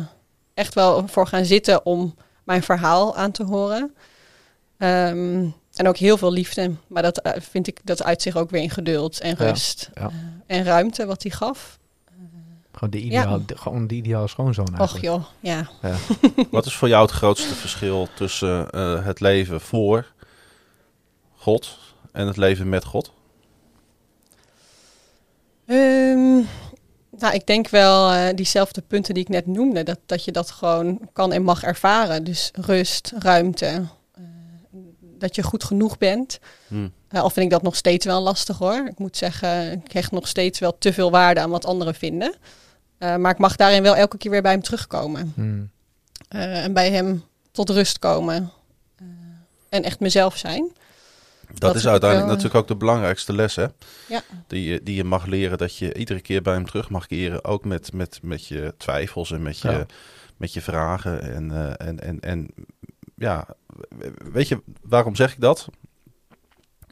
echt 0.53 0.73
wel 0.73 1.07
voor 1.07 1.27
gaan 1.27 1.45
zitten 1.45 1.85
om 1.85 2.15
mijn 2.43 2.63
verhaal 2.63 3.15
aan 3.15 3.31
te 3.31 3.43
horen. 3.43 3.95
Ehm, 4.77 5.47
en 5.75 5.87
ook 5.87 5.97
heel 5.97 6.17
veel 6.17 6.31
liefde, 6.31 6.75
maar 6.87 7.03
dat 7.03 7.21
vind 7.37 7.67
ik 7.67 7.79
dat 7.83 8.03
uit 8.03 8.21
zich 8.21 8.35
ook 8.35 8.49
weer 8.49 8.61
in 8.61 8.69
geduld 8.69 9.19
en 9.19 9.35
Ja, 9.37 9.45
rust 9.45 9.89
ja. 9.93 10.11
En 10.47 10.63
ruimte 10.63 11.05
wat 11.05 11.23
hij 11.23 11.31
gaf. 11.31 11.78
Gewoon 12.79 12.89
de 12.89 12.99
ideale, 13.07 13.45
de- 13.45 13.57
gewoon 13.57 13.87
de 13.87 13.95
ideale 13.95 14.27
schoonzoon 14.27 14.67
Och 14.71 14.77
eigenlijk. 14.79 15.05
joh, 15.05 15.23
ja. 15.39 15.67
Wat 16.51 16.65
is 16.65 16.73
voor 16.75 16.87
jou 16.87 17.01
het 17.01 17.11
grootste 17.11 17.55
verschil 17.55 18.07
tussen 18.15 18.69
eh, 18.69 19.05
het 19.05 19.19
leven 19.19 19.61
voor 19.61 20.11
God 21.35 21.77
en 22.11 22.27
het 22.27 22.37
leven 22.37 22.69
met 22.69 22.83
God? 22.85 23.11
Ehm, 25.65 26.35
nou, 27.17 27.33
ik 27.33 27.45
denk 27.45 27.69
wel 27.69 28.11
eh, 28.11 28.35
diezelfde 28.35 28.81
punten 28.81 29.13
die 29.13 29.23
ik 29.23 29.29
net 29.29 29.45
noemde. 29.47 29.83
Dat, 29.83 29.99
dat 30.05 30.23
je 30.23 30.31
dat 30.31 30.51
gewoon 30.51 31.09
kan 31.13 31.31
en 31.33 31.43
mag 31.43 31.63
ervaren. 31.63 32.23
Dus 32.23 32.51
rust, 32.53 33.11
ruimte. 33.17 33.65
eh, 33.65 34.23
dat 35.01 35.35
je 35.35 35.43
goed 35.43 35.63
genoeg 35.63 35.97
bent. 35.97 36.39
Hm. 36.67 36.87
Eh, 37.09 37.21
al 37.21 37.29
vind 37.29 37.45
ik 37.45 37.51
dat 37.51 37.61
nog 37.61 37.75
steeds 37.75 38.05
wel 38.05 38.21
lastig 38.21 38.57
hoor. 38.57 38.87
Ik 38.87 38.99
moet 38.99 39.17
zeggen, 39.17 39.71
ik 39.85 39.91
hecht 39.91 40.11
nog 40.11 40.27
steeds 40.27 40.59
wel 40.59 40.77
te 40.77 40.93
veel 40.93 41.11
waarde 41.11 41.39
aan 41.39 41.49
wat 41.49 41.65
anderen 41.65 41.95
vinden. 41.95 42.33
Eh, 42.99 43.15
maar 43.15 43.31
ik 43.31 43.37
mag 43.37 43.55
daarin 43.55 43.83
wel 43.83 43.95
elke 43.95 44.17
keer 44.17 44.31
weer 44.31 44.41
bij 44.41 44.51
hem 44.51 44.61
terugkomen. 44.61 45.31
Hmm. 45.35 45.69
Eh, 46.27 46.63
en 46.63 46.73
bij 46.73 46.91
hem 46.91 47.23
tot 47.51 47.69
rust 47.69 47.99
komen. 47.99 48.51
Eh, 48.95 49.05
en 49.69 49.83
echt 49.83 49.99
mezelf 49.99 50.37
zijn. 50.37 50.71
Dat, 51.49 51.59
Dat 51.59 51.75
is 51.75 51.87
uiteindelijk 51.87 52.27
wel, 52.29 52.35
natuurlijk 52.35 52.55
ook 52.55 52.67
de 52.67 52.75
belangrijkste 52.85 53.33
les, 53.33 53.55
hè? 53.55 53.65
Ja. 54.07 54.21
Die, 54.47 54.63
je- 54.69 54.83
die 54.83 54.95
je 54.95 55.03
mag 55.03 55.25
leren, 55.25 55.57
dat 55.57 55.75
je 55.77 55.93
iedere 55.93 56.21
keer 56.21 56.41
bij 56.41 56.53
hem 56.53 56.65
terug 56.65 56.89
mag 56.89 57.07
keren. 57.07 57.43
Ook 57.45 57.65
met, 57.65 57.93
met, 57.93 58.19
met 58.21 58.45
je 58.47 58.73
twijfels 58.77 59.31
en 59.31 59.41
met 59.41 59.59
je, 59.59 59.69
Ja. 59.71 59.85
met 60.37 60.53
je 60.53 60.61
vragen. 60.61 61.21
En, 61.33 61.51
eh, 61.51 61.87
en, 61.87 61.99
en, 61.99 62.19
en 62.19 62.47
ja, 63.15 63.47
weet 64.31 64.47
je, 64.47 64.61
waarom 64.81 65.15
zeg 65.15 65.33
ik 65.33 65.41
dat? 65.41 65.67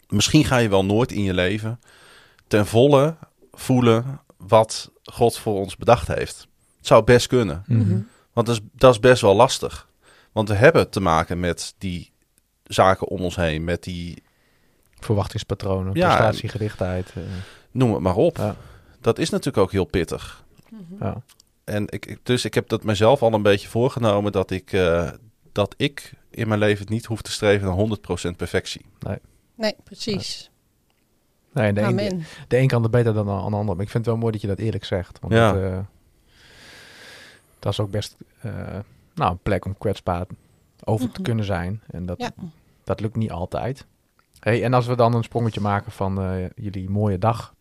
Misschien 0.07 0.45
ga 0.45 0.57
je 0.57 0.69
wel 0.69 0.85
nooit 0.85 1.11
in 1.11 1.23
je 1.23 1.33
leven 1.33 1.79
ten 2.47 2.65
volle 2.67 3.15
voelen 3.51 4.19
wat 4.37 4.91
God 5.11 5.37
voor 5.37 5.59
ons 5.59 5.75
bedacht 5.77 6.07
heeft. 6.07 6.47
Het 6.77 6.87
zou 6.87 7.03
best 7.03 7.27
kunnen. 7.27 7.63
Mhm. 7.67 7.99
Want 8.33 8.47
dat 8.47 8.55
is, 8.55 8.61
dat 8.73 8.93
is 8.93 8.99
best 8.99 9.21
wel 9.21 9.35
lastig. 9.35 9.89
Want 10.31 10.49
we 10.49 10.55
hebben 10.55 10.89
te 10.89 10.99
maken 10.99 11.39
met 11.39 11.73
die 11.77 12.11
zaken 12.63 13.07
om 13.07 13.21
ons 13.21 13.35
heen, 13.35 13.63
met 13.63 13.83
die 13.83 14.23
Verwachtingspatronen, 14.99 15.93
Ja. 15.93 16.07
prestatiegerichtheid. 16.15 17.11
eh, 17.15 17.23
Noem 17.71 17.93
het 17.93 18.01
maar 18.01 18.15
op. 18.15 18.37
Ja. 18.37 18.55
Dat 19.01 19.19
is 19.19 19.29
natuurlijk 19.29 19.57
ook 19.57 19.71
heel 19.71 19.85
pittig. 19.85 20.43
ja. 20.99 21.21
En 21.63 21.83
ik, 21.89 22.17
dus 22.23 22.45
ik 22.45 22.53
heb 22.53 22.67
dat 22.69 22.83
mezelf 22.83 23.21
al 23.21 23.33
een 23.33 23.41
beetje 23.41 23.67
voorgenomen 23.67 24.31
dat 24.31 24.51
ik, 24.51 24.73
eh, 24.73 25.11
dat 25.51 25.73
ik 25.77 26.13
in 26.29 26.47
mijn 26.47 26.59
leven 26.59 26.85
niet 26.89 27.05
hoef 27.05 27.21
te 27.21 27.31
streven 27.31 27.67
naar 27.67 27.75
100% 27.75 28.37
perfectie. 28.37 28.85
Nee, 29.55 29.75
precies. 29.83 30.49
Nee, 31.57 31.73
de, 31.73 31.81
een, 31.81 31.87
Amen. 31.87 32.23
de 32.47 32.57
een 32.57 32.67
kan 32.67 32.83
er 32.83 32.89
beter 32.89 33.13
dan 33.13 33.25
de 33.25 33.31
ander. 33.31 33.75
Maar 33.75 33.85
ik 33.85 33.89
vind 33.91 33.93
het 33.93 34.05
wel 34.05 34.17
mooi 34.17 34.31
dat 34.31 34.41
je 34.41 34.47
dat 34.47 34.57
eerlijk 34.59 34.83
zegt. 34.85 35.19
Want 35.19 35.33
Ja. 35.33 35.51
dat, 35.51 35.61
eh, 35.63 35.79
dat 37.59 37.71
is 37.71 37.79
ook 37.79 37.91
best 37.91 38.15
eh, 38.41 38.51
nou, 39.15 39.31
een 39.31 39.39
plek 39.43 39.65
om 39.65 39.77
kwetsbaar 39.77 40.25
over 40.83 41.05
te 41.05 41.11
Mhm. 41.13 41.21
kunnen 41.21 41.45
zijn. 41.45 41.81
En 41.87 42.05
dat, 42.05 42.19
Ja. 42.21 42.29
dat 42.83 42.99
lukt 42.99 43.15
niet 43.15 43.31
altijd. 43.31 43.85
Hey, 44.39 44.63
en 44.63 44.73
als 44.73 44.87
we 44.87 44.95
dan 44.95 45.13
een 45.13 45.23
sprongetje 45.23 45.61
maken 45.61 45.91
van 45.91 46.21
eh, 46.21 46.49
jullie 46.55 46.89
mooie 46.89 47.17
dag 47.19 47.53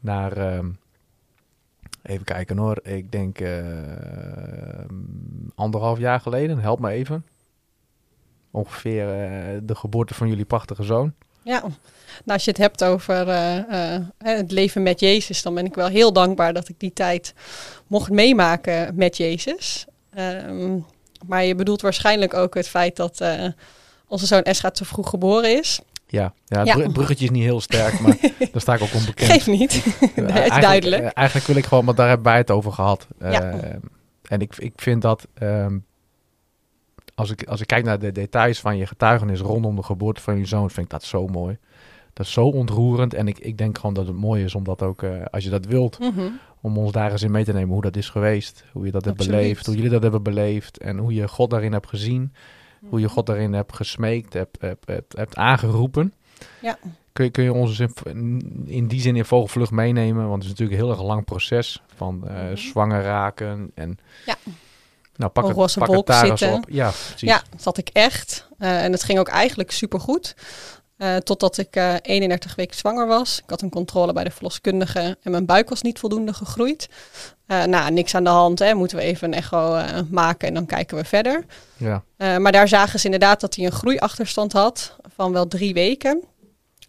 naar, 0.00 0.32
ehm, 0.36 0.70
Even 2.02 2.24
kijken 2.24 2.56
hoor. 2.58 2.80
Ik 2.82 3.12
denk 3.12 3.38
anderhalf 5.54 5.98
jaar 5.98 6.20
geleden. 6.20 6.58
Help 6.58 6.78
me 6.80 6.90
even. 6.90 7.26
Ongeveer 8.50 9.08
eh, 9.08 9.58
de 9.62 9.74
geboorte 9.74 10.14
van 10.14 10.28
jullie 10.28 10.44
prachtige 10.44 10.82
zoon. 10.82 11.12
Ja, 11.42 11.60
nou, 11.60 11.72
als 12.24 12.44
je 12.44 12.50
het 12.50 12.60
hebt 12.60 12.84
over 12.84 13.28
eh, 13.28 13.94
eh, 13.96 14.02
het 14.18 14.50
leven 14.52 14.82
met 14.82 15.00
Jezus, 15.00 15.42
dan 15.42 15.54
ben 15.54 15.64
ik 15.64 15.74
wel 15.74 15.86
heel 15.88 16.12
dankbaar 16.12 16.52
dat 16.52 16.68
ik 16.68 16.74
die 16.78 16.92
tijd 16.92 17.34
mocht 17.86 18.10
meemaken 18.10 18.94
met 18.94 19.16
Jezus. 19.16 19.86
Ehm, 20.14 20.76
maar 21.26 21.44
je 21.44 21.54
bedoelt 21.54 21.80
waarschijnlijk 21.80 22.34
ook 22.34 22.54
het 22.54 22.68
feit 22.68 22.96
dat 22.96 23.20
eh, 23.20 23.44
onze 24.08 24.26
zoon 24.26 24.42
Esra 24.42 24.70
te 24.70 24.84
vroeg 24.84 25.08
geboren 25.08 25.58
is. 25.58 25.80
Ja, 26.06 26.32
ja, 26.46 26.58
het 26.64 26.66
Ja. 26.78 26.88
bruggetje 26.88 27.24
is 27.24 27.30
niet 27.30 27.42
heel 27.42 27.60
sterk, 27.60 28.00
maar 28.00 28.16
daar 28.52 28.60
sta 28.60 28.74
ik 28.74 28.82
ook 28.82 28.94
onbekend. 28.94 29.30
Geef 29.30 29.46
niet. 29.46 29.82
Eh, 30.00 30.16
nee, 30.24 30.42
het 30.42 30.52
is 30.52 30.60
duidelijk. 30.60 31.02
eh, 31.02 31.08
eigenlijk 31.14 31.46
wil 31.46 31.56
ik 31.56 31.66
gewoon, 31.66 31.84
want 31.84 31.96
daar 31.96 32.08
hebben 32.08 32.26
wij 32.26 32.36
het 32.36 32.50
over 32.50 32.72
gehad. 32.72 33.06
Ja. 33.20 33.50
Eh, 33.52 33.74
en 34.28 34.40
ik, 34.40 34.56
ik 34.56 34.72
vind 34.76 35.02
dat, 35.02 35.26
ehm, 35.34 35.78
als, 37.18 37.30
ik, 37.30 37.44
als 37.44 37.60
ik 37.60 37.66
kijk 37.66 37.84
naar 37.84 37.98
de 37.98 38.12
details 38.12 38.60
van 38.60 38.76
je 38.76 38.86
getuigenis 38.86 39.40
rondom 39.40 39.76
de 39.76 39.82
geboorte 39.82 40.20
van 40.20 40.38
je 40.38 40.44
zoon, 40.46 40.70
vind 40.70 40.86
ik 40.86 40.92
dat 40.92 41.02
zo 41.04 41.26
mooi. 41.26 41.56
Dat 42.12 42.26
is 42.26 42.32
zo 42.32 42.44
ontroerend. 42.46 43.14
En 43.14 43.28
ik, 43.28 43.38
ik 43.38 43.58
denk 43.58 43.78
gewoon 43.78 43.94
dat 43.94 44.06
het 44.06 44.16
mooi 44.16 44.44
is 44.44 44.54
om 44.54 44.64
dat 44.64 44.82
ook, 44.82 45.02
eh, 45.02 45.24
als 45.30 45.44
je 45.44 45.50
dat 45.50 45.64
wilt, 45.66 45.98
Mhm. 45.98 46.28
om 46.60 46.78
ons 46.78 46.92
daar 46.92 47.10
eens 47.12 47.22
in 47.22 47.30
mee 47.30 47.44
te 47.44 47.52
nemen 47.52 47.72
hoe 47.72 47.82
dat 47.82 47.96
is 47.96 48.08
geweest. 48.10 48.64
Hoe 48.72 48.84
je 48.86 48.90
dat 48.92 49.04
hebt 49.04 49.18
Absoluut. 49.18 49.40
beleefd, 49.40 49.66
hoe 49.66 49.74
jullie 49.74 49.90
dat 49.90 50.02
hebben 50.02 50.22
beleefd. 50.22 50.78
En 50.78 50.98
hoe 50.98 51.14
je 51.14 51.28
God 51.28 51.50
daarin 51.50 51.72
hebt 51.72 51.88
gezien. 51.88 52.32
Hoe 52.88 53.00
je 53.00 53.08
God 53.08 53.26
daarin 53.26 53.52
hebt 53.52 53.74
gesmeekt, 53.74 54.32
hebt, 54.32 54.60
hebt, 54.60 54.86
hebt, 54.86 55.16
hebt 55.16 55.36
aangeroepen. 55.36 56.12
Ja. 56.60 56.78
Kun 57.12 57.24
je, 57.24 57.30
kun 57.30 57.44
je 57.44 57.52
ons 57.52 57.80
in, 57.80 57.92
in 58.66 58.86
die 58.88 59.00
zin 59.00 59.16
in 59.16 59.24
vogelvlucht 59.24 59.70
meenemen? 59.70 60.28
Want 60.28 60.42
het 60.42 60.42
is 60.42 60.48
natuurlijk 60.48 60.78
een 60.80 60.84
heel 60.86 60.94
erg 60.96 61.02
lang 61.06 61.24
proces 61.24 61.82
van 61.94 62.28
eh, 62.28 62.42
Mhm. 62.44 62.56
zwanger 62.56 63.02
raken. 63.02 63.70
En, 63.74 63.98
Ja. 64.26 64.34
Nou, 65.18 65.32
pak 65.32 65.44
Op 65.44 65.50
het, 65.50 65.58
roze 65.58 65.84
wolk 65.84 66.12
zitten. 66.12 66.52
op. 66.52 66.64
Ja, 66.68 66.90
precies. 67.08 67.28
Ja, 67.28 67.42
dat 67.50 67.64
had 67.64 67.78
ik 67.78 67.88
echt. 67.92 68.48
Eh, 68.58 68.84
en 68.84 68.92
het 68.92 69.02
ging 69.02 69.18
ook 69.18 69.28
eigenlijk 69.28 69.70
supergoed. 69.70 70.34
Eh 70.96 71.16
totdat 71.16 71.58
ik 71.58 71.76
eh 71.76 71.94
31 72.02 72.54
weken 72.54 72.76
zwanger 72.76 73.06
was. 73.06 73.38
Ik 73.38 73.50
had 73.50 73.62
een 73.62 73.70
controle 73.70 74.12
bij 74.12 74.24
de 74.24 74.30
verloskundige 74.30 75.16
en 75.22 75.30
mijn 75.30 75.46
buik 75.46 75.68
was 75.68 75.82
niet 75.82 75.98
voldoende 75.98 76.32
gegroeid. 76.32 76.88
Eh, 77.48 77.64
nou, 77.64 77.90
niks 77.90 78.14
aan 78.14 78.24
de 78.24 78.30
hand. 78.30 78.58
Hè. 78.58 78.74
Moeten 78.74 78.96
we 78.96 79.02
even 79.02 79.28
een 79.28 79.38
echo 79.38 79.74
eh, 79.74 80.00
maken 80.10 80.48
en 80.48 80.54
dan 80.54 80.66
kijken 80.66 80.96
we 80.96 81.04
verder. 81.04 81.44
Ja. 81.76 82.02
Eh, 82.16 82.36
maar 82.36 82.52
daar 82.52 82.68
zagen 82.68 82.98
ze 82.98 83.04
inderdaad 83.04 83.40
dat 83.40 83.54
hij 83.54 83.64
een 83.64 83.72
groeiachterstand 83.72 84.52
had 84.52 84.96
van 85.14 85.32
wel 85.32 85.48
drie 85.48 85.74
weken. 85.74 86.24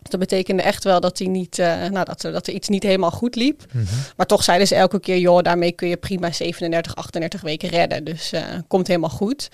Dus 0.01 0.09
Dat 0.09 0.19
betekende 0.19 0.62
echt 0.62 0.83
wel 0.83 0.99
dat, 0.99 1.17
hij 1.17 1.27
niet, 1.27 1.59
eh, 1.59 1.85
nou, 1.85 2.05
dat, 2.05 2.23
er, 2.23 2.31
dat 2.31 2.47
er 2.47 2.53
iets 2.53 2.67
niet 2.67 2.83
helemaal 2.83 3.12
goed 3.12 3.35
liep. 3.35 3.65
Mhm. 3.73 3.85
Maar 4.17 4.25
toch 4.25 4.43
zeiden 4.43 4.67
ze 4.67 4.75
elke 4.75 4.99
keer, 4.99 5.17
joh, 5.17 5.41
daarmee 5.41 5.71
kun 5.71 5.88
je 5.88 5.97
prima 5.97 6.31
37, 6.31 6.95
38 6.95 7.41
weken 7.41 7.69
redden. 7.69 8.03
Dus 8.03 8.31
eh, 8.31 8.43
komt 8.67 8.88
helemaal 8.88 9.09
goed. 9.09 9.49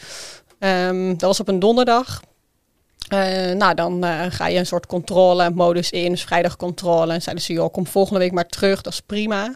Ehm, 0.59 1.07
dat 1.07 1.21
was 1.21 1.39
op 1.39 1.47
een 1.47 1.59
donderdag. 1.59 2.21
Eh, 3.07 3.51
nou, 3.51 3.73
dan 3.73 4.03
ga 4.31 4.47
je 4.47 4.59
een 4.59 4.65
soort 4.65 4.85
controle-modus 4.85 5.89
in, 5.91 6.11
dus 6.11 6.23
vrijdag 6.23 6.55
controle. 6.55 7.13
En 7.13 7.21
zeiden 7.21 7.45
ze, 7.45 7.53
joh, 7.53 7.71
kom 7.71 7.87
volgende 7.87 8.19
week 8.19 8.31
maar 8.31 8.47
terug, 8.47 8.81
dat 8.81 8.93
is 8.93 9.01
prima. 9.01 9.55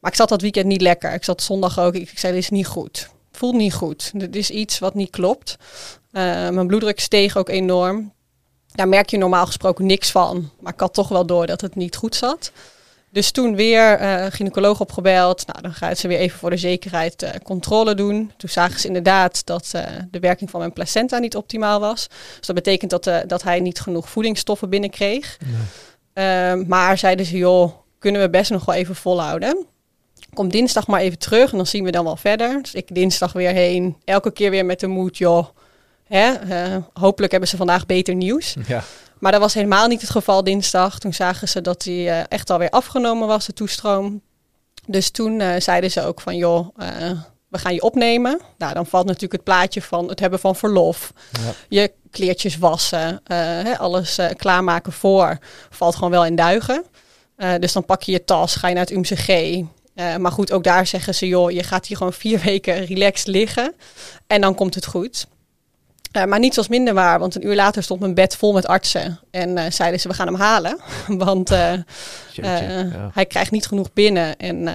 Maar 0.00 0.10
ik 0.10 0.16
zat 0.16 0.28
dat 0.28 0.40
weekend 0.40 0.66
niet 0.66 0.80
lekker. 0.80 1.12
Ik 1.14 1.24
zat 1.24 1.42
zondag 1.42 1.78
ook, 1.78 1.94
ik, 1.94 2.10
ik 2.10 2.18
zei, 2.18 2.32
dit 2.32 2.42
is 2.42 2.50
niet 2.50 2.66
goed. 2.66 3.10
Voelt 3.32 3.54
niet 3.54 3.74
goed. 3.74 4.10
Dit 4.14 4.36
is 4.36 4.50
iets 4.50 4.78
wat 4.78 4.94
niet 4.94 5.10
klopt. 5.10 5.56
Mijn 6.10 6.66
bloeddruk 6.66 7.00
steeg 7.00 7.36
ook 7.36 7.48
enorm. 7.48 8.12
Daar 8.72 8.88
merk 8.88 9.10
je 9.10 9.18
normaal 9.18 9.46
gesproken 9.46 9.86
niks 9.86 10.10
van. 10.10 10.50
Maar 10.60 10.72
ik 10.72 10.80
had 10.80 10.94
toch 10.94 11.08
wel 11.08 11.26
door 11.26 11.46
dat 11.46 11.60
het 11.60 11.74
niet 11.74 11.96
goed 11.96 12.14
zat. 12.14 12.52
Dus 13.12 13.30
toen 13.30 13.56
weer 13.56 13.98
eh 13.98 14.26
gynaecoloog 14.30 14.80
opgebeld. 14.80 15.46
Nou, 15.46 15.62
dan 15.62 15.72
gaat 15.72 15.98
ze 15.98 16.08
weer 16.08 16.18
even 16.18 16.38
voor 16.38 16.50
de 16.50 16.56
zekerheid 16.56 17.22
eh, 17.22 17.30
controle 17.42 17.94
doen. 17.94 18.32
Toen 18.36 18.48
zagen 18.48 18.80
ze 18.80 18.86
inderdaad 18.86 19.46
dat 19.46 19.68
eh, 19.72 19.84
de 20.10 20.18
werking 20.18 20.50
van 20.50 20.60
mijn 20.60 20.72
placenta 20.72 21.18
niet 21.18 21.36
optimaal 21.36 21.80
was. 21.80 22.08
Dus 22.36 22.46
dat 22.46 22.56
betekent 22.56 22.90
dat, 22.90 23.10
dat 23.26 23.42
hij 23.42 23.60
niet 23.60 23.80
genoeg 23.80 24.08
voedingsstoffen 24.08 24.70
binnenkreeg. 24.70 25.38
Ehm, 26.12 26.64
maar 26.66 26.98
zeiden 26.98 27.26
ze, 27.26 27.36
joh, 27.36 27.72
kunnen 27.98 28.20
we 28.20 28.30
best 28.30 28.50
nog 28.50 28.64
wel 28.64 28.74
even 28.74 28.94
volhouden. 28.94 29.66
Kom 30.34 30.48
dinsdag 30.48 30.86
maar 30.86 31.00
even 31.00 31.18
terug 31.18 31.50
en 31.50 31.56
dan 31.56 31.66
zien 31.66 31.84
we 31.84 31.90
dan 31.90 32.04
wel 32.04 32.16
verder. 32.16 32.62
Dus 32.62 32.74
ik 32.74 32.94
dinsdag 32.94 33.32
weer 33.32 33.52
heen. 33.52 33.96
Elke 34.04 34.32
keer 34.32 34.50
weer 34.50 34.64
met 34.64 34.80
de 34.80 34.86
moed, 34.86 35.18
joh. 35.18 35.46
Hè, 36.10 36.32
eh, 36.32 36.76
hopelijk 36.92 37.32
hebben 37.32 37.48
ze 37.50 37.56
vandaag 37.56 37.86
beter 37.86 38.14
nieuws. 38.14 38.56
Ja. 38.66 38.82
Maar 39.20 39.32
dat 39.32 39.40
was 39.40 39.54
helemaal 39.54 39.86
niet 39.86 40.00
het 40.00 40.10
geval 40.10 40.44
dinsdag. 40.44 40.98
Toen 40.98 41.14
zagen 41.14 41.48
ze 41.48 41.60
dat 41.60 41.84
hij 41.84 42.08
eh, 42.08 42.24
echt 42.28 42.50
alweer 42.50 42.70
afgenomen 42.70 43.28
was, 43.28 43.46
de 43.46 43.52
toestroom. 43.52 44.22
Dus 44.86 45.10
toen 45.10 45.40
eh, 45.40 45.60
zeiden 45.60 45.90
ze 45.90 46.02
ook 46.02 46.20
van, 46.20 46.36
joh, 46.36 46.68
eh, 46.76 47.10
we 47.48 47.58
gaan 47.58 47.74
je 47.74 47.82
opnemen. 47.82 48.40
Nou, 48.58 48.74
dan 48.74 48.86
valt 48.86 49.06
natuurlijk 49.06 49.32
het 49.32 49.44
plaatje 49.44 49.82
van 49.82 50.08
het 50.08 50.20
hebben 50.20 50.38
van 50.38 50.56
verlof. 50.56 51.12
Ja. 51.30 51.52
Je 51.68 51.92
kleertjes 52.10 52.58
wassen, 52.58 53.20
hè, 53.24 53.78
alles 53.78 54.18
klaarmaken 54.36 54.92
voor. 54.92 55.38
Valt 55.70 55.94
gewoon 55.94 56.10
wel 56.10 56.24
in 56.24 56.36
duigen. 56.36 56.84
Dus 57.58 57.72
dan 57.72 57.84
pak 57.84 58.02
je 58.02 58.12
je 58.12 58.24
tas, 58.24 58.54
ga 58.54 58.68
je 58.68 58.74
naar 58.74 58.86
het 58.86 58.92
UMCG. 58.92 59.60
Maar 60.18 60.32
goed, 60.32 60.52
ook 60.52 60.64
daar 60.64 60.86
zeggen 60.86 61.14
ze, 61.14 61.28
joh, 61.28 61.50
je 61.50 61.62
gaat 61.62 61.86
hier 61.86 61.96
gewoon 61.96 62.12
vier 62.12 62.40
weken 62.44 62.84
relaxed 62.84 63.26
liggen. 63.26 63.74
En 64.26 64.40
dan 64.40 64.54
komt 64.54 64.74
het 64.74 64.86
goed. 64.86 65.26
Eh, 66.10 66.24
maar 66.24 66.38
niets 66.38 66.56
was 66.56 66.68
minder 66.68 66.94
waar, 66.94 67.18
want 67.18 67.34
een 67.34 67.46
uur 67.46 67.54
later 67.54 67.82
stond 67.82 68.00
mijn 68.00 68.14
bed 68.14 68.36
vol 68.36 68.52
met 68.52 68.66
artsen. 68.66 69.20
En 69.30 69.58
eh, 69.58 69.70
zeiden 69.70 70.00
ze, 70.00 70.08
we 70.08 70.14
gaan 70.14 70.26
hem 70.26 70.36
halen. 70.36 70.80
Want 71.06 71.50
eh, 71.50 71.72
ja. 72.32 73.10
hij 73.12 73.26
krijgt 73.26 73.50
niet 73.50 73.66
genoeg 73.66 73.92
binnen. 73.92 74.36
En 74.36 74.68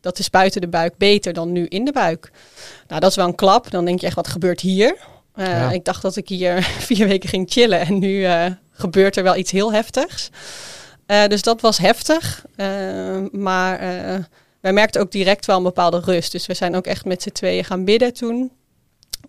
dat 0.00 0.18
is 0.18 0.30
buiten 0.30 0.60
de 0.60 0.68
buik 0.68 0.96
beter 0.96 1.32
dan 1.32 1.52
nu 1.52 1.66
in 1.66 1.84
de 1.84 1.92
buik. 1.92 2.30
Nou, 2.88 3.00
dat 3.00 3.10
is 3.10 3.16
wel 3.16 3.26
een 3.26 3.34
klap. 3.34 3.70
Dan 3.70 3.84
denk 3.84 4.00
je 4.00 4.06
echt, 4.06 4.16
wat 4.16 4.28
gebeurt 4.28 4.60
hier? 4.60 4.96
Ja. 5.34 5.70
Ik 5.70 5.84
dacht 5.84 6.02
dat 6.02 6.16
ik 6.16 6.28
hier 6.28 6.62
vier 6.88 7.08
weken 7.08 7.28
ging 7.28 7.50
chillen. 7.50 7.80
En 7.80 7.98
nu 7.98 8.26
gebeurt 8.70 9.16
er 9.16 9.22
wel 9.22 9.36
iets 9.36 9.50
heel 9.50 9.72
heftigs. 9.72 10.30
Dus 11.28 11.42
dat 11.42 11.60
was 11.60 11.78
heftig. 11.78 12.44
Maar 13.30 13.78
wij 14.60 14.72
merkten 14.72 15.00
ook 15.00 15.10
direct 15.10 15.46
wel 15.46 15.56
een 15.56 15.62
bepaalde 15.62 16.00
rust. 16.00 16.32
Dus 16.32 16.46
we 16.46 16.54
zijn 16.54 16.76
ook 16.76 16.86
echt 16.86 17.04
met 17.04 17.22
z'n 17.22 17.30
tweeën 17.30 17.64
gaan 17.64 17.84
bidden 17.84 18.12
toen. 18.12 18.52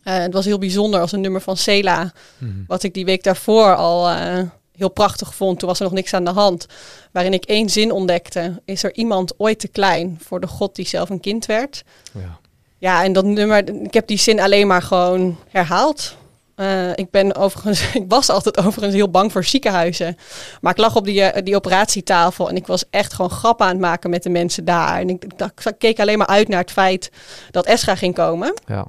Eh, 0.07 0.17
het 0.17 0.33
was 0.33 0.45
heel 0.45 0.57
bijzonder 0.57 0.99
als 0.99 1.11
een 1.11 1.21
nummer 1.21 1.41
van 1.41 1.57
Sela. 1.57 2.11
Mhm. 2.37 2.51
Wat 2.67 2.83
ik 2.83 2.93
die 2.93 3.05
week 3.05 3.23
daarvoor 3.23 3.75
al 3.75 4.09
eh, 4.09 4.43
heel 4.75 4.89
prachtig 4.89 5.35
vond. 5.35 5.59
Toen 5.59 5.67
was 5.67 5.77
er 5.77 5.83
nog 5.85 5.93
niks 5.93 6.13
aan 6.13 6.23
de 6.23 6.31
hand. 6.31 6.65
Waarin 7.11 7.33
ik 7.33 7.45
één 7.45 7.69
zin 7.69 7.91
ontdekte. 7.91 8.61
Is 8.65 8.83
er 8.83 8.93
iemand 8.93 9.33
ooit 9.37 9.59
te 9.59 9.67
klein 9.67 10.19
voor 10.23 10.39
de 10.39 10.47
God 10.47 10.75
die 10.75 10.87
zelf 10.87 11.09
een 11.09 11.19
kind 11.19 11.45
werd? 11.45 11.83
Ja. 12.13 12.39
Ja, 12.77 13.03
en 13.03 13.13
dat 13.13 13.25
nummer, 13.25 13.83
ik 13.83 13.93
heb 13.93 14.07
die 14.07 14.17
zin 14.17 14.39
alleen 14.39 14.67
maar 14.67 14.81
gewoon 14.81 15.37
herhaald. 15.49 16.15
Eh, 16.55 16.91
ik 16.95 17.11
ben 17.11 17.35
overigens, 17.35 17.91
ik 18.01 18.05
was 18.07 18.29
altijd 18.29 18.57
overigens 18.57 18.93
heel 18.93 19.09
bang 19.09 19.31
voor 19.31 19.43
ziekenhuizen. 19.43 20.17
Maar 20.61 20.71
ik 20.71 20.77
lag 20.77 20.95
op 20.95 21.05
die, 21.05 21.43
die 21.43 21.55
operatietafel 21.55 22.49
en 22.49 22.55
ik 22.55 22.67
was 22.67 22.83
echt 22.89 23.13
gewoon 23.13 23.31
grappen 23.31 23.65
aan 23.65 23.71
het 23.71 23.81
maken 23.81 24.09
met 24.09 24.23
de 24.23 24.29
mensen 24.29 24.65
daar. 24.65 24.99
En 24.99 25.09
ik, 25.09 25.23
ik, 25.23 25.65
ik 25.65 25.75
keek 25.77 25.99
alleen 25.99 26.17
maar 26.17 26.27
uit 26.27 26.47
naar 26.47 26.61
het 26.61 26.71
feit 26.71 27.11
dat 27.51 27.65
Esra 27.65 27.95
ging 27.95 28.13
komen. 28.13 28.53
Ja. 28.65 28.87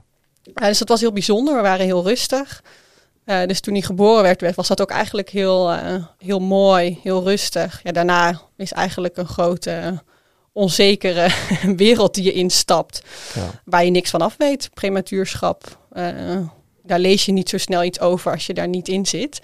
Dus 0.54 0.78
dat 0.78 0.88
was 0.88 1.00
heel 1.00 1.12
bijzonder. 1.12 1.56
We 1.56 1.62
waren 1.62 1.86
heel 1.86 2.02
rustig. 2.02 2.62
Uh, 3.28 3.46
dus 3.46 3.60
toen 3.60 3.74
hij 3.74 3.82
geboren 3.82 4.22
werd, 4.22 4.54
was 4.54 4.68
dat 4.68 4.80
ook 4.80 4.90
eigenlijk 4.90 5.30
heel, 5.30 5.72
uh, 5.72 6.04
heel 6.18 6.40
mooi, 6.40 6.98
heel 7.02 7.22
rustig. 7.22 7.80
Ja, 7.82 7.92
daarna 7.92 8.40
is 8.56 8.72
eigenlijk 8.72 9.16
een 9.16 9.26
grote 9.26 10.02
onzekere 10.52 11.28
wereld 11.76 12.14
die 12.14 12.24
je 12.24 12.32
instapt. 12.32 13.02
Ja. 13.34 13.50
Waar 13.64 13.84
je 13.84 13.90
niks 13.90 14.10
van 14.10 14.20
af 14.20 14.34
weet. 14.38 14.70
Prematuurschap. 14.74 15.78
Uh, 15.92 16.38
daar 16.82 16.98
lees 16.98 17.24
je 17.24 17.32
niet 17.32 17.48
zo 17.48 17.58
snel 17.58 17.84
iets 17.84 18.00
over 18.00 18.32
als 18.32 18.46
je 18.46 18.54
daar 18.54 18.68
niet 18.68 18.88
in 18.88 19.06
zit. 19.06 19.40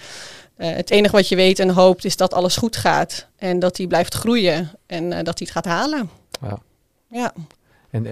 Het 0.56 0.90
enige 0.90 1.16
wat 1.16 1.28
je 1.28 1.36
weet 1.36 1.58
en 1.58 1.70
hoopt 1.70 2.04
is 2.04 2.16
dat 2.16 2.34
alles 2.34 2.56
goed 2.56 2.76
gaat. 2.76 3.26
En 3.36 3.58
dat 3.58 3.76
hij 3.76 3.86
blijft 3.86 4.14
groeien. 4.14 4.70
En 4.86 5.08
dat 5.08 5.38
hij 5.38 5.48
het 5.48 5.50
gaat 5.50 5.64
halen. 5.64 6.10
Ja. 6.40 6.58
ja. 7.10 7.32
En, 7.90 8.06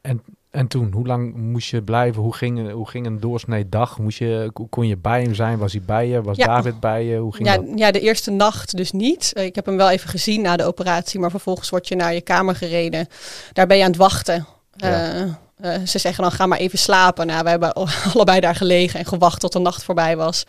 en, 0.00 0.22
en 0.52 0.66
toen, 0.66 0.92
hoe 0.92 1.06
lang 1.06 1.34
moest 1.34 1.70
je 1.70 1.82
blijven? 1.82 2.22
Hoe 2.22 2.34
ging, 2.34 2.70
hoe 2.70 2.88
ging 2.88 3.06
een 3.06 3.20
doorsnee 3.20 3.68
dag? 3.68 3.98
Moest 3.98 4.18
je, 4.18 4.50
kon 4.70 4.86
je 4.86 4.96
bij 4.96 5.22
hem 5.22 5.34
zijn? 5.34 5.58
Was 5.58 5.72
hij 5.72 5.82
bij 5.82 6.08
je? 6.08 6.22
Was 6.22 6.36
ja. 6.36 6.46
David 6.46 6.80
bij 6.80 7.04
je? 7.04 7.16
Hoe 7.16 7.34
ging 7.34 7.48
ja, 7.48 7.56
dat? 7.56 7.64
Ja, 7.74 7.90
de 7.90 8.00
eerste 8.00 8.30
nacht 8.30 8.76
dus 8.76 8.92
niet. 8.92 9.32
Uh, 9.34 9.44
ik 9.44 9.54
heb 9.54 9.66
hem 9.66 9.76
wel 9.76 9.90
even 9.90 10.08
gezien 10.08 10.42
na 10.42 10.56
de 10.56 10.64
operatie. 10.64 11.20
Maar 11.20 11.30
vervolgens 11.30 11.70
word 11.70 11.88
je 11.88 11.96
naar 11.96 12.14
je 12.14 12.20
kamer 12.20 12.56
gereden. 12.56 13.08
Daar 13.52 13.66
ben 13.66 13.76
je 13.76 13.82
aan 13.82 13.90
het 13.90 13.98
wachten. 13.98 14.46
Ja. 14.76 15.24
Uh, 15.60 15.74
ze 15.86 15.98
zeggen 15.98 16.22
dan 16.22 16.32
ga 16.32 16.46
maar 16.46 16.58
even 16.58 16.78
slapen. 16.78 17.26
Nou, 17.26 17.42
we 17.42 17.50
hebben 17.50 17.72
allebei 18.14 18.40
daar 18.40 18.56
gelegen 18.56 18.98
en 18.98 19.06
gewacht 19.06 19.40
tot 19.40 19.52
de 19.52 19.58
nacht 19.58 19.82
voorbij 19.82 20.16
was. 20.16 20.44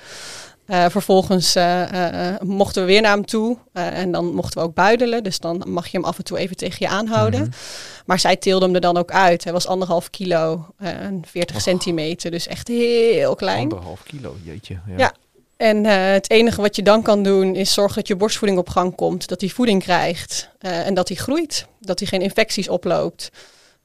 Uh, 0.67 0.85
vervolgens 0.89 1.55
uh, 1.55 2.35
mochten 2.41 2.81
we 2.81 2.87
weer 2.87 3.01
naar 3.01 3.13
hem 3.13 3.25
toe 3.25 3.57
en 3.73 4.11
dan 4.11 4.33
mochten 4.33 4.61
we 4.61 4.67
ook 4.67 4.73
buidelen. 4.73 5.23
Dus 5.23 5.39
dan 5.39 5.63
mag 5.67 5.87
je 5.87 5.97
hem 5.97 6.05
af 6.05 6.17
en 6.17 6.23
toe 6.23 6.37
even 6.37 6.55
tegen 6.55 6.77
je 6.79 6.87
aanhouden. 6.87 7.39
Mm 7.39 7.45
-hmm. 7.45 7.53
Maar 8.05 8.19
zij 8.19 8.35
tilde 8.35 8.65
hem 8.65 8.75
er 8.75 8.81
dan 8.81 8.97
ook 8.97 9.11
uit. 9.11 9.43
Hij 9.43 9.53
was 9.53 9.67
anderhalf 9.67 10.09
kilo 10.09 10.65
en 10.77 11.21
40 11.27 11.55
oh. 11.55 11.61
centimeter, 11.61 12.31
dus 12.31 12.47
echt 12.47 12.67
heel 12.67 13.35
klein. 13.35 13.61
Anderhalf 13.61 14.03
kilo, 14.03 14.35
jeetje. 14.43 14.79
Ja. 14.87 14.93
ja. 14.97 15.13
En 15.63 15.85
eh, 15.85 16.11
het 16.11 16.29
enige 16.29 16.61
wat 16.61 16.75
je 16.75 16.83
dan 16.83 17.01
kan 17.01 17.23
doen 17.23 17.55
is 17.55 17.73
zorgen 17.73 17.95
dat 17.95 18.07
je 18.07 18.15
borstvoeding 18.15 18.59
op 18.59 18.69
gang 18.69 18.95
komt, 18.95 19.27
dat 19.27 19.41
hij 19.41 19.49
voeding 19.49 19.83
krijgt 19.83 20.49
eh, 20.59 20.87
en 20.87 20.93
dat 20.93 21.07
hij 21.07 21.17
groeit, 21.17 21.67
dat 21.79 21.99
hij 21.99 22.07
geen 22.07 22.21
infecties 22.21 22.69
oploopt. 22.69 23.29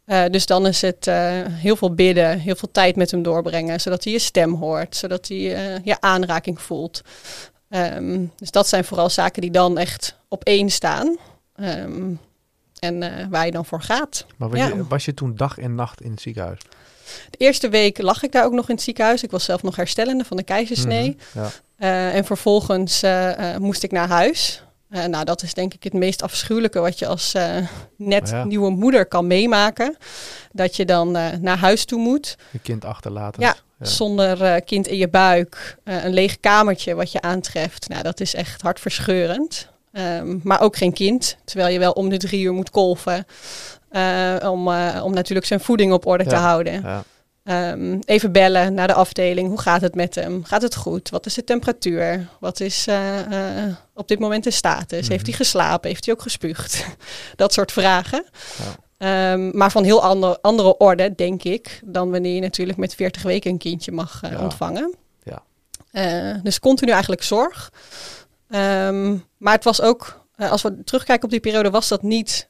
Eh, 0.09 0.24
dus 0.30 0.46
dan 0.46 0.66
is 0.66 0.80
het 0.80 1.06
eh, 1.06 1.30
heel 1.46 1.76
veel 1.76 1.94
bidden, 1.94 2.38
heel 2.38 2.56
veel 2.56 2.70
tijd 2.72 2.96
met 2.96 3.11
hem 3.11 3.22
doorbrengen, 3.22 3.80
zodat 3.80 4.04
hij 4.04 4.12
je 4.12 4.18
stem 4.18 4.54
hoort, 4.54 4.96
zodat 4.96 5.28
hij 5.28 5.54
eh, 5.54 5.84
je 5.84 6.00
aanraking 6.00 6.61
voelt. 6.61 7.00
Ehm, 7.68 8.24
dus 8.36 8.50
dat 8.50 8.68
zijn 8.68 8.84
vooral 8.84 9.11
zaken 9.11 9.42
die 9.42 9.50
dan 9.50 9.78
echt 9.78 10.16
op 10.28 10.44
één 10.44 10.70
staan 10.70 11.16
Ehm, 11.54 12.12
en 12.78 13.28
waar 13.30 13.46
je 13.46 13.52
dan 13.52 13.64
voor 13.64 13.82
gaat. 13.82 14.26
Maar 14.36 14.48
was, 14.48 14.59
Ja. 14.59 14.66
je, 14.66 14.86
was 14.86 15.04
je 15.04 15.14
toen 15.14 15.34
dag 15.36 15.59
en 15.59 15.74
nacht 15.74 16.00
in 16.00 16.11
het 16.11 16.20
ziekenhuis? 16.20 16.61
De 17.30 17.36
eerste 17.38 17.68
week 17.68 18.02
lag 18.02 18.22
ik 18.22 18.32
daar 18.32 18.44
ook 18.44 18.52
nog 18.52 18.68
in 18.68 18.74
het 18.74 18.84
ziekenhuis. 18.84 19.22
Ik 19.22 19.30
was 19.30 19.44
zelf 19.44 19.62
nog 19.62 19.76
herstellende 19.76 20.24
van 20.24 20.36
de 20.36 20.42
keizersnee. 20.42 21.16
Mhm, 21.32 21.46
Ja. 21.78 22.11
En 22.11 22.24
vervolgens 22.24 23.02
moest 23.59 23.82
ik 23.82 23.90
naar 23.90 24.09
huis. 24.09 24.62
Eh, 24.91 25.05
nou, 25.05 25.24
dat 25.24 25.43
is 25.43 25.55
denk 25.55 25.74
ik 25.74 25.82
het 25.84 25.93
meest 25.93 26.22
afschuwelijke 26.22 26.80
wat 26.80 26.99
je 26.99 27.07
als 27.07 27.34
eh, 27.34 27.57
net 27.97 28.28
Ja. 28.28 28.45
nieuwe 28.45 28.70
moeder 28.70 29.07
kan 29.07 29.26
meemaken. 29.26 29.97
Dat 30.53 30.76
je 30.76 30.84
dan 30.84 31.16
eh, 31.16 31.26
naar 31.41 31.59
huis 31.59 31.84
toe 31.84 31.99
moet, 32.01 32.36
Je 32.51 32.59
kind 32.59 32.84
achterlaten. 32.84 33.43
Ja. 33.43 33.55
zonder 33.80 34.62
kind 34.62 34.86
in 34.86 34.97
je 34.97 35.09
buik. 35.09 35.76
een 35.84 36.12
leeg 36.12 36.41
kamertje 36.41 36.95
wat 36.95 37.12
je 37.12 37.20
aantreft. 37.20 37.89
Nou, 37.89 38.03
dat 38.03 38.20
is 38.20 38.34
echt 38.34 38.62
hartverscheurend. 38.62 39.68
Ehm, 39.93 40.36
maar 40.43 40.61
ook 40.61 40.76
geen 40.76 40.93
kind, 40.93 41.36
terwijl 41.45 41.72
je 41.72 41.78
wel 41.78 41.93
om 41.93 42.09
de 42.09 42.16
drie 42.16 42.43
uur 42.43 42.53
moet 42.53 42.70
kolven. 42.70 43.26
om, 44.43 44.68
om 45.03 45.12
natuurlijk 45.14 45.47
zijn 45.47 45.61
voeding 45.61 45.93
op 45.93 46.07
orde 46.07 46.26
te 46.26 46.34
houden. 46.36 46.82
Ja. 46.82 47.05
Ehm, 47.49 47.99
even 48.05 48.32
bellen 48.32 48.74
naar 48.74 48.86
de 48.86 48.94
afdeling. 48.94 49.49
Hoe 49.49 49.61
gaat 49.61 49.80
het 49.80 49.94
met 49.94 50.14
hem? 50.14 50.44
Gaat 50.44 50.62
het 50.62 50.74
goed? 50.74 51.11
Wat 51.11 51.26
is 51.26 51.34
de 51.34 51.44
temperatuur? 51.44 52.28
Wat 52.40 52.61
is 52.61 52.86
eh, 52.86 53.66
eh, 53.66 53.74
op 53.94 54.09
dit 54.09 54.18
moment 54.18 54.44
de 54.44 54.51
status? 54.51 55.01
Mhm. 55.03 55.11
Heeft 55.11 55.26
hij 55.26 55.34
geslapen? 55.36 55.88
Heeft 55.88 56.05
hij 56.05 56.14
ook 56.14 56.22
gespuugd? 56.22 56.84
dat 57.36 57.53
soort 57.53 57.72
vragen. 57.72 58.24
Ja. 58.59 59.32
Ehm, 59.32 59.57
maar 59.57 59.70
van 59.70 59.84
heel 59.84 60.03
ander, 60.03 60.38
andere 60.40 60.76
orde, 60.76 61.14
denk 61.14 61.42
ik, 61.42 61.80
dan 61.84 62.11
wanneer 62.11 62.34
je 62.34 62.40
natuurlijk 62.40 62.78
met 62.78 62.94
40 62.94 63.22
weken 63.22 63.51
een 63.51 63.59
kindje 63.59 63.92
mag 63.92 64.20
eh, 64.22 64.30
Ja. 64.30 64.40
ontvangen. 64.40 64.94
Ja. 65.22 66.40
Dus 66.42 66.61
continu 66.61 66.90
eigenlijk 66.90 67.22
zorg. 67.22 67.72
Ehm, 68.49 69.16
maar 69.36 69.55
het 69.55 69.64
was 69.64 69.80
ook, 69.80 70.24
als 70.36 70.62
we 70.62 70.84
terugkijken 70.84 71.24
op 71.24 71.30
die 71.30 71.40
periode, 71.40 71.70
was 71.70 71.88
dat 71.88 72.03
niet 72.03 72.49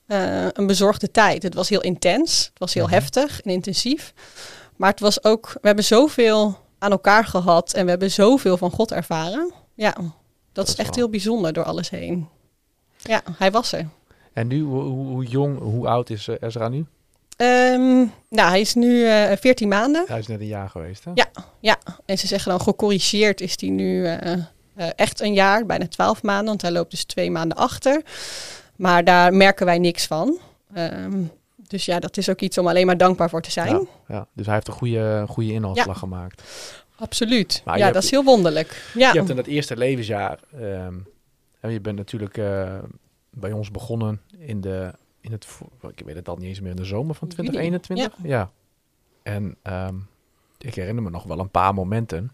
een 0.52 0.66
bezorgde 0.66 1.10
tijd. 1.10 1.42
Het 1.42 1.54
was 1.54 1.68
heel 1.68 1.80
intens, 1.80 2.44
het 2.44 2.58
was 2.58 2.74
heel 2.74 2.84
Mhm. 2.84 2.92
heftig 2.94 3.40
en 3.42 3.50
intensief. 3.50 4.12
Maar 4.78 4.90
het 4.90 5.00
was 5.00 5.24
ook, 5.24 5.52
we 5.52 5.66
hebben 5.66 5.84
zoveel 5.84 6.58
aan 6.78 6.90
elkaar 6.90 7.24
gehad 7.24 7.72
en 7.72 7.84
we 7.84 7.90
hebben 7.90 8.10
zoveel 8.10 8.56
van 8.56 8.70
God 8.70 8.92
ervaren. 8.92 9.52
Ja, 9.74 9.94
dat, 10.52 10.66
is 10.66 10.72
is 10.72 10.78
echt 10.78 10.88
wel- 10.88 10.96
heel 10.96 11.08
bijzonder 11.10 11.52
door 11.52 11.64
alles 11.64 11.90
heen. 11.90 12.28
Ja, 12.96 13.22
hij 13.38 13.50
was 13.50 13.72
er. 13.72 13.88
En 14.32 14.46
nu, 14.46 14.62
hoe, 14.62 15.24
jong, 15.24 15.58
hoe 15.58 15.88
oud 15.88 16.10
is 16.10 16.28
eh, 16.28 16.34
Ezra 16.40 16.68
nu? 16.68 16.86
Ehm, 17.36 17.96
nou, 18.28 18.48
hij 18.48 18.60
is 18.60 18.74
nu 18.74 19.04
eh 19.06 19.36
14 19.36 19.68
maanden. 19.68 20.04
Hij 20.08 20.18
is 20.18 20.26
net 20.26 20.40
een 20.40 20.46
jaar 20.46 20.68
geweest, 20.70 21.04
hè? 21.04 21.10
Ja. 21.60 21.76
En 22.04 22.18
ze 22.18 22.26
zeggen 22.26 22.50
dan 22.50 22.60
gecorrigeerd 22.60 23.40
is 23.40 23.54
hij 23.60 23.68
nu 23.70 24.06
eh, 24.06 24.32
echt 24.96 25.20
een 25.20 25.32
jaar, 25.32 25.66
bijna 25.66 25.88
12 25.88 26.22
maanden. 26.22 26.46
Want 26.46 26.62
hij 26.62 26.70
loopt 26.72 26.90
dus 26.90 27.04
twee 27.04 27.30
maanden 27.30 27.56
achter. 27.58 28.02
Maar 28.76 29.04
daar 29.04 29.34
merken 29.34 29.66
wij 29.66 29.78
niks 29.78 30.06
van. 30.06 30.38
Ehm, 30.74 31.22
dus 31.68 31.84
ja, 31.84 31.98
dat 31.98 32.16
is 32.16 32.28
ook 32.28 32.40
iets 32.40 32.58
om 32.58 32.66
alleen 32.68 32.86
maar 32.86 32.96
dankbaar 32.96 33.28
voor 33.30 33.42
te 33.42 33.50
zijn. 33.50 33.68
Ja, 33.74 33.82
ja. 34.08 34.26
Dus 34.32 34.46
hij 34.46 34.54
heeft 34.54 34.68
een 34.68 34.74
goede, 34.74 35.24
goede 35.28 35.52
inhaalslag 35.52 35.98
gemaakt. 35.98 36.42
Absoluut. 36.96 37.62
Maar 37.64 37.76
ja, 37.76 37.82
hebt- 37.82 37.94
dat 37.94 38.02
is 38.04 38.10
heel 38.10 38.24
wonderlijk. 38.24 38.90
Ja, 38.94 39.10
Je 39.12 39.18
hebt 39.18 39.30
in 39.30 39.36
dat 39.36 39.46
eerste 39.46 39.76
levensjaar, 39.76 40.38
ehm, 40.52 40.94
en 41.60 41.70
je 41.70 41.80
bent 41.80 41.96
natuurlijk 41.96 42.36
eh, 42.36 42.78
bij 43.30 43.52
ons 43.52 43.70
begonnen 43.70 44.20
in 44.38 44.60
de, 44.60 44.92
in 45.20 45.32
het, 45.32 45.46
ik 45.96 46.02
weet 46.04 46.14
het 46.16 46.28
al 46.28 46.36
niet 46.36 46.48
eens 46.48 46.60
meer, 46.60 46.70
in 46.70 46.76
de 46.76 46.84
zomer 46.84 47.14
van 47.14 47.28
Juli, 47.28 47.48
2021. 47.50 48.30
Ja. 48.30 48.50
En 49.22 49.56
ehm, 49.62 49.94
ik 50.58 50.74
herinner 50.74 51.02
me 51.02 51.10
nog 51.10 51.22
wel 51.24 51.38
een 51.38 51.50
paar 51.50 51.74
momenten 51.74 52.32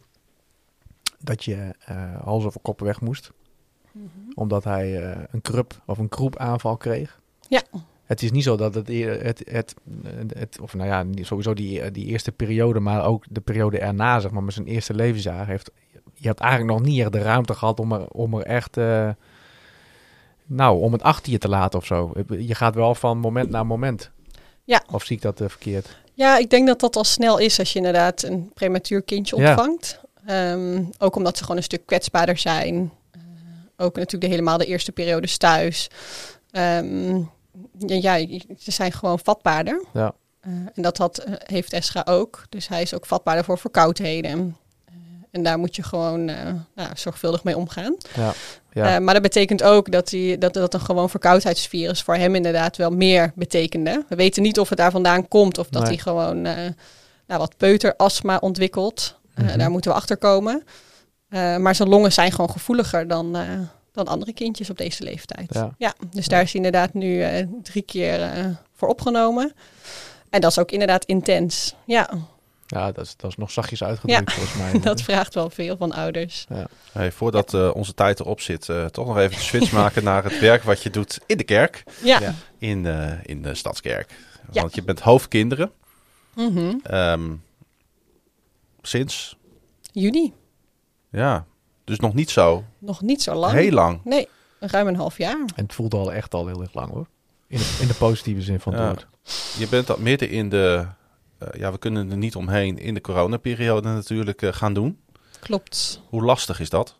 dat 1.18 1.45
je 1.45 1.74
eh 1.85 2.20
hals 2.24 2.45
over 2.45 2.61
kop 2.61 2.80
weg 2.80 3.01
moest, 3.01 3.32
Mhm. 3.93 4.09
omdat 4.35 4.64
hij 4.64 5.03
eh, 5.12 5.22
een 5.30 5.43
krup 5.43 5.80
of 5.87 5.99
een 5.99 6.09
kroep 6.09 6.37
aanval 6.39 6.76
kreeg. 6.76 7.20
Ja. 7.49 7.62
Het 8.05 8.23
is 8.23 8.31
niet 8.31 8.43
zo 8.43 8.57
dat 8.57 8.75
het, 8.75 8.89
het, 8.89 9.43
het, 9.49 9.75
het, 10.35 10.59
of 10.61 10.75
nou 10.75 10.89
ja, 10.89 11.25
sowieso 11.25 11.55
die, 11.55 11.91
die 11.91 12.07
eerste 12.07 12.33
periode, 12.33 12.81
maar 12.81 13.05
ook 13.05 13.25
de 13.31 13.41
periode 13.41 13.79
erna, 13.79 14.21
zeg 14.21 14.31
maar, 14.31 14.43
met 14.43 14.55
zijn 14.55 14.67
eerste 14.67 14.95
levensjaar, 14.95 15.47
heeft, 15.47 15.71
je 16.15 16.27
hebt 16.27 16.41
eigenlijk 16.41 16.73
nog 16.73 16.83
niet 16.89 17.01
echt 17.01 17.13
de 17.13 17.23
ruimte 17.23 17.55
gehad 17.55 17.81
om 17.81 17.93
er, 17.93 18.09
om 18.09 18.35
er 18.35 18.45
echt, 18.47 18.77
eh, 18.77 19.09
nou, 20.47 20.81
om 20.81 20.93
het 20.93 21.03
achter 21.03 21.33
je 21.33 21.39
te 21.39 21.49
laten 21.49 21.79
of 21.79 21.87
zo. 21.87 22.13
Je 22.29 22.55
gaat 22.55 22.75
wel 22.75 22.95
van 22.95 23.19
moment 23.19 23.51
naar 23.51 23.67
moment. 23.67 24.11
Ja. 24.65 24.83
Of 24.91 25.05
zie 25.05 25.17
ik 25.17 25.23
dat 25.23 25.41
eh, 25.41 25.49
verkeerd? 25.49 25.97
Ja, 26.15 26.39
ik 26.39 26.51
denk 26.51 26.67
dat 26.67 26.81
dat 26.81 26.97
al 26.97 27.05
snel 27.05 27.39
is 27.39 27.59
als 27.59 27.73
je 27.73 27.79
inderdaad 27.79 28.23
een 28.23 28.51
prematuur 28.55 29.03
kindje 29.03 29.37
Ja. 29.37 29.49
ontvangt. 29.49 30.01
Ehm, 30.27 30.83
ook 30.99 31.17
omdat 31.17 31.37
ze 31.37 31.43
gewoon 31.43 31.57
een 31.57 31.63
stuk 31.63 31.87
kwetsbaarder 31.87 32.39
zijn. 32.39 32.93
Eh, 33.11 33.21
ook 33.77 33.97
natuurlijk 33.97 34.23
de, 34.23 34.29
helemaal 34.29 34.59
de 34.59 34.67
eerste 34.67 34.93
periodes 34.93 35.37
thuis. 35.37 35.91
Ehm, 36.51 37.21
ja, 37.79 38.15
ja, 38.15 38.39
ze 38.59 38.71
zijn 38.71 38.93
gewoon 38.93 39.19
vatbaarder. 39.19 39.85
Ja. 39.93 40.15
Eh, 40.41 40.53
en 40.53 40.83
dat 40.83 40.99
had, 40.99 41.19
eh, 41.19 41.33
heeft 41.37 41.73
Esra 41.73 42.03
ook. 42.05 42.45
Dus 42.49 42.69
hij 42.69 42.83
is 42.83 42.95
ook 42.95 43.07
vatbaarder 43.07 43.45
voor 43.45 43.59
verkoudheden. 43.59 44.57
Eh, 44.85 44.95
en 45.31 45.43
daar 45.43 45.59
moet 45.59 45.77
je 45.77 45.83
gewoon 45.83 46.25
nou, 46.25 46.89
zorgvuldig 46.95 47.45
mee 47.45 47.57
omgaan. 47.57 47.97
Ja. 48.15 48.33
Ja. 48.73 49.01
Maar 49.01 49.15
dat 49.15 49.23
betekent 49.23 49.63
ook 49.63 49.91
dat, 49.91 50.11
hij, 50.11 50.39
dat, 50.39 50.55
dat 50.55 50.75
een 50.75 50.81
gewoon 50.81 51.11
verkoudheidsvirus 51.11 52.03
voor 52.03 52.15
hem 52.15 52.35
inderdaad 52.35 52.77
wel 52.77 52.91
meer 52.91 53.33
betekende. 53.35 54.05
We 54.09 54.17
weten 54.17 54.43
niet 54.43 54.59
of 54.59 54.69
het 54.69 54.79
daar 54.79 54.91
vandaan 54.91 55.29
komt 55.29 55.59
of 55.59 55.69
dat 55.69 55.83
Nee. 55.83 55.93
hij 55.93 56.01
gewoon 56.01 56.47
eh, 56.47 56.55
nou, 57.27 57.41
wat 57.41 57.57
peuterastma 57.57 58.37
ontwikkelt. 58.37 59.19
Mhm. 59.35 59.59
Daar 59.59 59.71
moeten 59.71 59.91
we 59.91 59.97
achter 59.97 60.17
komen. 60.17 60.65
Maar 61.59 61.75
zijn 61.75 61.89
longen 61.89 62.13
zijn 62.13 62.31
gewoon 62.31 62.51
gevoeliger 62.51 63.09
dan, 63.09 63.37
dan 63.95 64.07
andere 64.07 64.33
kindjes 64.33 64.71
op 64.71 64.77
deze 64.79 65.03
leeftijd. 65.03 65.65
Ja. 65.79 65.95
dus 66.11 66.29
daar 66.29 66.43
is 66.43 66.53
hij 66.53 66.63
inderdaad 66.63 66.95
nu 66.95 67.23
eh, 67.23 67.47
drie 67.63 67.83
keer 67.83 68.23
eh, 68.23 68.47
voor 68.73 68.89
opgenomen. 68.89 69.53
En 70.31 70.41
dat 70.41 70.51
is 70.51 70.59
ook 70.59 70.71
inderdaad 70.71 71.05
intens. 71.05 71.75
Ja, 71.85 72.11
ja, 72.67 72.93
dat 72.93 73.05
is, 73.05 73.17
dat 73.17 73.31
is 73.31 73.37
nog 73.37 73.51
zachtjes 73.51 73.85
uitgedrukt 73.85 74.33
volgens 74.33 74.57
mij. 74.57 74.81
dat 74.91 75.03
vraagt 75.03 75.35
wel 75.35 75.51
veel 75.51 75.77
van 75.77 75.93
ouders. 75.93 76.47
Hey, 76.93 77.13
voordat 77.13 77.55
eh, 77.55 77.71
onze 77.75 77.95
tijd 77.95 78.21
erop 78.21 78.41
zit, 78.41 78.69
eh, 78.69 78.85
toch 78.85 79.07
nog 79.07 79.19
even 79.19 79.37
de 79.37 79.43
switch 79.43 79.73
maken 79.83 80.05
naar 80.05 80.25
het 80.25 80.39
werk 80.41 80.63
wat 80.63 80.83
je 80.83 80.91
doet 80.91 81.21
in 81.27 81.37
de 81.37 81.45
kerk, 81.45 81.85
Ja. 82.03 82.21
Ja. 82.21 82.35
in, 82.59 82.87
eh, 82.87 83.13
in 83.23 83.43
de 83.43 83.55
Stadskerk. 83.55 84.19
Ja. 84.51 84.61
Want 84.61 84.75
je 84.75 84.83
bent 84.83 85.01
hoofdkinderen. 85.01 85.73
Mhm. 86.35 86.75
ehm, 86.83 87.33
sinds, 88.83 89.37
Juni, 89.93 90.33
ja, 91.11 91.47
dus 91.85 91.99
nog 91.99 92.14
niet 92.14 92.30
zo 92.30 92.64
nog 92.78 93.01
niet 93.03 93.22
zo 93.22 93.35
lang. 93.35 93.53
heel 93.53 93.70
lang. 93.72 94.01
Nee, 94.05 94.28
ruim 94.61 94.87
een 94.87 94.97
half 94.97 95.18
jaar. 95.18 95.37
En 95.57 95.64
het 95.64 95.74
voelt 95.74 95.95
al 95.95 96.12
echt 96.12 96.35
al 96.35 96.47
heel 96.47 96.61
erg 96.62 96.74
lang 96.74 96.91
hoor. 96.93 97.07
In 97.47 97.59
de, 97.59 97.76
in 97.80 97.87
de 97.89 97.95
positieve 97.95 98.43
zin 98.43 98.61
van 98.61 98.72
het 98.72 98.82
Ja. 98.82 98.89
woord. 98.89 99.07
Je 99.59 99.68
bent 99.68 99.87
dat 99.87 99.99
midden 99.99 100.30
in 100.30 100.49
de, 100.49 100.87
eh, 101.39 101.49
ja, 101.61 101.72
we 101.72 101.78
kunnen 101.78 102.11
er 102.11 102.16
niet 102.16 102.37
omheen, 102.37 102.78
in 102.78 102.95
de 102.95 103.01
coronaperiode 103.01 103.89
natuurlijk 103.89 104.43
eh, 104.43 104.53
gaan 104.53 104.74
doen. 104.74 104.99
Klopt. 105.41 106.01
Hoe 106.09 106.22
lastig 106.24 106.61
is 106.61 106.70
dat? 106.70 106.97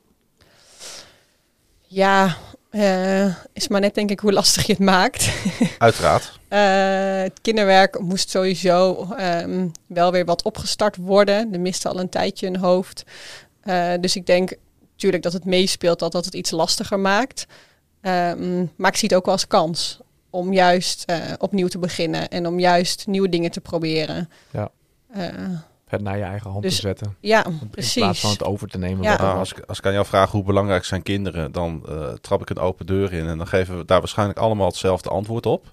Ja, 1.87 2.37
eh, 2.71 3.27
is 3.53 3.69
maar 3.69 3.81
net 3.81 3.95
denk 3.95 4.11
ik 4.11 4.21
hoe 4.21 4.33
lastig 4.33 4.67
je 4.67 4.73
het 4.73 4.83
maakt. 4.83 5.31
Uiteraard. 5.79 6.41
Eh, 6.49 7.23
het 7.23 7.41
kinderwerk 7.43 7.99
moest 8.01 8.31
sowieso 8.31 9.09
ehm, 9.17 9.69
wel 9.87 10.13
weer 10.13 10.25
wat 10.25 10.43
opgestart 10.43 10.97
worden. 10.97 11.53
Er 11.53 11.61
miste 11.61 11.89
al 11.89 12.01
een 12.01 12.09
tijdje 12.09 12.47
een 12.47 12.57
hoofd. 12.57 13.05
Eh, 13.61 13.93
dus 14.01 14.17
ik 14.17 14.27
denk 14.27 14.55
natuurlijk 14.95 15.23
dat 15.23 15.33
het 15.33 15.45
meespeelt 15.45 15.99
dat 15.99 16.13
dat 16.13 16.25
het 16.25 16.35
iets 16.35 16.51
lastiger 16.51 17.01
maakt. 17.01 17.47
Ehm, 18.01 18.67
maar 18.77 18.91
ik 18.91 18.97
zie 18.97 19.09
het 19.09 19.17
ook 19.17 19.25
wel 19.25 19.35
als 19.35 19.47
kans 19.47 20.01
om 20.31 20.53
juist 20.53 21.03
eh, 21.05 21.17
opnieuw 21.39 21.69
te 21.69 21.79
beginnen 21.79 22.29
en 22.29 22.47
om 22.47 22.59
juist 22.61 23.07
nieuwe 23.07 23.29
dingen 23.29 23.51
te 23.51 23.61
proberen. 23.61 24.29
Ja. 24.51 24.71
Eh, 25.11 25.29
Het 25.87 26.03
naar 26.03 26.17
je 26.19 26.23
eigen 26.23 26.51
hand 26.51 26.63
Dus- 26.63 26.75
te 26.75 26.81
zetten. 26.81 27.17
ja, 27.21 27.45
In 27.47 27.69
precies. 27.71 27.95
plaats 28.03 28.21
van 28.21 28.31
het 28.31 28.45
over 28.45 28.69
te 28.69 28.79
nemen. 28.79 29.03
Ja. 29.03 29.17
Nou, 29.23 29.39
als, 29.39 29.53
ik, 29.53 29.61
als 29.67 29.79
ik 29.79 29.87
aan 29.87 29.93
jou 29.93 30.07
vraag 30.07 30.31
hoe 30.31 30.43
belangrijk 30.45 30.85
zijn 30.85 31.03
kinderen, 31.03 31.53
dan 31.53 31.83
eh, 31.89 32.13
trap 32.13 32.41
ik 32.41 32.51
een 32.51 32.59
open 32.59 32.87
deur 32.87 33.13
in 33.13 33.27
en 33.27 33.39
dan 33.39 33.47
geven 33.47 33.79
we 33.79 33.85
daar 33.85 33.99
waarschijnlijk 33.99 34.39
allemaal 34.39 34.67
hetzelfde 34.67 35.09
antwoord 35.09 35.47
op. 35.47 35.73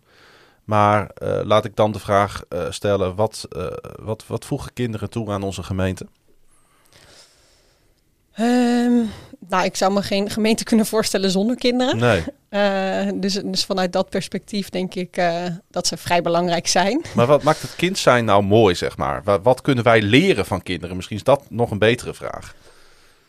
Maar 0.63 1.07
eh, 1.09 1.39
laat 1.43 1.65
ik 1.65 1.75
dan 1.75 1.91
de 1.91 1.99
vraag 1.99 2.43
eh, 2.49 2.65
stellen, 2.69 3.15
wat, 3.15 3.45
eh, 3.49 3.65
wat, 4.03 4.23
wat 4.27 4.45
voegen 4.45 4.73
kinderen 4.73 5.09
toe 5.09 5.29
aan 5.31 5.43
onze 5.43 5.63
gemeente? 5.63 6.05
Ehm, 8.33 8.93
nou, 9.47 9.63
ik 9.63 9.75
zou 9.75 9.93
me 9.93 10.01
geen 10.01 10.29
gemeente 10.29 10.63
kunnen 10.63 10.85
voorstellen 10.85 11.31
zonder 11.31 11.55
kinderen. 11.55 11.97
Nee, 11.97 12.23
Eh, 12.51 13.07
dus, 13.15 13.33
dus 13.33 13.65
vanuit 13.65 13.93
dat 13.93 14.09
perspectief 14.09 14.69
denk 14.69 14.95
ik 14.95 15.17
eh, 15.17 15.45
dat 15.69 15.87
ze 15.87 15.97
vrij 15.97 16.21
belangrijk 16.21 16.67
zijn. 16.67 17.01
maar 17.15 17.25
wat 17.25 17.43
maakt 17.43 17.61
het 17.61 17.75
kind 17.75 17.97
zijn 17.97 18.25
nou 18.25 18.43
mooi, 18.43 18.75
zeg 18.75 18.97
maar? 18.97 19.21
Wat, 19.23 19.39
wat 19.43 19.61
kunnen 19.61 19.83
wij 19.83 20.01
leren 20.01 20.45
van 20.45 20.63
kinderen? 20.63 20.95
Misschien 20.95 21.17
is 21.17 21.23
dat 21.23 21.43
nog 21.49 21.71
een 21.71 21.77
betere 21.77 22.13
vraag. 22.13 22.55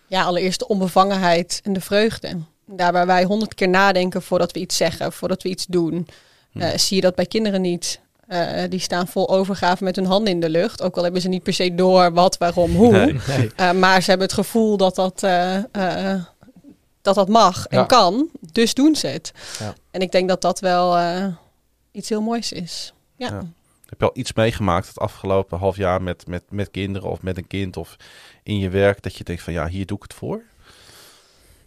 Ja, 0.07 0.23
allereerst 0.23 0.59
de 0.59 0.69
onbevangenheid 0.69 1.61
en 1.65 1.73
de 1.73 1.81
vreugde. 1.81 2.39
Daar 2.67 2.93
waar 2.93 3.07
wij 3.07 3.25
honderd 3.25 3.55
keer 3.55 3.69
nadenken 3.69 4.23
voordat 4.23 4.53
we 4.53 4.61
iets 4.61 4.77
zeggen, 4.77 5.13
voordat 5.13 5.43
we 5.43 5.49
iets 5.49 5.67
doen, 5.67 6.09
eh, 6.53 6.69
zie 6.77 6.97
je 6.97 7.03
dat 7.03 7.15
bij 7.15 7.27
kinderen 7.27 7.61
niet. 7.61 8.01
Eh, 8.33 8.71
die 8.71 8.81
staan 8.81 9.09
vol 9.09 9.29
overgave 9.29 9.85
met 9.85 9.97
hun 9.97 10.05
handen 10.07 10.33
in 10.33 10.41
de 10.41 10.49
lucht. 10.51 10.83
Ook 10.83 10.97
al 10.97 11.03
hebben 11.03 11.21
ze 11.21 11.29
niet 11.29 11.43
per 11.43 11.53
se 11.53 11.75
door 11.75 12.13
wat, 12.13 12.39
waarom, 12.39 12.75
hoe. 12.75 12.91
Nee. 12.93 13.21
Nee. 13.27 13.51
Eh, 13.57 13.73
maar 13.73 14.03
ze 14.03 14.09
hebben 14.11 14.27
het 14.27 14.37
gevoel 14.37 14.77
dat 14.77 14.95
dat, 14.95 15.23
eh, 15.23 15.57
eh, 16.13 16.23
dat, 17.03 17.15
dat 17.15 17.29
mag 17.29 17.67
en 17.67 17.79
Ja. 17.79 17.85
kan. 17.85 18.29
Dus 18.53 18.75
doen 18.75 18.95
ze 18.97 19.07
het. 19.07 19.33
Ja. 19.59 19.75
En 19.91 20.01
ik 20.01 20.13
denk 20.13 20.29
dat 20.29 20.41
dat 20.41 20.61
wel 20.61 20.97
eh, 20.97 21.27
iets 21.93 22.09
heel 22.09 22.23
moois 22.23 22.53
is. 22.53 22.93
Ja. 23.17 23.27
Ja. 23.29 23.43
Heb 23.87 24.01
je 24.01 24.05
al 24.07 24.11
iets 24.15 24.33
meegemaakt 24.33 24.89
het 24.89 24.99
afgelopen 24.99 25.59
half 25.59 25.77
jaar 25.77 26.03
met, 26.03 26.27
met, 26.27 26.43
met 26.49 26.71
kinderen 26.71 27.11
of 27.11 27.23
met 27.23 27.37
een 27.37 27.47
kind 27.47 27.77
of 27.77 27.97
in 28.43 28.59
je 28.59 28.69
werk 28.69 29.03
dat 29.03 29.17
je 29.17 29.25
denkt 29.25 29.43
van 29.43 29.53
ja, 29.53 29.69
hier 29.69 29.87
doe 29.87 29.97
ik 29.97 30.03
het 30.03 30.15
voor? 30.15 30.43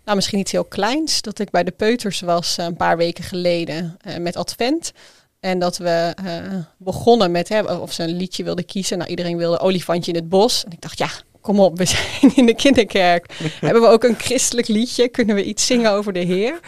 Nou, 0.06 0.16
misschien 0.18 0.40
iets 0.40 0.52
heel 0.52 0.64
kleins. 0.66 1.22
Dat 1.22 1.40
ik 1.40 1.50
bij 1.50 1.64
de 1.64 1.72
Peuters 1.72 2.20
was 2.22 2.58
eh, 2.58 2.66
een 2.66 2.76
paar 2.76 2.98
weken 2.98 3.24
geleden 3.24 3.98
eh, 4.02 4.18
met 4.18 4.36
Advent. 4.36 4.92
En 5.40 5.60
dat 5.60 5.78
we 5.78 6.14
eh, 6.16 6.56
begonnen 6.78 7.32
met 7.32 7.50
hè, 7.50 7.62
of 7.62 7.92
ze 7.92 8.04
een 8.04 8.18
liedje 8.18 8.44
wilden 8.44 8.66
kiezen. 8.66 8.98
Nou, 8.98 9.10
iedereen 9.10 9.38
wilde 9.38 9.60
Olifantje 9.60 10.12
in 10.12 10.18
het 10.18 10.30
Bos. 10.30 10.64
En 10.64 10.72
ik 10.72 10.82
dacht, 10.82 10.98
ja, 10.98 11.10
kom 11.42 11.60
op, 11.60 11.78
we 11.78 11.86
zijn 11.96 12.36
in 12.36 12.46
de 12.46 12.56
kinderkerk. 12.56 13.34
Hebben 13.60 13.82
we 13.82 13.88
ook 13.88 14.04
een 14.04 14.20
christelijk 14.20 14.68
liedje? 14.68 15.10
Kunnen 15.10 15.36
we 15.36 15.44
iets 15.44 15.66
zingen 15.66 15.92
over 15.92 16.14
de 16.14 16.20
Heer? 16.20 16.60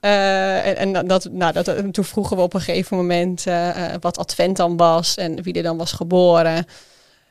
Eh, 0.00 0.66
en 0.66 0.94
en 0.94 1.06
dat, 1.06 1.28
nou, 1.30 1.52
dat, 1.52 1.68
en 1.68 1.90
toen 1.90 2.04
vroegen 2.04 2.36
we 2.36 2.42
op 2.42 2.54
een 2.54 2.60
gegeven 2.60 2.96
moment 2.96 3.46
eh, 3.46 3.94
eh, 3.94 4.00
wat 4.00 4.18
Advent 4.18 4.56
dan 4.56 4.76
was 4.76 5.16
en 5.16 5.42
wie 5.42 5.54
er 5.54 5.62
dan 5.62 5.76
was 5.76 5.92
geboren. 5.92 6.66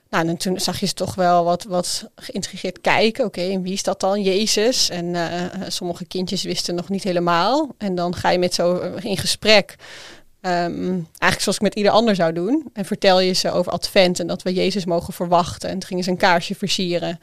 Nou, 0.09 0.28
en 0.28 0.38
toen 0.38 0.59
zag 0.59 0.80
je 0.80 0.86
ze 0.86 0.93
toch 0.93 1.15
wel 1.15 1.43
wat, 1.43 1.63
wat 1.63 2.09
geïntrigeerd 2.15 2.82
kijken. 2.82 3.26
Oké, 3.26 3.41
en 3.41 3.61
wie 3.61 3.73
is 3.73 3.84
dat 3.84 3.99
dan? 3.99 4.21
Jezus. 4.21 4.89
En 4.89 5.15
eh, 5.15 5.43
eh, 5.43 5.51
sommige 5.67 6.05
kindjes 6.05 6.43
wisten 6.43 6.76
nog 6.76 6.89
niet 6.89 7.03
helemaal. 7.03 7.76
En 7.78 7.95
dan 7.95 8.15
ga 8.15 8.30
je 8.30 8.39
met 8.39 8.53
zo 8.53 8.78
eh, 8.78 9.03
in 9.03 9.17
gesprek. 9.17 9.76
Ehm, 10.45 10.91
eigenlijk 10.91 11.41
zoals 11.41 11.55
ik 11.55 11.61
met 11.61 11.75
ieder 11.75 11.91
ander 11.91 12.15
zou 12.15 12.33
doen. 12.33 12.69
En 12.73 12.85
vertel 12.85 13.19
je 13.19 13.33
ze 13.33 13.51
over 13.51 13.71
Advent 13.71 14.19
en 14.19 14.27
dat 14.27 14.41
we 14.41 14.53
Jezus 14.53 14.85
mogen 14.85 15.13
verwachten. 15.13 15.69
En 15.69 15.79
toen 15.79 15.87
gingen 15.87 16.03
ze 16.03 16.09
een 16.09 16.17
kaarsje 16.17 16.55
versieren. 16.55 17.19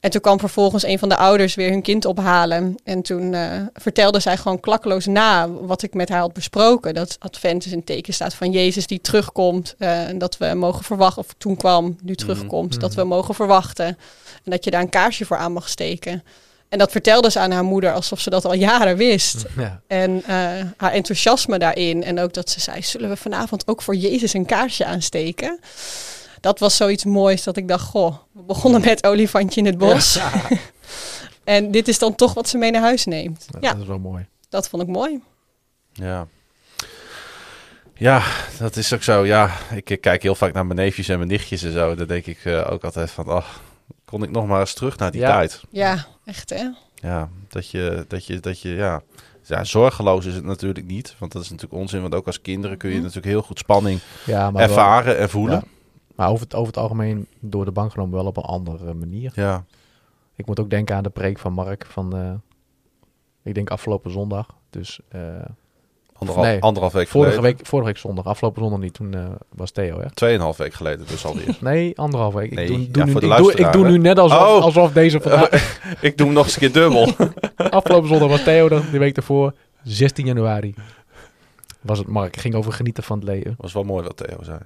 En 0.00 0.10
toen 0.10 0.20
kwam 0.20 0.38
vervolgens 0.38 0.82
een 0.82 0.98
van 0.98 1.08
de 1.08 1.16
ouders 1.16 1.54
weer 1.54 1.70
hun 1.70 1.82
kind 1.82 2.04
ophalen. 2.04 2.76
En 2.84 3.02
toen 3.02 3.34
eh, 3.34 3.50
vertelde 3.72 4.20
zij 4.20 4.36
gewoon 4.36 4.60
klakkeloos 4.60 5.06
na 5.06 5.50
wat 5.50 5.82
ik 5.82 5.94
met 5.94 6.08
haar 6.08 6.20
had 6.20 6.32
besproken. 6.32 6.94
Dat 6.94 7.16
Advent 7.18 7.62
dus 7.62 7.72
een 7.72 7.84
teken 7.84 8.14
staat 8.14 8.34
van 8.34 8.50
Jezus 8.50 8.86
die 8.86 9.00
terugkomt. 9.00 9.74
eh, 9.78 10.08
en 10.08 10.18
dat 10.18 10.36
we 10.36 10.54
mogen 10.54 10.84
verwachten, 10.84 11.22
of 11.22 11.34
toen 11.38 11.56
kwam, 11.56 11.96
nu 12.02 12.14
terugkomt. 12.14 12.80
Dat 12.80 12.94
we 12.94 13.04
mogen 13.04 13.34
verwachten. 13.34 13.86
En 14.44 14.50
dat 14.50 14.64
je 14.64 14.70
daar 14.70 14.82
een 14.82 14.88
kaarsje 14.88 15.24
voor 15.24 15.36
aan 15.36 15.52
mag 15.52 15.68
steken. 15.68 16.22
En 16.70 16.78
dat 16.78 16.90
vertelde 16.90 17.30
ze 17.30 17.38
aan 17.38 17.50
haar 17.50 17.64
moeder 17.64 17.92
alsof 17.92 18.20
ze 18.20 18.30
dat 18.30 18.44
al 18.44 18.54
jaren 18.54 18.96
wist. 18.96 19.44
Ja. 19.56 19.80
En 19.86 20.22
eh, 20.26 20.36
haar 20.76 20.92
enthousiasme 20.92 21.58
daarin. 21.58 22.04
En 22.04 22.20
ook 22.20 22.32
dat 22.34 22.50
ze 22.50 22.60
zei, 22.60 22.82
zullen 22.82 23.08
we 23.08 23.16
vanavond 23.16 23.66
ook 23.68 23.82
voor 23.82 23.94
Jezus 23.94 24.32
een 24.32 24.46
kaarsje 24.46 24.84
aansteken? 24.84 25.58
Dat 26.40 26.58
was 26.58 26.76
zoiets 26.76 27.04
moois 27.04 27.42
dat 27.42 27.56
ik 27.56 27.68
dacht, 27.68 27.84
goh, 27.84 28.16
we 28.32 28.42
begonnen 28.42 28.80
met 28.80 29.04
olifantje 29.06 29.60
in 29.60 29.66
het 29.66 29.78
bos. 29.78 30.18
en 31.44 31.70
dit 31.70 31.88
is 31.88 31.98
dan 31.98 32.14
toch 32.14 32.34
wat 32.34 32.48
ze 32.48 32.58
mee 32.58 32.70
naar 32.70 32.82
huis 32.82 33.04
neemt. 33.04 33.46
Ja, 33.52 33.58
Ja, 33.60 33.72
Dat 33.72 33.82
is 33.82 33.86
wel 33.88 33.98
mooi. 33.98 34.26
dat 34.48 34.68
vond 34.68 34.82
ik 34.82 34.88
mooi. 34.88 35.22
Ja. 35.92 36.26
Ja, 37.94 38.22
dat 38.58 38.76
is 38.76 38.92
ook 38.92 39.02
zo. 39.02 39.24
Ja, 39.26 39.50
ik 39.74 39.98
kijk 40.00 40.22
heel 40.22 40.34
vaak 40.34 40.52
naar 40.52 40.66
mijn 40.66 40.78
neefjes 40.78 41.08
en 41.08 41.16
mijn 41.16 41.28
nichtjes 41.30 41.62
en 41.62 41.72
zo. 41.72 41.94
Dan 41.94 42.06
denk 42.06 42.26
ik 42.26 42.44
eh, 42.44 42.72
ook 42.72 42.84
altijd 42.84 43.10
van, 43.10 43.26
ach, 43.28 43.60
kon 44.10 44.22
ik 44.22 44.30
nog 44.30 44.46
maar 44.46 44.60
eens 44.60 44.74
terug 44.74 44.96
naar 44.96 45.10
die 45.10 45.20
Ja. 45.20 45.32
tijd. 45.32 45.62
Ja, 45.70 46.06
echt 46.24 46.50
hè? 46.50 46.68
Ja, 46.94 47.28
dat 47.48 47.70
je, 47.70 48.04
dat 48.08 48.26
je, 48.26 48.40
dat 48.40 48.60
je, 48.60 48.68
ja. 48.68 49.02
Ja, 49.44 49.64
zorgeloos 49.64 50.26
is 50.26 50.34
het 50.34 50.44
natuurlijk 50.44 50.86
niet. 50.86 51.14
Want 51.18 51.32
dat 51.32 51.42
is 51.42 51.50
natuurlijk 51.50 51.80
onzin. 51.80 52.00
Want 52.00 52.14
ook 52.14 52.26
als 52.26 52.40
kinderen 52.40 52.76
kun 52.78 52.88
je 52.88 52.94
Mhm. 52.94 53.04
natuurlijk 53.04 53.32
heel 53.32 53.42
goed 53.42 53.58
spanning 53.58 54.00
Ja, 54.26 54.42
maar, 54.42 54.52
wel- 54.52 54.62
ervaren 54.62 55.18
en 55.18 55.30
voelen. 55.30 55.56
Ja. 55.56 55.64
maar 56.14 56.28
over, 56.28 56.42
het, 56.42 56.54
over 56.54 56.66
het 56.66 56.76
algemeen 56.82 57.26
door 57.40 57.64
de 57.64 57.70
bank 57.72 57.90
genomen 57.92 58.14
wel 58.14 58.26
op 58.26 58.36
een 58.36 58.42
andere 58.42 58.94
manier. 58.94 59.32
Ja. 59.34 59.64
Ik 60.36 60.46
moet 60.46 60.60
ook 60.60 60.70
denken 60.70 60.96
aan 60.96 61.02
de 61.02 61.10
preek 61.10 61.38
van 61.38 61.52
Mark 61.52 61.86
van, 61.86 62.16
eh, 62.16 62.32
ik 63.42 63.54
denk 63.54 63.70
afgelopen 63.70 64.10
zondag. 64.10 64.46
Dus 64.70 65.00
eh, 65.08 65.20
Anderhalf, 66.20 66.46
Nee. 66.46 66.60
anderhalf 66.62 66.92
week 66.92 67.08
vorige, 67.08 67.34
geleden. 67.34 67.56
week, 67.56 67.66
vorige 67.66 67.88
week 67.88 67.98
zondag, 67.98 68.24
afgelopen 68.24 68.62
zondag 68.62 68.78
niet. 68.80 68.94
Toen 68.94 69.14
eh, 69.14 69.24
was 69.54 69.70
Theo, 69.70 70.00
hè? 70.00 70.10
Tweeënhalf 70.14 70.56
week 70.56 70.74
geleden 70.74 71.06
dus 71.08 71.24
alweer. 71.24 71.56
Nee, 71.70 71.98
anderhalf 71.98 72.34
week. 72.34 72.54
Nee, 72.54 72.64
ik 72.64 72.70
doe, 72.70 72.78
ja, 72.80 72.86
doe 73.12 73.20
nu, 73.20 73.30
ik, 73.30 73.36
doe, 73.36 73.52
ik 73.54 73.72
doe 73.72 73.88
nu 73.88 73.98
net 73.98 74.18
alsof, 74.18 74.38
Oh. 74.38 74.62
alsof 74.62 74.92
deze 74.92 75.20
vandaag... 75.22 75.48
ik 76.00 76.16
doe 76.16 76.26
hem 76.26 76.34
nog 76.36 76.44
eens 76.44 76.54
een 76.54 76.60
keer 76.60 76.72
dubbel. 76.72 77.08
afgelopen 77.70 78.08
zondag 78.08 78.28
was 78.28 78.42
Theo, 78.42 78.68
dan, 78.68 78.82
de 78.92 78.98
week 78.98 79.14
daarvoor, 79.14 79.52
16 79.82 80.26
januari. 80.26 80.74
Was 81.80 81.98
het 81.98 82.08
Mark, 82.08 82.36
ging 82.36 82.54
over 82.54 82.72
genieten 82.72 83.02
van 83.02 83.18
het 83.18 83.28
leven. 83.28 83.54
was 83.58 83.72
wel 83.72 83.82
mooi 83.82 84.04
wat 84.04 84.16
Theo 84.16 84.36
zei. 84.42 84.58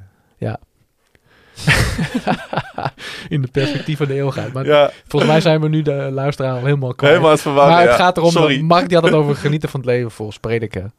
In 3.28 3.42
de 3.42 3.48
perspectief 3.48 3.96
van 3.98 4.06
de 4.06 4.14
eeuwigheid. 4.14 4.52
Maar 4.52 4.66
Ja, 4.66 4.90
volgens 5.08 5.30
mij 5.32 5.40
zijn 5.40 5.60
we 5.60 5.68
nu 5.68 5.82
de 5.82 6.08
luisteraar 6.12 6.52
al 6.52 6.64
helemaal 6.64 6.94
kwijt. 6.94 7.12
helemaal 7.12 7.32
het 7.32 7.40
verwarren. 7.42 7.72
maar 7.72 7.82
het 7.82 7.90
ja. 7.90 7.96
gaat 7.96 8.16
erom, 8.16 8.30
Sorry. 8.30 8.60
Mark 8.60 8.88
die 8.88 8.96
had 8.96 9.06
het 9.06 9.14
over 9.14 9.36
genieten 9.36 9.68
van 9.68 9.80
het 9.80 9.88
leven 9.88 10.10
volgens 10.10 10.38
prediken. 10.38 10.92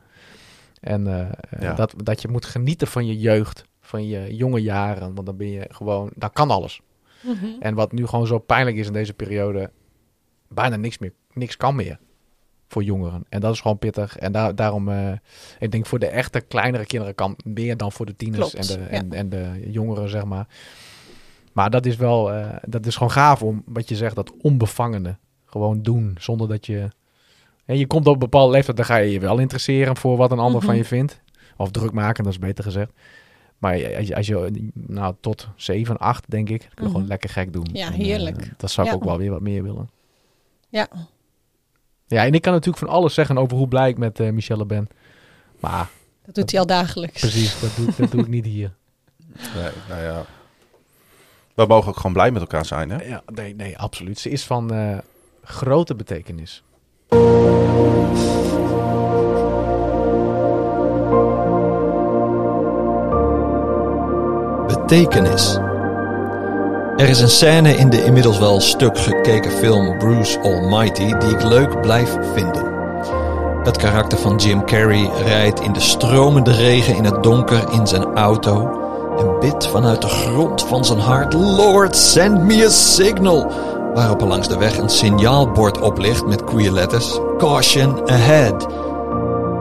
En 0.86 1.08
eh, 1.08 1.22
eh, 1.22 1.30
Ja. 1.60 1.74
dat, 1.74 1.94
dat 1.98 2.22
je 2.22 2.28
moet 2.28 2.46
genieten 2.46 2.88
van 2.88 3.06
je 3.06 3.20
jeugd, 3.20 3.66
van 3.82 4.08
je 4.08 4.36
jonge 4.36 4.62
jaren. 4.62 5.14
Want 5.14 5.26
dan 5.26 5.38
ben 5.38 5.50
je 5.50 5.66
gewoon, 5.70 6.10
dan 6.16 6.32
kan 6.32 6.50
alles. 6.50 6.82
En 7.60 7.76
wat 7.76 7.92
nu 7.92 8.08
gewoon 8.08 8.28
zo 8.28 8.40
pijnlijk 8.40 8.78
is 8.78 8.88
in 8.88 8.94
deze 8.94 9.14
periode, 9.14 9.72
bijna 10.48 10.76
niks 10.76 10.98
meer, 10.98 11.14
niks 11.34 11.58
kan 11.58 11.76
meer 11.76 12.00
voor 12.68 12.84
jongeren. 12.84 13.24
En 13.30 13.40
dat 13.40 13.54
is 13.54 13.62
gewoon 13.62 13.78
pittig. 13.78 14.18
En 14.18 14.32
daar, 14.32 14.56
daarom, 14.56 14.90
eh, 14.90 15.12
ik 15.60 15.72
denk 15.72 15.86
voor 15.86 16.00
de 16.00 16.08
echte 16.08 16.42
kleinere 16.42 16.86
kinderen 16.86 17.16
kan 17.16 17.36
meer 17.44 17.78
dan 17.78 17.92
voor 17.92 18.06
de 18.06 18.16
tieners 18.16 18.52
Klopt, 18.52 18.70
en, 18.70 18.78
de, 18.78 18.84
ja. 18.84 18.90
en, 18.90 19.14
en 19.14 19.30
de 19.30 19.72
jongeren, 19.72 20.10
zeg 20.10 20.26
maar. 20.26 20.48
Maar 21.54 21.70
dat 21.70 21.86
is 21.86 21.96
wel, 21.96 22.32
eh, 22.34 22.56
dat 22.68 22.86
is 22.86 22.94
gewoon 22.96 23.12
gaaf 23.12 23.44
om, 23.44 23.64
wat 23.66 23.90
je 23.90 23.96
zegt, 23.96 24.16
dat 24.16 24.34
onbevangene 24.42 25.18
gewoon 25.46 25.82
doen, 25.82 26.16
zonder 26.20 26.48
dat 26.48 26.66
je... 26.66 26.90
En 27.66 27.78
je 27.78 27.88
komt 27.88 28.08
op 28.08 28.14
een 28.14 28.20
bepaalde 28.20 28.52
leeftijd, 28.52 28.78
dan 28.78 28.86
ga 28.86 28.96
je 28.96 29.12
je 29.12 29.20
wel 29.20 29.38
interesseren 29.38 29.98
voor 29.98 30.18
wat 30.18 30.32
een 30.32 30.40
ander 30.40 30.58
Mhm. 30.58 30.66
van 30.66 30.76
je 30.76 30.86
vindt. 30.86 31.22
Of 31.58 31.72
druk 31.72 31.92
maken, 31.92 32.24
dat 32.24 32.34
is 32.34 32.40
beter 32.40 32.64
gezegd. 32.64 32.92
Maar 33.58 33.96
als 33.98 34.08
je, 34.08 34.16
als 34.16 34.28
je 34.28 34.70
nou, 34.74 35.16
tot 35.20 35.48
7, 35.56 35.98
8 35.98 36.24
denk 36.28 36.50
ik, 36.50 36.60
kun 36.60 36.70
je 36.76 36.82
Mhm. 36.82 36.92
gewoon 36.92 37.08
lekker 37.08 37.30
gek 37.30 37.54
doen. 37.54 37.68
Ja, 37.74 37.86
En, 37.88 37.94
eh, 37.94 38.00
heerlijk. 38.00 38.52
dat 38.58 38.72
zou 38.72 38.88
ik 38.88 38.94
Ja. 38.94 39.00
ook 39.00 39.06
wel 39.06 39.18
weer 39.18 39.32
wat 39.32 39.42
meer 39.42 39.64
willen. 39.64 39.90
Ja. 40.70 40.88
Ja, 42.08 42.26
en 42.26 42.34
ik 42.34 42.42
kan 42.42 42.54
natuurlijk 42.54 42.86
van 42.86 42.94
alles 42.94 43.14
zeggen 43.14 43.38
over 43.38 43.58
hoe 43.58 43.68
blij 43.68 43.90
ik 43.90 43.98
met 43.98 44.20
eh, 44.20 44.32
Michelle 44.32 44.66
ben. 44.66 44.88
Maar 45.60 45.90
Dat 46.26 46.36
doet 46.36 46.52
hij 46.52 46.60
al 46.60 46.66
dagelijks. 46.66 47.20
precies, 47.20 47.60
dat 47.60 47.76
doe, 47.76 47.88
ik- 47.88 47.98
dat 47.98 48.12
doe 48.12 48.22
ik 48.22 48.28
niet 48.28 48.46
hier. 48.46 48.74
Nee, 49.56 49.70
nou 49.90 50.02
ja. 50.04 50.26
We 51.54 51.66
mogen 51.66 51.90
ook 51.90 51.96
gewoon 51.98 52.14
blij 52.14 52.32
met 52.32 52.42
elkaar 52.42 52.66
zijn, 52.66 52.90
hè? 52.90 53.04
Ja, 53.04 53.24
nee, 53.34 53.56
nee, 53.56 53.78
absoluut. 53.78 54.20
Ze 54.20 54.30
is 54.30 54.44
van 54.44 54.74
eh, 54.74 54.98
grote 55.44 55.96
betekenis. 55.96 56.64
Betekenis. 64.68 65.58
Er 66.98 67.10
is 67.10 67.20
een 67.20 67.30
scène 67.30 67.76
in 67.76 67.90
de 67.90 68.04
inmiddels 68.04 68.40
wel 68.40 68.60
stuk 68.60 68.98
gekeken 68.98 69.52
film 69.52 69.98
Bruce 69.98 70.40
Almighty 70.40 71.14
die 71.14 71.30
ik 71.30 71.44
leuk 71.44 71.82
blijf 71.82 72.18
vinden. 72.34 72.74
Het 73.64 73.78
karakter 73.78 74.18
van 74.18 74.36
Jim 74.36 74.66
Carrey 74.66 75.10
rijdt 75.24 75.60
in 75.60 75.74
de 75.74 75.80
stromende 75.80 76.52
regen 76.52 76.96
in 76.96 77.04
het 77.04 77.24
donker 77.24 77.72
in 77.72 77.88
zijn 77.88 78.04
auto 78.04 78.84
en 79.18 79.40
bidt 79.40 79.68
vanuit 79.68 80.02
de 80.02 80.08
grond 80.08 80.64
van 80.64 80.86
zijn 80.86 81.00
hart: 81.00 81.34
Lord, 81.34 81.96
send 81.96 82.44
me 82.44 82.66
a 82.66 82.70
signal. 82.70 83.52
Waarop 83.96 84.22
er 84.22 84.28
langs 84.28 84.48
de 84.48 84.58
weg 84.58 84.78
een 84.78 84.90
signaalbord 84.90 85.82
oplicht 85.82 86.26
met 86.26 86.44
queer 86.44 86.72
letters: 86.72 87.20
Caution 87.38 88.10
ahead. 88.10 88.68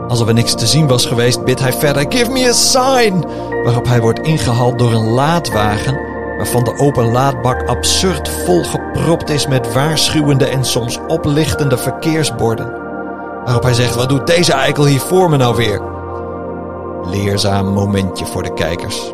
Als 0.07 0.19
er 0.19 0.33
niks 0.33 0.55
te 0.55 0.67
zien 0.67 0.87
was 0.87 1.05
geweest, 1.05 1.43
bidt 1.43 1.59
hij 1.59 1.73
verder: 1.73 2.05
Give 2.09 2.31
me 2.31 2.47
a 2.47 2.51
sign! 2.51 3.25
Waarop 3.63 3.87
hij 3.87 4.01
wordt 4.01 4.19
ingehaald 4.19 4.79
door 4.79 4.91
een 4.91 5.09
laadwagen, 5.09 5.99
waarvan 6.37 6.63
de 6.63 6.77
open 6.77 7.11
laadbak 7.11 7.67
absurd 7.67 8.29
volgepropt 8.29 9.29
is 9.29 9.47
met 9.47 9.73
waarschuwende 9.73 10.45
en 10.45 10.65
soms 10.65 10.99
oplichtende 11.07 11.77
verkeersborden. 11.77 12.71
Waarop 13.45 13.63
hij 13.63 13.73
zegt: 13.73 13.95
Wat 13.95 14.09
doet 14.09 14.27
deze 14.27 14.53
eikel 14.53 14.85
hier 14.85 14.99
voor 14.99 15.29
me 15.29 15.37
nou 15.37 15.55
weer? 15.55 15.81
Leerzaam 17.03 17.65
momentje 17.65 18.25
voor 18.25 18.43
de 18.43 18.53
kijkers. 18.53 19.13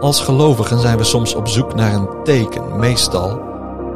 Als 0.00 0.20
gelovigen 0.20 0.80
zijn 0.80 0.98
we 0.98 1.04
soms 1.04 1.34
op 1.34 1.48
zoek 1.48 1.74
naar 1.74 1.94
een 1.94 2.08
teken, 2.24 2.78
meestal 2.78 3.51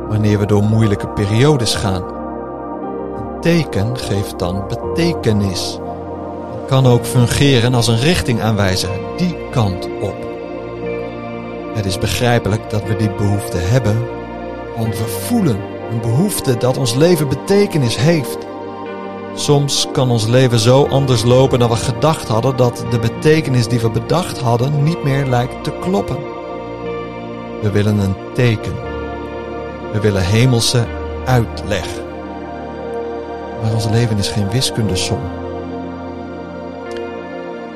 wanneer 0.08 0.38
we 0.38 0.46
door 0.46 0.62
moeilijke 0.62 1.08
periodes 1.08 1.74
gaan. 1.74 2.02
Een 3.16 3.40
teken 3.40 3.98
geeft 3.98 4.38
dan 4.38 4.64
betekenis. 4.68 5.78
Het 6.50 6.66
kan 6.66 6.86
ook 6.86 7.04
fungeren 7.04 7.74
als 7.74 7.86
een 7.86 8.00
richtingaanwijzer, 8.00 8.90
die 9.16 9.36
kant 9.50 9.88
op. 10.00 10.16
Het 11.74 11.86
is 11.86 11.98
begrijpelijk 11.98 12.70
dat 12.70 12.82
we 12.84 12.96
die 12.96 13.14
behoefte 13.14 13.56
hebben, 13.56 13.96
want 14.76 14.98
we 14.98 15.04
voelen 15.04 15.74
Een 15.90 16.00
behoefte 16.00 16.56
dat 16.56 16.76
ons 16.76 16.94
leven 16.94 17.28
betekenis 17.28 17.96
heeft. 17.96 18.38
Soms 19.34 19.86
kan 19.92 20.10
ons 20.10 20.26
leven 20.26 20.58
zo 20.58 20.86
anders 20.86 21.22
lopen 21.22 21.58
dan 21.58 21.68
we 21.68 21.76
gedacht 21.76 22.28
hadden 22.28 22.56
dat 22.56 22.84
de 22.90 22.98
betekenis 22.98 23.68
die 23.68 23.80
we 23.80 23.90
bedacht 23.90 24.38
hadden 24.38 24.82
niet 24.82 25.04
meer 25.04 25.26
lijkt 25.26 25.64
te 25.64 25.72
kloppen. 25.80 26.16
We 27.62 27.70
willen 27.72 27.98
een 27.98 28.14
teken. 28.34 28.85
We 29.92 30.00
willen 30.00 30.24
hemelse 30.24 30.86
uitleg. 31.24 31.86
Maar 33.62 33.72
ons 33.72 33.88
leven 33.88 34.18
is 34.18 34.28
geen 34.28 34.50
wiskundesom. 34.50 35.20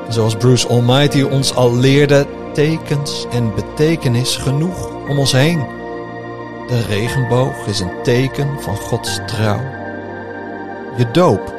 Zoals 0.09 0.37
Bruce 0.37 0.69
Almighty 0.69 1.23
ons 1.23 1.55
al 1.55 1.77
leerde, 1.77 2.27
tekens 2.53 3.27
en 3.33 3.55
betekenis 3.55 4.37
genoeg 4.37 4.89
om 5.09 5.19
ons 5.19 5.33
heen. 5.33 5.59
De 6.69 6.83
regenboog 6.89 7.67
is 7.67 7.81
een 7.81 8.03
teken 8.03 8.49
van 8.61 8.77
Gods 8.77 9.21
trouw. 9.27 9.61
Je 10.97 11.11
doop 11.13 11.55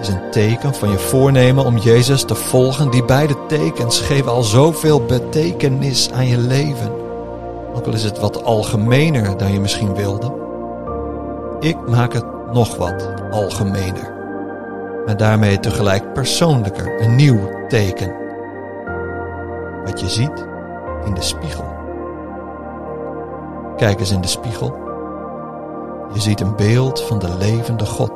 is 0.00 0.08
een 0.08 0.30
teken 0.30 0.74
van 0.74 0.90
je 0.90 0.98
voornemen 0.98 1.64
om 1.64 1.76
Jezus 1.76 2.24
te 2.24 2.34
volgen. 2.34 2.90
Die 2.90 3.04
beide 3.04 3.34
tekens 3.48 4.00
geven 4.00 4.30
al 4.30 4.42
zoveel 4.42 5.04
betekenis 5.04 6.10
aan 6.10 6.26
je 6.26 6.38
leven. 6.38 6.99
Ook 7.74 7.86
al 7.86 7.92
is 7.92 8.04
het 8.04 8.18
wat 8.18 8.44
algemener 8.44 9.36
dan 9.36 9.52
je 9.52 9.60
misschien 9.60 9.94
wilde. 9.94 10.32
Ik 11.60 11.88
maak 11.88 12.12
het 12.12 12.24
nog 12.52 12.76
wat 12.76 13.14
algemener. 13.30 14.18
Maar 15.06 15.16
daarmee 15.16 15.60
tegelijk 15.60 16.12
persoonlijker, 16.12 17.02
een 17.02 17.16
nieuw 17.16 17.66
teken. 17.68 18.14
Wat 19.84 20.00
je 20.00 20.08
ziet 20.08 20.46
in 21.04 21.14
de 21.14 21.22
spiegel. 21.22 21.64
Kijk 23.76 24.00
eens 24.00 24.10
in 24.10 24.20
de 24.20 24.28
spiegel. 24.28 24.74
Je 26.12 26.20
ziet 26.20 26.40
een 26.40 26.56
beeld 26.56 27.02
van 27.02 27.18
de 27.18 27.36
levende 27.38 27.86
God. 27.86 28.12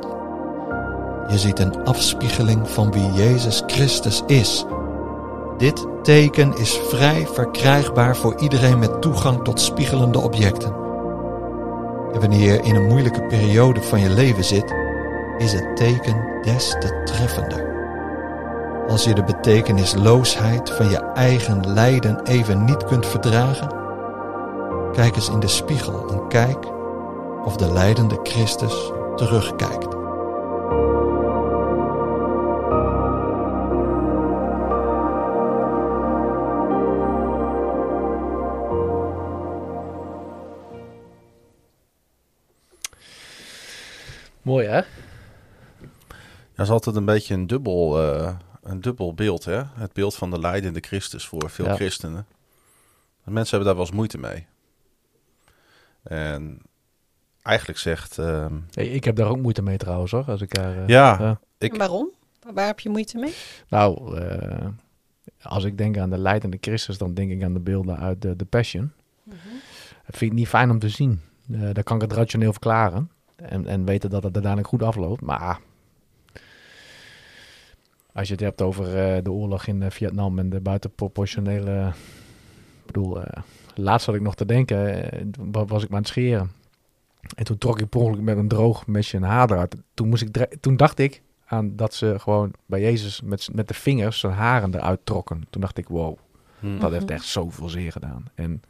Je 1.28 1.38
ziet 1.38 1.58
een 1.58 1.84
afspiegeling 1.84 2.68
van 2.70 2.92
wie 2.92 3.12
Jezus 3.12 3.62
Christus 3.66 4.22
is. 4.26 4.64
Dit 5.56 5.86
teken 6.02 6.56
is 6.56 6.80
vrij 6.88 7.26
verkrijgbaar 7.26 8.16
voor 8.16 8.40
iedereen 8.40 8.78
met 8.78 9.02
toegang 9.02 9.44
tot 9.44 9.60
spiegelende 9.60 10.18
objecten. 10.18 10.74
En 12.12 12.20
wanneer 12.20 12.52
je 12.52 12.62
in 12.62 12.74
een 12.74 12.86
moeilijke 12.86 13.26
periode 13.26 13.82
van 13.82 14.00
je 14.00 14.10
leven 14.10 14.44
zit, 14.44 14.74
is 15.38 15.52
het 15.52 15.76
teken 15.76 16.40
des 16.42 16.68
te 16.68 17.02
treffender. 17.04 17.72
Als 18.88 19.04
je 19.04 19.14
de 19.14 19.24
betekenisloosheid 19.24 20.70
van 20.70 20.88
je 20.88 20.98
eigen 20.98 21.72
lijden 21.72 22.22
even 22.22 22.64
niet 22.64 22.84
kunt 22.84 23.06
verdragen, 23.06 23.68
kijk 24.92 25.16
eens 25.16 25.28
in 25.28 25.40
de 25.40 25.48
spiegel 25.48 26.08
en 26.10 26.28
kijk 26.28 26.66
of 27.44 27.56
de 27.56 27.72
lijdende 27.72 28.18
Christus 28.22 28.92
terugkijkt. 29.16 29.93
Mooi 44.44 44.66
hè? 44.66 44.80
Dat 46.54 46.66
is 46.66 46.70
altijd 46.70 46.96
een 46.96 47.04
beetje 47.04 47.34
een 47.34 47.46
dubbel, 47.46 48.02
eh, 48.02 48.34
een 48.62 48.80
dubbel 48.80 49.14
beeld, 49.14 49.44
hè? 49.44 49.62
Het 49.74 49.92
beeld 49.92 50.14
van 50.14 50.30
de 50.30 50.38
leidende 50.38 50.80
Christus 50.80 51.26
voor 51.26 51.50
veel 51.50 51.64
Ja. 51.64 51.74
christenen. 51.74 52.26
Mensen 53.24 53.48
hebben 53.56 53.66
daar 53.66 53.76
wel 53.76 53.84
eens 53.86 53.94
moeite 53.94 54.18
mee. 54.18 54.46
En 56.02 56.58
eigenlijk 57.42 57.78
zegt... 57.78 58.18
ehm, 58.18 58.54
Hey, 58.70 58.86
ik 58.86 59.04
heb 59.04 59.16
daar 59.16 59.28
ook 59.28 59.38
moeite 59.40 59.62
mee 59.62 59.76
trouwens 59.76 60.10
hoor. 60.12 60.24
Als 60.24 60.40
ik 60.40 60.54
daar, 60.54 60.76
eh, 60.82 60.88
ja, 60.88 61.16
ja. 61.20 61.40
ik, 61.58 61.72
En 61.72 61.78
waarom? 61.78 62.10
Waar- 62.52 62.66
heb 62.66 62.80
je 62.80 62.88
moeite 62.88 63.18
mee? 63.18 63.34
Nou, 63.68 64.18
eh, 64.20 64.66
als 65.42 65.64
ik 65.64 65.78
denk 65.78 65.98
aan 65.98 66.10
de 66.10 66.18
leidende 66.18 66.58
Christus, 66.60 66.98
dan 66.98 67.14
denk 67.14 67.30
ik 67.30 67.42
aan 67.42 67.52
de 67.52 67.60
beelden 67.60 67.98
uit 67.98 68.22
de, 68.22 68.36
de 68.36 68.44
Passion. 68.44 68.92
Dat 70.06 70.16
vind 70.16 70.30
ik 70.30 70.36
niet 70.38 70.48
fijn 70.48 70.70
om 70.70 70.78
te 70.78 70.88
zien. 70.88 71.20
Eh 71.52 71.60
dan 71.72 71.82
kan 71.82 71.96
ik 71.96 72.02
het 72.02 72.12
rationeel 72.12 72.52
verklaren. 72.52 73.10
En, 73.36 73.66
en 73.66 73.84
weten 73.84 74.10
dat 74.10 74.22
het 74.22 74.32
uiteindelijk 74.34 74.72
goed 74.72 74.82
afloopt. 74.82 75.20
Maar 75.20 75.60
als 78.12 78.26
je 78.28 78.32
het 78.34 78.42
hebt 78.42 78.62
over 78.62 78.84
eh, 78.98 79.22
de 79.22 79.32
oorlog 79.32 79.66
in 79.66 79.82
eh, 79.82 79.90
Vietnam 79.90 80.38
en 80.38 80.50
de 80.50 80.60
buitenproportionele... 80.60 81.86
Ik 82.80 82.86
bedoel, 82.92 83.22
eh, 83.22 83.42
laatst 83.74 84.06
had 84.06 84.14
ik 84.14 84.20
nog 84.20 84.34
te 84.34 84.46
denken, 84.46 85.10
wa- 85.52 85.64
was 85.64 85.82
ik 85.82 85.88
maar 85.88 85.96
aan 85.96 86.02
het 86.04 86.12
scheren. 86.12 86.50
En 87.36 87.44
toen 87.44 87.58
trok 87.58 87.80
ik 87.80 87.88
per 87.88 88.00
ongeluk 88.00 88.22
met 88.24 88.36
een 88.36 88.48
droog 88.48 88.86
mesje 88.86 89.16
een 89.16 89.22
haar 89.22 89.50
eruit. 89.50 89.76
Toen, 89.94 90.08
moest 90.08 90.22
ik 90.22 90.46
toen 90.60 90.76
dacht 90.76 90.98
ik 90.98 91.22
aan 91.46 91.76
dat 91.76 91.94
ze 91.94 92.14
gewoon 92.18 92.52
bij 92.66 92.80
Jezus 92.80 93.20
met, 93.20 93.48
met 93.52 93.68
de 93.68 93.74
vingers 93.74 94.18
zijn 94.18 94.32
haren 94.32 94.74
eruit 94.74 95.00
trokken. 95.04 95.42
Toen 95.50 95.60
dacht 95.60 95.78
ik, 95.78 95.88
wow, 95.88 96.16
hm, 96.60 96.78
dat 96.78 96.92
heeft 96.92 97.10
echt 97.10 97.24
zoveel 97.24 97.68
zeer 97.68 97.92
gedaan. 97.92 98.24
En 98.34 98.62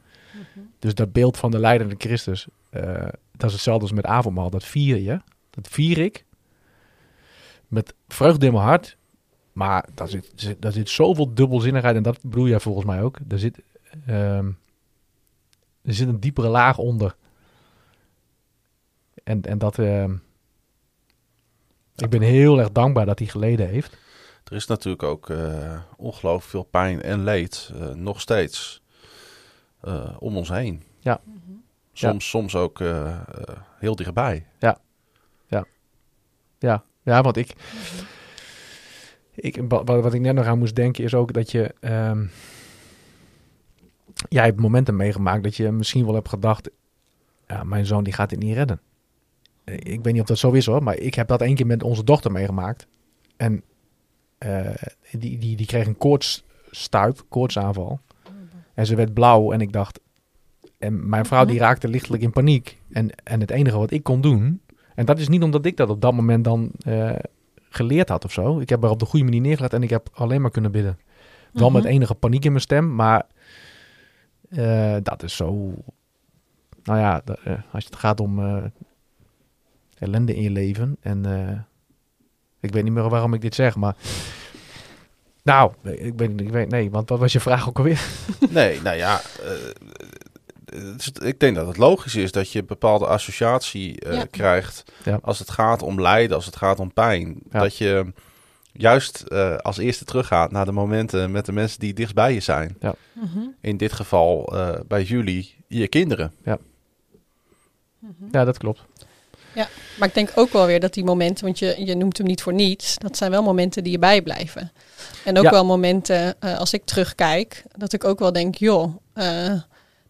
dus 0.78 0.94
dat 0.94 1.12
beeld 1.12 1.36
van 1.36 1.50
de 1.50 1.58
leidende 1.58 1.94
Christus, 1.98 2.46
dat 3.36 3.50
is 3.50 3.52
hetzelfde 3.52 3.82
als 3.82 3.92
met 3.92 4.04
avondmaal. 4.04 4.50
Dat 4.50 4.64
vier 4.64 4.96
je, 4.96 5.20
dat 5.50 5.68
vier 5.68 5.98
ik 5.98 6.24
met 7.68 7.94
vreugde 8.08 8.46
in 8.46 8.52
mijn 8.52 8.64
hart. 8.64 8.96
Maar 9.52 9.88
daar 9.94 10.08
zit, 10.08 10.56
daar 10.58 10.72
zit 10.72 10.88
zoveel 10.88 11.34
dubbelzinnigheid 11.34 11.96
en 11.96 12.02
dat 12.02 12.22
bedoel 12.22 12.48
jij 12.48 12.60
volgens 12.60 12.86
mij 12.86 13.02
ook. 13.02 13.18
Er 13.28 13.38
zit, 13.38 13.62
ehm, 14.06 14.50
er 15.82 15.94
zit 15.94 16.08
een 16.08 16.20
diepere 16.20 16.48
laag 16.48 16.78
onder. 16.78 17.16
En, 19.24 19.42
en 19.42 19.58
dat, 19.58 19.78
ehm, 19.78 20.16
ik 21.96 22.10
ben 22.10 22.20
heel 22.20 22.58
erg 22.58 22.72
dankbaar 22.72 23.06
dat 23.06 23.18
hij 23.18 23.28
geleden 23.28 23.68
heeft. 23.68 23.96
er 24.44 24.56
is 24.56 24.66
natuurlijk 24.66 25.02
ook 25.02 25.30
eh, 25.30 25.80
ongelooflijk 25.96 26.50
veel 26.50 26.62
pijn 26.62 27.02
en 27.02 27.24
leed, 27.24 27.70
eh, 27.74 27.88
nog 27.88 28.20
steeds, 28.20 28.82
eh, 29.80 30.16
om 30.18 30.36
ons 30.36 30.48
heen. 30.48 30.82
Ja. 31.00 31.20
Soms, 31.96 32.28
soms 32.28 32.56
ook 32.56 32.80
eh, 32.80 33.06
eh, 33.10 33.20
heel 33.78 33.96
dichtbij. 33.96 34.46
Ja, 36.58 36.84
ja 37.02 37.22
want 37.22 37.36
ik, 37.36 37.54
ik 39.34 39.56
wa- 39.68 39.84
wat, 39.84 40.02
wat 40.02 40.14
ik 40.14 40.20
net 40.20 40.34
nog 40.34 40.46
aan 40.46 40.58
moest 40.58 40.74
denken 40.74 41.04
is 41.04 41.14
ook 41.14 41.32
dat 41.32 41.50
je... 41.50 41.74
ehm 41.80 42.26
jij 44.28 44.44
hebt 44.44 44.60
momenten 44.60 44.96
meegemaakt 44.96 45.42
dat 45.42 45.56
je 45.56 45.70
misschien 45.70 46.04
wel 46.04 46.14
hebt 46.14 46.28
gedacht... 46.28 46.70
Ja, 47.46 47.64
mijn 47.64 47.86
zoon 47.86 48.04
die 48.04 48.12
gaat 48.12 48.30
dit 48.30 48.38
niet 48.38 48.54
redden. 48.54 48.80
Eh, 49.64 49.74
Ik 49.74 50.02
weet 50.02 50.12
niet 50.12 50.20
of 50.22 50.26
dat 50.28 50.38
zo 50.38 50.50
is 50.50 50.66
hoor, 50.66 50.82
maar 50.82 50.96
ik 50.96 51.14
heb 51.14 51.28
dat 51.28 51.40
één 51.40 51.54
keer 51.54 51.66
met 51.66 51.82
onze 51.82 52.04
dochter 52.04 52.32
meegemaakt. 52.32 52.86
En 53.36 53.62
eh, 54.38 54.74
die, 55.10 55.38
die, 55.38 55.56
die 55.56 55.66
kreeg 55.66 55.86
een 55.86 55.98
koortsstuip, 55.98 57.24
koortsaanval. 57.28 58.00
En 58.74 58.86
ze 58.86 58.94
werd 58.96 59.14
blauw 59.14 59.52
en 59.52 59.60
ik 59.60 59.72
dacht... 59.72 60.00
En 60.84 61.08
mijn 61.08 61.26
vrouw 61.26 61.44
die 61.44 61.58
raakte 61.58 61.88
lichtelijk 61.88 62.22
in 62.22 62.30
paniek. 62.30 62.78
En, 62.92 63.10
en 63.24 63.40
het 63.40 63.50
enige 63.50 63.78
wat 63.78 63.90
ik 63.90 64.02
kon 64.02 64.20
doen... 64.20 64.60
En 64.94 65.04
dat 65.04 65.18
is 65.18 65.28
niet 65.28 65.42
omdat 65.42 65.66
ik 65.66 65.76
dat 65.76 65.88
op 65.88 66.00
dat 66.00 66.12
moment 66.14 66.44
dan 66.44 66.70
eh, 66.84 67.12
geleerd 67.70 68.08
had 68.08 68.24
of 68.24 68.32
zo. 68.32 68.58
Ik 68.60 68.68
heb 68.68 68.82
er 68.84 68.90
op 68.90 68.98
de 68.98 69.04
goede 69.04 69.24
manier 69.24 69.40
neergelegd 69.40 69.72
en 69.72 69.82
ik 69.82 69.90
heb 69.90 70.08
alleen 70.12 70.40
maar 70.40 70.50
kunnen 70.50 70.72
bidden. 70.72 70.98
Wel 71.52 71.70
met 71.70 71.82
Mhm. 71.82 71.92
enige 71.92 72.14
paniek 72.14 72.44
in 72.44 72.50
mijn 72.50 72.62
stem, 72.62 72.94
maar 72.94 73.22
eh, 74.48 74.96
dat 75.02 75.22
is 75.22 75.36
zo... 75.36 75.74
Nou 76.84 76.98
ja, 76.98 77.22
eh, 77.44 77.52
als 77.72 77.84
het 77.84 77.96
gaat 77.96 78.20
om 78.20 78.38
eh, 78.38 78.64
ellende 79.98 80.34
in 80.34 80.42
je 80.42 80.50
leven 80.50 80.96
en... 81.00 81.26
eh, 81.26 81.58
ik 82.60 82.72
weet 82.72 82.84
niet 82.84 82.92
meer 82.92 83.08
waarom 83.08 83.34
ik 83.34 83.40
dit 83.40 83.54
zeg, 83.54 83.76
maar... 83.76 83.96
Nou, 85.42 85.72
ik 85.82 86.12
weet, 86.16 86.40
ik 86.40 86.50
weet 86.50 86.70
nee, 86.70 86.90
want 86.90 87.08
wat 87.08 87.18
was 87.18 87.32
je 87.32 87.40
vraag 87.40 87.68
ook 87.68 87.78
alweer? 87.78 88.06
Nee, 88.50 88.80
nou 88.82 88.96
ja, 88.96 89.20
eh, 89.42 89.50
ik 91.22 91.40
denk 91.40 91.56
dat 91.56 91.66
het 91.66 91.76
logisch 91.76 92.14
is 92.14 92.32
dat 92.32 92.50
je 92.50 92.58
een 92.58 92.66
bepaalde 92.66 93.06
associatie 93.06 94.00
eh, 94.00 94.14
Ja. 94.14 94.24
krijgt 94.30 94.84
Ja. 95.04 95.18
als 95.22 95.38
het 95.38 95.50
gaat 95.50 95.82
om 95.82 96.00
lijden, 96.00 96.36
als 96.36 96.46
het 96.46 96.56
gaat 96.56 96.80
om 96.80 96.92
pijn. 96.92 97.40
Ja. 97.50 97.60
Dat 97.60 97.76
je 97.76 98.12
juist 98.72 99.20
eh, 99.20 99.56
als 99.56 99.78
eerste 99.78 100.04
teruggaat 100.04 100.50
naar 100.50 100.64
de 100.64 100.72
momenten 100.72 101.30
met 101.30 101.46
de 101.46 101.52
mensen 101.52 101.80
die 101.80 101.94
dichtst 101.94 102.14
bij 102.14 102.34
je 102.34 102.40
zijn. 102.40 102.78
Mhm. 103.12 103.38
In 103.60 103.76
dit 103.76 103.92
geval 103.92 104.46
eh, 104.46 104.80
bij 104.88 105.02
jullie, 105.02 105.54
je 105.66 105.88
kinderen. 105.88 106.32
Ja, 108.32 108.44
dat 108.44 108.58
klopt. 108.58 108.80
Maar 109.98 110.08
ik 110.08 110.14
denk 110.14 110.30
ook 110.34 110.52
wel 110.52 110.66
weer 110.66 110.80
dat 110.80 110.94
die 110.94 111.04
momenten, 111.04 111.44
want 111.44 111.58
je, 111.58 111.74
je 111.84 111.94
noemt 111.94 112.18
hem 112.18 112.26
niet 112.26 112.42
voor 112.42 112.52
niets, 112.52 112.98
dat 112.98 113.16
zijn 113.16 113.30
wel 113.30 113.42
momenten 113.42 113.82
die 113.82 113.92
je 113.92 113.98
bijblijven. 113.98 114.72
En 115.24 115.38
ook 115.38 115.44
Ja. 115.44 115.50
wel 115.50 115.64
momenten, 115.64 116.40
eh, 116.40 116.58
als 116.58 116.72
ik 116.72 116.84
terugkijk, 116.84 117.64
dat 117.76 117.92
ik 117.92 118.04
ook 118.04 118.18
wel 118.18 118.32
denk, 118.32 118.54
joh, 118.54 118.94
eh, 119.12 119.52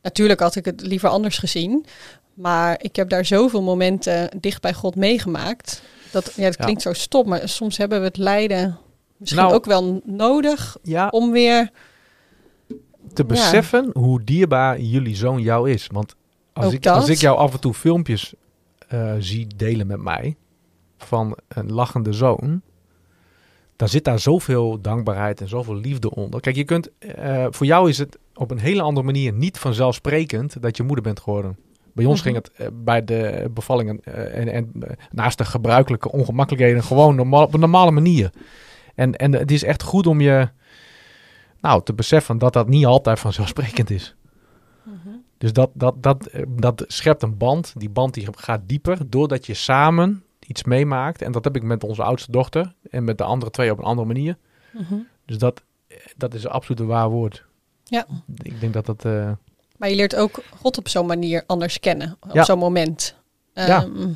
natuurlijk 0.05 0.41
had 0.41 0.57
ik 0.57 0.65
het 0.65 0.81
liever 0.87 1.09
anders 1.09 1.39
gezien. 1.39 1.85
Maar 2.35 2.77
ik 2.83 2.97
heb 2.97 3.09
daar 3.09 3.25
zoveel 3.25 3.63
momenten 3.63 4.29
dicht 4.41 4.61
bij 4.61 4.75
God 4.75 4.97
meegemaakt. 4.97 5.83
Dat, 6.11 6.33
ja, 6.37 6.45
Ja. 6.45 6.51
klinkt 6.51 6.83
zo 6.83 6.93
stom, 6.93 7.29
maar 7.29 7.49
soms 7.49 7.77
hebben 7.77 7.99
we 8.01 8.05
het 8.05 8.17
lijden 8.17 8.79
misschien 9.17 9.43
Nou. 9.43 9.55
ook 9.55 9.65
wel 9.65 10.01
nodig 10.05 10.77
Ja, 10.83 11.09
om 11.09 11.31
weer... 11.33 11.71
te 13.13 13.25
beseffen 13.25 13.91
hoe 13.93 14.25
dierbaar 14.25 14.81
jullie 14.81 15.17
zoon 15.17 15.41
jou 15.41 15.71
is. 15.71 15.87
Want 15.93 16.15
als, 16.53 16.67
Ook 16.67 16.73
ik, 16.73 16.83
dat. 16.83 16.95
als 16.95 17.09
ik 17.09 17.19
jou 17.19 17.37
af 17.39 17.53
en 17.53 17.61
toe 17.61 17.75
filmpjes 17.75 18.35
eh, 18.89 19.15
zie 19.19 19.47
delen 19.57 19.87
met 19.87 20.01
mij 20.03 20.37
van 20.99 21.37
een 21.49 21.73
lachende 21.73 22.13
zoon, 22.13 22.63
dan 23.77 23.89
zit 23.89 24.05
daar 24.05 24.19
zoveel 24.19 24.81
dankbaarheid 24.81 25.41
en 25.41 25.49
zoveel 25.49 25.75
liefde 25.75 26.11
onder. 26.11 26.41
Kijk, 26.41 26.57
je 26.57 26.65
kunt, 26.65 26.91
eh, 26.99 27.47
voor 27.51 27.67
jou 27.67 27.89
is 27.89 27.99
het 27.99 28.19
op 28.35 28.51
een 28.51 28.59
hele 28.59 28.83
andere 28.83 29.07
manier 29.07 29.33
niet 29.33 29.59
vanzelfsprekend 29.59 30.63
dat 30.63 30.77
je 30.77 30.83
moeder 30.83 31.05
bent 31.05 31.21
geworden. 31.21 31.57
Bij 31.93 32.05
ons 32.05 32.23
Mhm. 32.23 32.25
ging 32.25 32.37
het 32.37 32.51
eh, 32.57 32.67
bij 32.73 33.05
de 33.05 33.51
bevallingen 33.51 34.01
eh, 34.05 34.39
en, 34.39 34.49
en 34.49 34.73
naast 35.11 35.39
de 35.39 35.45
gebruikelijke 35.45 36.13
ongemakkelijkheden 36.13 36.83
gewoon 36.83 37.15
normaal, 37.15 37.43
op 37.43 37.55
een 37.55 37.61
normale 37.61 37.91
manier. 37.91 38.31
En, 38.95 39.17
en 39.17 39.33
het 39.33 39.51
is 39.51 39.63
echt 39.65 39.83
goed 39.83 40.07
om 40.07 40.21
je 40.21 40.49
nou, 41.61 41.83
te 41.83 41.95
beseffen 41.95 42.39
dat 42.39 42.53
dat 42.53 42.69
niet 42.69 42.87
altijd 42.87 43.21
vanzelfsprekend 43.21 43.91
is. 43.91 44.15
Dus 45.39 45.53
dat, 45.53 45.71
dat, 45.75 46.03
dat, 46.03 46.31
dat 46.49 46.85
schept 46.87 47.23
een 47.23 47.37
band. 47.37 47.73
Die 47.77 47.91
band 47.91 48.15
die 48.15 48.27
gaat 48.31 48.61
dieper 48.67 48.99
doordat 49.11 49.47
je 49.47 49.55
samen 49.55 50.25
iets 50.47 50.65
meemaakt. 50.65 51.23
En 51.23 51.33
dat 51.33 51.45
heb 51.45 51.57
ik 51.57 51.63
met 51.63 51.85
onze 51.85 52.03
oudste 52.03 52.31
dochter 52.33 52.75
en 52.91 53.05
met 53.05 53.19
de 53.19 53.25
andere 53.25 53.51
twee 53.51 53.71
op 53.71 53.79
een 53.79 53.85
andere 53.85 54.07
manier. 54.07 54.37
Mhm. 54.73 54.95
Dus 55.27 55.39
dat, 55.39 55.63
dat 56.17 56.35
is 56.35 56.47
absoluut 56.47 56.81
een 56.81 56.87
waar 56.87 57.09
woord. 57.09 57.45
Ja. 57.85 58.07
Ik 58.43 58.61
denk 58.61 58.73
dat 58.73 58.87
dat... 58.87 59.05
eh, 59.05 59.31
Maar 59.77 59.89
je 59.89 59.95
leert 59.97 60.17
ook 60.17 60.43
God 60.61 60.79
op 60.79 60.89
zo'n 60.89 61.07
manier 61.07 61.43
anders 61.47 61.81
kennen, 61.81 62.17
op 62.21 62.35
Ja. 62.35 62.45
zo'n 62.45 62.59
moment. 62.59 63.15
Ja. 63.55 63.83
Ehm, 63.83 64.09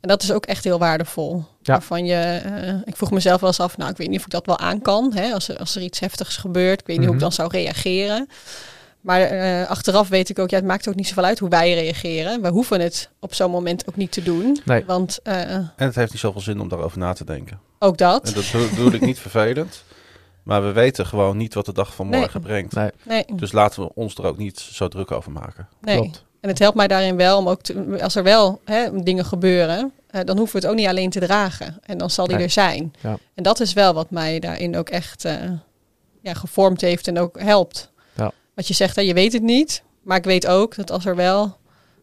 En 0.00 0.10
dat 0.10 0.22
is 0.22 0.32
ook 0.32 0.46
echt 0.46 0.64
heel 0.64 0.78
waardevol. 0.78 1.36
Ja. 1.36 1.72
Waarvan 1.72 2.04
je, 2.06 2.14
eh, 2.44 2.74
ik 2.84 2.96
vroeg 2.96 3.10
mezelf 3.10 3.40
wel 3.40 3.48
eens 3.48 3.60
af, 3.60 3.76
nou, 3.76 3.90
ik 3.90 3.96
weet 3.96 4.08
niet 4.08 4.18
of 4.18 4.24
ik 4.24 4.30
dat 4.30 4.46
wel 4.46 4.58
aan 4.58 4.82
kan. 4.82 5.12
Hè? 5.14 5.32
Als, 5.32 5.48
er, 5.48 5.58
als 5.58 5.76
er 5.76 5.82
iets 5.82 6.00
heftigs 6.00 6.36
gebeurt, 6.36 6.80
ik 6.80 6.86
weet 6.86 6.96
niet 6.98 7.06
hoe 7.06 7.14
ik 7.14 7.20
Mhm. 7.22 7.30
dan 7.30 7.32
zou 7.32 7.48
reageren. 7.50 8.28
Maar 9.04 9.20
eh, 9.20 9.70
achteraf 9.70 10.08
weet 10.08 10.28
ik 10.28 10.38
ook, 10.38 10.50
ja, 10.50 10.56
het 10.56 10.64
maakt 10.66 10.88
ook 10.88 10.94
niet 10.94 11.08
zoveel 11.08 11.24
uit 11.24 11.38
hoe 11.38 11.48
wij 11.48 11.74
reageren. 11.74 12.42
We 12.42 12.48
hoeven 12.48 12.80
het 12.80 13.10
op 13.20 13.34
zo'n 13.34 13.50
moment 13.50 13.88
ook 13.88 13.96
niet 13.96 14.12
te 14.12 14.22
doen. 14.22 14.60
Nee. 14.64 14.84
Want 14.84 15.18
eh, 15.22 15.50
En 15.54 15.72
het 15.76 15.94
heeft 15.94 16.10
niet 16.12 16.20
zoveel 16.20 16.40
zin 16.40 16.60
om 16.60 16.68
daarover 16.68 16.98
na 16.98 17.12
te 17.12 17.24
denken. 17.24 17.60
ook 17.78 17.98
dat. 17.98 18.26
En 18.28 18.34
dat 18.34 18.70
bedoel- 18.70 18.92
ik 18.92 19.00
niet 19.00 19.18
vervelend. 19.28 19.82
Maar 20.42 20.62
we 20.64 20.72
weten 20.72 21.06
gewoon 21.06 21.36
niet 21.36 21.54
wat 21.54 21.66
de 21.66 21.72
dag 21.72 21.94
van 21.94 22.08
Nee. 22.08 22.20
morgen 22.20 22.40
brengt. 22.40 22.74
nee, 22.74 22.90
Nee, 23.02 23.24
Dus 23.32 23.52
laten 23.52 23.82
we 23.82 23.94
ons 23.94 24.14
er 24.14 24.24
ook 24.24 24.36
niet 24.38 24.58
zo 24.60 24.88
druk 24.88 25.10
over 25.10 25.32
maken. 25.32 25.68
nee. 25.80 25.96
klopt. 26.00 26.24
En 26.40 26.48
het 26.50 26.58
helpt 26.58 26.76
mij 26.76 26.88
daarin 26.88 27.16
wel 27.16 27.38
om 27.38 27.48
ook, 27.48 27.60
te, 27.62 27.98
als 28.02 28.14
er 28.14 28.22
wel 28.22 28.60
hè, 28.64 29.02
dingen 29.02 29.24
gebeuren, 29.24 29.92
eh, 30.10 30.20
dan 30.24 30.36
hoeven 30.36 30.54
we 30.56 30.60
het 30.62 30.70
ook 30.74 30.78
niet 30.80 30.88
alleen 30.88 31.10
te 31.10 31.20
dragen. 31.20 31.78
En 31.82 31.98
dan 31.98 32.10
zal 32.10 32.26
die 32.26 32.36
Nee. 32.36 32.44
er 32.44 32.50
zijn. 32.50 32.94
Ja. 33.00 33.16
En 33.34 33.42
dat 33.42 33.60
is 33.60 33.72
wel 33.72 33.94
wat 33.94 34.10
mij 34.10 34.38
daarin 34.38 34.76
ook 34.76 34.88
echt 34.88 35.24
eh, 35.24 35.34
ja, 36.22 36.34
gevormd 36.34 36.80
heeft 36.80 37.08
en 37.08 37.18
ook 37.18 37.40
helpt. 37.40 37.92
Wat 38.54 38.68
je 38.68 38.74
zegt, 38.74 38.96
hè, 38.96 39.02
je 39.02 39.14
weet 39.14 39.32
het 39.32 39.42
niet. 39.42 39.82
Maar 40.02 40.16
ik 40.16 40.24
weet 40.24 40.46
ook 40.46 40.74
dat 40.76 40.90
als 40.90 41.04
er 41.04 41.16
wel 41.16 41.56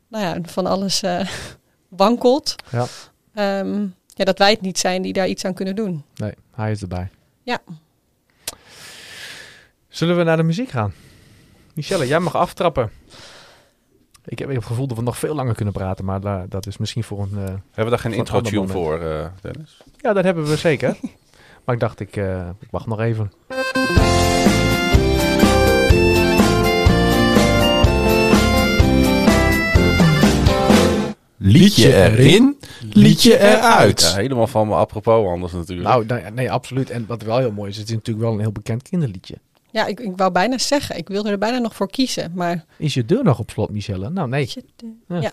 nou 0.07 0.23
ja, 0.23 0.37
van 0.49 0.65
alles 0.65 1.01
eh, 1.01 1.27
wankelt, 1.89 2.55
Ja. 2.71 2.85
ehm, 3.33 3.81
ja, 4.07 4.25
dat 4.25 4.37
wij 4.37 4.51
het 4.51 4.61
niet 4.61 4.79
zijn 4.79 5.01
die 5.01 5.13
daar 5.13 5.27
iets 5.27 5.45
aan 5.45 5.53
kunnen 5.53 5.75
doen. 5.75 6.03
Nee, 6.15 6.33
hij 6.55 6.71
is 6.71 6.81
erbij. 6.81 7.09
Ja. 7.43 7.59
Zullen 9.87 10.17
we 10.17 10.23
naar 10.23 10.37
de 10.37 10.43
muziek 10.43 10.69
gaan? 10.69 10.93
Michelle, 11.73 12.07
jij 12.07 12.19
mag 12.19 12.35
aftrappen. 12.35 12.91
Ik 14.25 14.39
heb 14.39 14.49
het 14.49 14.65
gevoel 14.65 14.87
dat 14.87 14.97
we 14.97 15.03
nog 15.03 15.17
veel 15.17 15.35
langer 15.35 15.55
kunnen 15.55 15.73
praten, 15.73 16.05
maar 16.05 16.21
da- 16.21 16.45
dat 16.49 16.67
is 16.67 16.77
misschien 16.77 17.03
voor 17.03 17.21
een... 17.21 17.37
eh, 17.37 17.43
Hebben 17.45 17.83
we 17.83 17.89
daar 17.89 17.99
geen 17.99 18.11
Voor 18.11 18.19
intro 18.19 18.37
een 18.37 18.43
tune 18.43 18.59
ander 18.59 18.75
voor, 18.75 18.99
eh, 19.01 19.25
Dennis? 19.41 19.81
Ja, 19.97 20.13
dat 20.13 20.23
hebben 20.23 20.45
we 20.45 20.57
zeker. 20.57 20.97
maar 21.65 21.75
ik 21.75 21.81
dacht, 21.81 21.99
ik, 21.99 22.15
eh, 22.15 22.49
ik 22.59 22.67
wacht 22.71 22.85
nog 22.87 22.99
even. 22.99 23.31
Liedje 31.43 31.93
erin, 31.93 32.57
liedje 32.93 33.31
Ja, 33.31 33.37
eruit. 33.57 34.15
helemaal 34.15 34.47
van 34.47 34.67
me 34.67 34.73
apropos 34.73 35.27
anders 35.27 35.53
natuurlijk. 35.53 35.87
Nou, 35.87 36.05
nou 36.05 36.21
ja, 36.21 36.29
nee, 36.29 36.51
absoluut. 36.51 36.89
En 36.89 37.05
wat 37.07 37.21
wel 37.21 37.37
heel 37.37 37.51
mooi 37.51 37.69
is, 37.69 37.77
het 37.77 37.87
is 37.87 37.93
natuurlijk 37.93 38.25
wel 38.25 38.33
een 38.33 38.39
heel 38.39 38.51
bekend 38.51 38.81
kinderliedje. 38.89 39.35
Ja, 39.71 39.85
ik, 39.85 39.99
ik 39.99 40.11
wou 40.15 40.31
bijna 40.31 40.57
zeggen, 40.57 40.97
ik 40.97 41.07
wilde 41.07 41.29
er 41.29 41.37
bijna 41.37 41.57
nog 41.57 41.75
voor 41.75 41.89
kiezen. 41.89 42.31
Maar 42.35 42.65
Is 42.77 42.93
je 42.93 43.05
deur 43.05 43.23
nog 43.23 43.39
op 43.39 43.49
slot, 43.49 43.69
Michelle? 43.69 44.09
Nou, 44.09 44.27
nee. 44.29 44.49
Ja. 45.07 45.21
ja. 45.21 45.31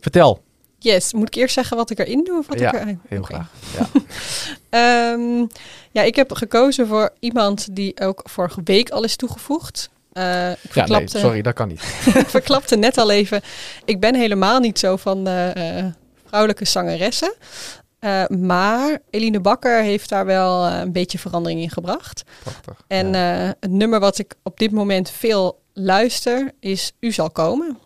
Vertel. 0.00 0.42
Yes, 0.78 1.12
moet 1.12 1.26
ik 1.26 1.34
eerst 1.34 1.54
zeggen 1.54 1.76
wat 1.76 1.90
ik 1.90 1.98
erin 1.98 2.24
doe? 2.24 2.38
Of 2.38 2.46
wat 2.46 2.58
Ja, 2.58 2.72
ik 2.72 2.88
er... 2.88 2.98
Heel 3.08 3.22
graag. 3.22 3.50
Ja. 3.78 3.86
Ehm, 4.70 5.46
ja, 5.90 6.02
ik 6.02 6.16
heb 6.16 6.32
gekozen 6.32 6.86
voor 6.86 7.10
iemand 7.18 7.76
die 7.76 8.00
ook 8.00 8.22
vorige 8.24 8.60
week 8.64 8.90
al 8.90 9.04
is 9.04 9.16
toegevoegd. 9.16 9.90
Eh, 10.20 10.50
ik 10.50 10.74
ja, 10.74 10.86
nee, 10.86 11.08
sorry, 11.08 11.42
dat 11.42 11.54
kan 11.54 11.68
niet. 11.68 11.80
verklapte 12.36 12.76
net 12.76 12.98
al 12.98 13.10
even. 13.10 13.40
Ik 13.84 14.00
ben 14.00 14.14
helemaal 14.14 14.60
niet 14.60 14.78
zo 14.78 14.96
van 14.96 15.24
de 15.24 15.50
eh, 15.54 15.84
vrouwelijke 16.26 16.64
zangeressen. 16.64 17.34
Eh, 17.98 18.26
maar 18.26 18.98
Eline 19.10 19.40
Bakker 19.40 19.82
heeft 19.82 20.08
daar 20.08 20.24
wel 20.26 20.66
eh, 20.66 20.78
een 20.78 20.92
beetje 20.92 21.18
verandering 21.18 21.60
in 21.60 21.70
gebracht. 21.70 22.22
Prachtig. 22.42 22.84
En 22.86 23.12
Ja. 23.12 23.42
eh, 23.44 23.50
het 23.60 23.70
nummer 23.70 24.00
wat 24.00 24.18
ik 24.18 24.34
op 24.42 24.58
dit 24.58 24.70
moment 24.72 25.10
veel 25.10 25.62
luister 25.74 26.50
is 26.60 26.92
U 27.00 27.12
zal 27.12 27.30
komen. 27.30 27.78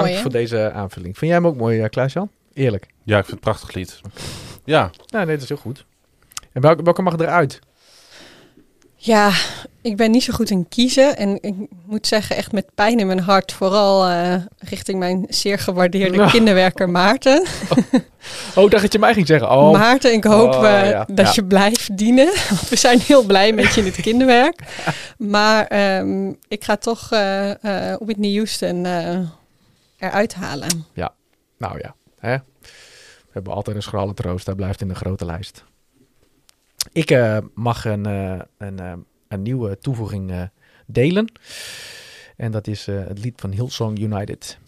Mooi, 0.00 0.12
hè? 0.12 0.20
voor 0.20 0.30
deze 0.30 0.72
aanvulling. 0.74 1.18
Vind 1.18 1.30
jij 1.30 1.40
hem 1.40 1.48
ook 1.48 1.56
mooi, 1.56 1.80
eh, 1.80 1.88
Klaas-Jan? 1.88 2.30
Eerlijk. 2.54 2.86
Ja, 3.04 3.18
ik 3.18 3.24
vind 3.24 3.26
het 3.26 3.46
een 3.46 3.52
prachtig 3.52 3.74
lied. 3.74 4.00
Ja, 4.64 4.90
Ja, 5.06 5.24
nee, 5.24 5.34
dat 5.34 5.42
is 5.42 5.48
heel 5.48 5.56
goed. 5.58 5.84
En 6.52 6.60
welke, 6.62 6.82
welke 6.82 7.02
mag 7.02 7.18
eruit? 7.18 7.58
Ja, 8.96 9.30
ik 9.82 9.96
ben 9.96 10.10
niet 10.10 10.22
zo 10.22 10.32
goed 10.32 10.50
in 10.50 10.68
kiezen. 10.68 11.16
En 11.16 11.38
ik 11.40 11.54
moet 11.86 12.06
zeggen, 12.06 12.36
echt 12.36 12.52
met 12.52 12.74
pijn 12.74 12.98
in 12.98 13.06
mijn 13.06 13.20
hart. 13.20 13.52
Vooral 13.52 14.06
eh, 14.08 14.34
richting 14.58 14.98
mijn 14.98 15.26
zeer 15.28 15.58
gewaardeerde 15.58 16.26
kinderwerker 16.30 16.90
Maarten. 16.90 17.46
Oh, 18.54 18.64
ik 18.64 18.70
dacht 18.70 18.82
dat 18.82 18.92
je 18.92 18.98
mij 18.98 19.14
ging 19.14 19.26
zeggen. 19.26 19.50
Oh, 19.50 19.72
Maarten, 19.72 20.12
ik 20.12 20.24
hoop 20.24 20.54
Oh, 20.54 20.68
eh, 20.88 21.02
dat 21.06 21.26
Ja. 21.26 21.32
je 21.34 21.44
blijft 21.44 21.96
dienen. 21.96 22.26
Want 22.48 22.68
we 22.68 22.76
zijn 22.76 22.98
heel 23.00 23.22
blij 23.22 23.52
met 23.52 23.74
je 23.74 23.80
in 23.80 23.86
het 23.86 24.00
kinderwerk. 24.00 24.60
Maar 25.16 25.66
ehm, 25.66 26.28
ik 26.48 26.64
ga 26.64 26.76
toch 26.76 27.08
eh 27.12 27.90
eh 27.90 27.96
Whitney 28.00 28.32
Houston 28.34 28.86
eh, 28.86 29.18
eruit 30.02 30.34
halen. 30.34 30.84
nou 31.58 31.78
ja. 31.78 31.94
Hè? 32.18 32.36
We 33.32 33.38
hebben 33.38 33.52
altijd 33.52 33.76
een 33.76 33.82
schrale 33.82 34.14
troost. 34.14 34.46
Hij 34.46 34.54
blijft 34.54 34.80
in 34.80 34.88
de 34.88 34.94
grote 34.94 35.24
lijst. 35.24 35.64
Ik 36.92 37.10
eh, 37.10 37.38
mag 37.54 37.84
een, 37.84 38.06
eh, 38.06 38.40
een, 38.58 38.78
eh, 38.78 38.92
een 39.28 39.42
nieuwe 39.42 39.78
toevoeging 39.78 40.50
delen. 40.86 41.32
En 42.36 42.50
dat 42.52 42.66
is 42.66 42.86
het 42.86 43.18
lied 43.18 43.40
van 43.40 43.50
Hillsong 43.50 43.98
United. 43.98 44.58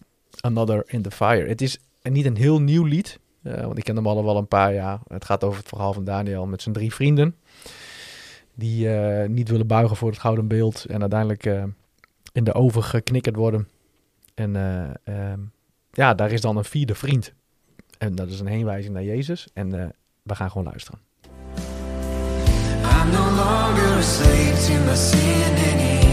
Another 0.40 0.82
in 0.86 1.02
the 1.02 1.10
Fire. 1.10 1.48
Het 1.48 1.60
is 1.60 1.78
niet 2.02 2.26
een 2.26 2.36
heel 2.36 2.60
nieuw 2.60 2.84
lied. 2.84 3.18
want 3.42 3.78
ik 3.78 3.84
ken 3.84 3.96
hem 3.96 4.06
al 4.06 4.24
wel 4.24 4.36
een 4.36 4.48
paar 4.48 4.74
jaar. 4.74 4.98
Het 5.08 5.24
gaat 5.24 5.44
over 5.44 5.58
het 5.58 5.68
verhaal 5.68 5.92
van 5.92 6.04
Daniel 6.04 6.46
met 6.46 6.62
zijn 6.62 6.74
drie 6.74 6.94
vrienden. 6.94 7.36
Die 8.54 8.88
niet 9.28 9.48
willen 9.48 9.66
buigen 9.66 9.96
voor 9.96 10.10
het 10.10 10.18
gouden 10.18 10.48
beeld. 10.48 10.84
En 10.84 11.00
uiteindelijk 11.00 11.44
in 12.32 12.44
de 12.44 12.52
oven 12.52 12.82
geknikkerd 12.82 13.36
worden. 13.36 13.68
En 14.34 14.56
eh, 14.56 15.30
ehm, 15.30 15.40
ja, 15.92 16.14
daar 16.14 16.32
is 16.32 16.40
dan 16.40 16.56
een 16.56 16.64
vierde 16.64 16.94
vriend. 16.94 17.32
En 17.98 18.14
dat 18.14 18.28
is 18.28 18.40
een 18.40 18.46
heenwijzing 18.46 18.94
naar 18.94 19.04
Jezus. 19.04 19.48
En 19.54 19.80
eh, 19.80 19.86
we 20.22 20.34
gaan 20.34 20.50
gewoon 20.50 20.66
luisteren. 20.66 21.00
I'm 22.82 23.10
no 23.10 23.24
longer 23.24 23.98
a 23.98 24.02
slave 24.02 24.66
to 24.66 24.84
my 24.84 24.96
sin 24.96 25.54
anymore. 25.72 26.03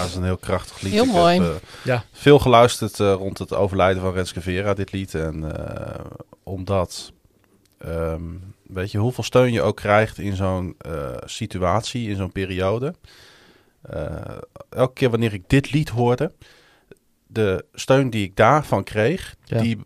Ja, 0.00 0.06
dat 0.06 0.14
is 0.14 0.16
een 0.16 0.24
heel 0.24 0.36
krachtig 0.36 0.80
lied. 0.80 0.92
Heel 0.92 1.04
Ik 1.04 1.10
mooi. 1.12 1.40
Heb, 1.40 1.52
eh, 1.52 1.84
Ja. 1.84 2.04
Veel 2.12 2.38
geluisterd 2.38 3.00
eh, 3.00 3.12
rond 3.12 3.38
het 3.38 3.54
overlijden 3.54 4.02
van 4.02 4.12
Renske 4.12 4.40
Vera, 4.40 4.74
dit 4.74 4.92
lied. 4.92 5.14
En 5.14 5.56
eh, 5.66 6.04
omdat, 6.42 7.12
ehm, 7.78 8.22
weet 8.62 8.90
je, 8.90 8.98
hoeveel 8.98 9.24
steun 9.24 9.52
je 9.52 9.62
ook 9.62 9.76
krijgt 9.76 10.18
in 10.18 10.36
zo'n 10.36 10.74
eh, 10.78 11.16
situatie, 11.24 12.08
in 12.08 12.16
zo'n 12.16 12.32
periode. 12.32 12.94
Eh, 13.82 14.16
elke 14.68 14.92
keer 14.92 15.10
wanneer 15.10 15.32
ik 15.32 15.48
dit 15.48 15.72
lied 15.72 15.88
hoorde, 15.88 16.32
de 17.26 17.64
steun 17.72 18.10
die 18.10 18.24
ik 18.24 18.36
daarvan 18.36 18.84
kreeg, 18.84 19.34
Ja. 19.44 19.60
die 19.60 19.78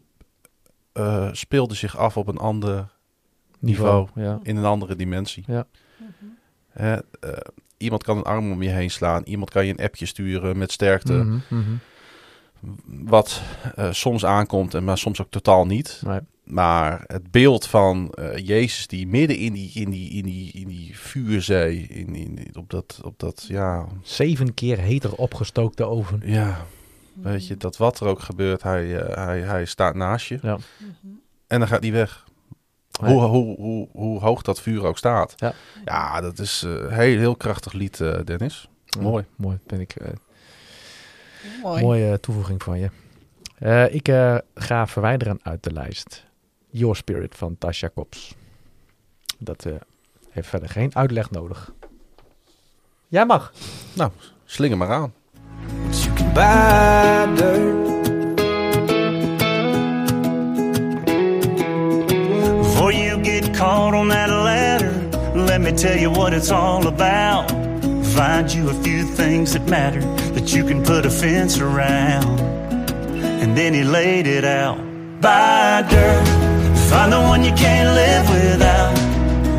eh, 0.92 1.28
speelde 1.32 1.74
zich 1.74 1.96
af 1.96 2.16
op 2.16 2.26
een 2.26 2.38
ander 2.38 2.92
Niveau. 3.58 4.08
Ja. 4.14 4.38
in 4.42 4.56
een 4.56 4.64
andere 4.64 4.96
dimensie. 4.96 5.44
Ja. 5.46 5.66
Eh, 6.72 6.96
iemand 7.76 8.02
kan 8.02 8.16
een 8.16 8.22
arm 8.22 8.52
om 8.52 8.62
je 8.62 8.68
heen 8.68 8.90
slaan. 8.90 9.22
Iemand 9.24 9.50
kan 9.50 9.66
je 9.66 9.72
een 9.76 9.84
appje 9.84 10.06
sturen 10.06 10.58
met 10.58 10.72
sterkte. 10.72 11.12
Mhm, 11.12 11.38
mhm. 11.48 11.74
Wat 12.86 13.42
eh, 13.74 13.92
soms 13.92 14.24
aankomt, 14.24 14.74
en 14.74 14.84
maar 14.84 14.98
soms 14.98 15.20
ook 15.20 15.30
totaal 15.30 15.66
niet. 15.66 16.02
Nee. 16.06 16.20
Maar 16.44 17.04
het 17.06 17.30
beeld 17.30 17.66
van 17.66 18.10
eh, 18.10 18.46
Jezus 18.46 18.86
die 18.86 19.06
midden 19.06 19.36
in 19.36 19.52
die, 19.52 19.70
in 19.74 19.90
die, 19.90 20.10
in 20.10 20.24
die, 20.24 20.52
in 20.52 20.68
die 20.68 20.98
vuurzee, 20.98 21.76
in, 21.76 22.14
in, 22.14 22.48
op, 22.52 22.70
dat, 22.70 23.00
op 23.04 23.18
dat, 23.18 23.44
ja, 23.48 23.86
Zeven 24.02 24.54
keer 24.54 24.78
heter 24.78 25.14
opgestookte 25.14 25.84
oven. 25.84 26.22
ja, 26.24 26.66
weet 27.12 27.46
je, 27.46 27.56
dat 27.56 27.76
wat 27.76 28.00
er 28.00 28.06
ook 28.06 28.20
gebeurt, 28.20 28.62
hij, 28.62 29.00
eh, 29.00 29.24
hij, 29.24 29.40
hij 29.40 29.64
staat 29.64 29.94
naast 29.94 30.26
je. 30.26 30.38
Ja. 30.42 30.58
En 31.46 31.58
dan 31.58 31.68
gaat 31.68 31.82
hij 31.82 31.92
weg. 31.92 32.24
Nee. 33.02 33.12
Hoe, 33.12 33.22
hoe, 33.22 33.56
hoe, 33.56 33.88
hoe 33.92 34.20
hoog 34.20 34.42
dat 34.42 34.60
vuur 34.60 34.84
ook 34.84 34.98
staat. 34.98 35.32
Ja. 35.36 35.52
Ja, 35.84 36.20
dat 36.20 36.38
is 36.38 36.62
een 36.62 36.90
heel, 36.92 37.18
heel 37.18 37.36
krachtig 37.36 37.72
lied, 37.72 38.00
eh, 38.00 38.18
Dennis. 38.24 38.68
Mooi. 39.00 39.24
Mooi, 39.36 39.58
vind 39.66 39.80
ik. 39.80 39.94
eh, 39.96 40.08
Mooi. 41.62 41.82
mooie 41.82 42.20
toevoeging 42.20 42.62
van 42.62 42.78
je. 42.78 42.90
Eh, 43.58 43.94
ik 43.94 44.08
eh, 44.08 44.36
ga 44.54 44.86
verwijderen 44.86 45.38
uit 45.42 45.62
de 45.62 45.72
lijst. 45.72 46.24
Your 46.70 46.96
Spirit 46.96 47.34
van 47.36 47.58
Tasha 47.58 47.88
Kops. 47.88 48.34
Dat 49.38 49.64
eh, 49.64 49.72
heeft 50.30 50.48
verder 50.48 50.68
geen 50.68 50.96
uitleg 50.96 51.30
nodig. 51.30 51.72
Jij 53.08 53.26
mag. 53.26 53.52
Nou, 53.92 54.10
slinger 54.44 54.76
maar 54.76 54.90
aan. 54.90 55.12
Caught 63.64 63.94
on 63.94 64.08
that 64.08 64.28
ladder, 64.28 64.92
let 65.48 65.58
me 65.58 65.72
tell 65.72 65.98
you 65.98 66.10
what 66.10 66.34
it's 66.34 66.50
all 66.50 66.86
about. 66.86 67.50
Find 68.18 68.52
you 68.52 68.68
a 68.68 68.74
few 68.86 69.02
things 69.20 69.54
that 69.54 69.64
matter 69.76 70.02
that 70.36 70.52
you 70.54 70.62
can 70.64 70.84
put 70.84 71.06
a 71.06 71.10
fence 71.10 71.58
around. 71.58 72.40
And 73.42 73.56
then 73.56 73.72
he 73.72 73.82
laid 73.82 74.26
it 74.26 74.44
out. 74.44 74.78
Buy 75.22 75.82
dirt, 75.88 76.26
find 76.90 77.10
the 77.14 77.22
one 77.32 77.42
you 77.42 77.54
can't 77.64 77.90
live 78.02 78.24
without. 78.36 78.94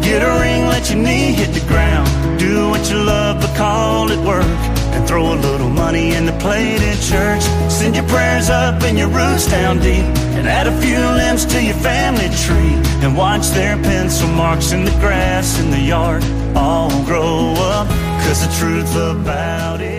Get 0.04 0.22
a 0.22 0.34
ring, 0.44 0.62
let 0.74 0.84
your 0.92 1.02
knee 1.06 1.32
hit 1.42 1.52
the 1.60 1.66
ground. 1.68 2.08
Do 2.40 2.70
what 2.70 2.84
you 2.92 2.98
love, 3.14 3.42
but 3.42 3.56
call 3.58 4.12
it 4.12 4.20
work. 4.20 4.75
Throw 5.08 5.34
a 5.34 5.38
little 5.50 5.70
money 5.70 6.16
in 6.16 6.26
the 6.26 6.38
plate 6.44 6.82
at 6.82 7.00
church. 7.00 7.44
Send 7.72 7.96
your 7.96 8.08
prayers 8.08 8.50
up 8.50 8.82
and 8.84 8.98
your 8.98 9.10
roots 9.10 9.48
down 9.50 9.80
deep. 9.80 10.06
And 10.38 10.48
add 10.48 10.68
a 10.68 10.82
few 10.82 11.00
limbs 11.00 11.46
to 11.46 11.64
your 11.64 11.76
family 11.76 12.30
tree. 12.46 12.76
And 13.04 13.16
watch 13.16 13.48
their 13.50 13.76
pencil 13.78 14.28
marks 14.30 14.72
in 14.72 14.84
the 14.84 14.98
grass 15.00 15.60
in 15.60 15.72
the 15.72 15.80
yard 15.80 16.24
all 16.56 16.90
grow 17.06 17.54
up. 17.58 17.88
Cause 18.26 18.46
the 18.46 18.54
truth 18.60 18.96
about 18.96 19.82
it 19.82 19.95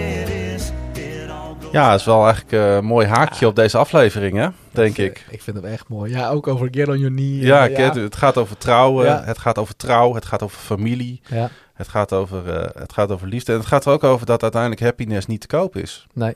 Ja, 1.76 1.90
het 1.90 2.00
is 2.00 2.06
wel 2.06 2.24
eigenlijk 2.24 2.52
eh, 2.52 2.74
een 2.74 2.84
mooi 2.84 3.06
haakje 3.06 3.46
op 3.46 3.56
deze 3.56 3.78
aflevering, 3.78 4.36
hè? 4.36 4.48
Denk 4.70 4.98
ik. 4.98 5.26
Ik 5.30 5.42
vind 5.42 5.56
hem 5.56 5.66
echt 5.66 5.88
mooi. 5.88 6.10
Ja, 6.12 6.28
ook 6.30 6.46
over 6.46 6.68
Get 6.70 6.88
on 6.88 6.98
Your 6.98 7.14
Knee. 7.14 7.36
Ja, 7.40 7.64
Eh, 7.64 7.70
ik 7.70 7.76
weet 7.76 7.86
het. 7.94 8.02
het 8.02 8.16
gaat 8.16 8.36
over 8.36 8.56
trouwen, 8.58 9.04
Ja. 9.06 9.22
het 9.24 9.38
gaat 9.38 9.58
over 9.58 9.76
trouw, 9.76 10.14
het 10.14 10.24
gaat 10.24 10.42
over 10.42 10.58
familie, 10.58 11.20
Ja, 11.28 11.50
het 11.74 11.88
gaat 11.88 12.12
over, 12.12 12.48
eh, 12.60 12.80
het 12.80 12.92
gaat 12.92 13.10
over 13.10 13.28
liefde. 13.28 13.52
En 13.52 13.58
het 13.58 13.66
gaat 13.66 13.84
er 13.84 13.92
ook 13.92 14.04
over 14.04 14.26
dat 14.26 14.42
uiteindelijk 14.42 14.80
happiness 14.82 15.26
niet 15.26 15.40
te 15.40 15.46
koop 15.46 15.76
is. 15.76 16.06
nee. 16.14 16.34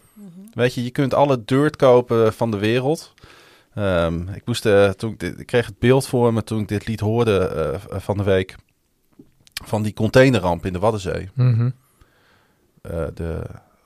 Weet 0.55 0.75
je, 0.75 0.85
je 0.85 0.91
kunt 0.91 1.15
alle 1.15 1.43
dirt 1.45 1.77
kopen 1.77 2.33
van 2.33 2.51
de 2.51 2.59
wereld. 2.59 3.15
Ehm, 3.75 4.29
ik, 4.29 4.43
moest, 4.45 4.67
eh, 4.67 4.89
toen 4.89 5.11
ik, 5.13 5.19
dit- 5.21 5.41
ik 5.41 5.47
kreeg 5.47 5.67
het 5.67 5.79
beeld 5.79 6.07
voor 6.07 6.33
me 6.33 6.45
toen 6.45 6.61
ik 6.61 6.69
dit 6.69 6.87
lied 6.87 7.01
hoorde 7.01 7.39
eh, 7.91 7.99
van 8.01 8.17
de 8.17 8.23
week. 8.23 8.55
Van 9.65 9.83
die 9.83 9.93
containerramp 9.93 10.67
in 10.67 10.73
de 10.73 10.79
Waddenzee. 10.79 11.31
Mhm. 11.35 11.71
Eh, 12.83 13.05
de 13.15 13.43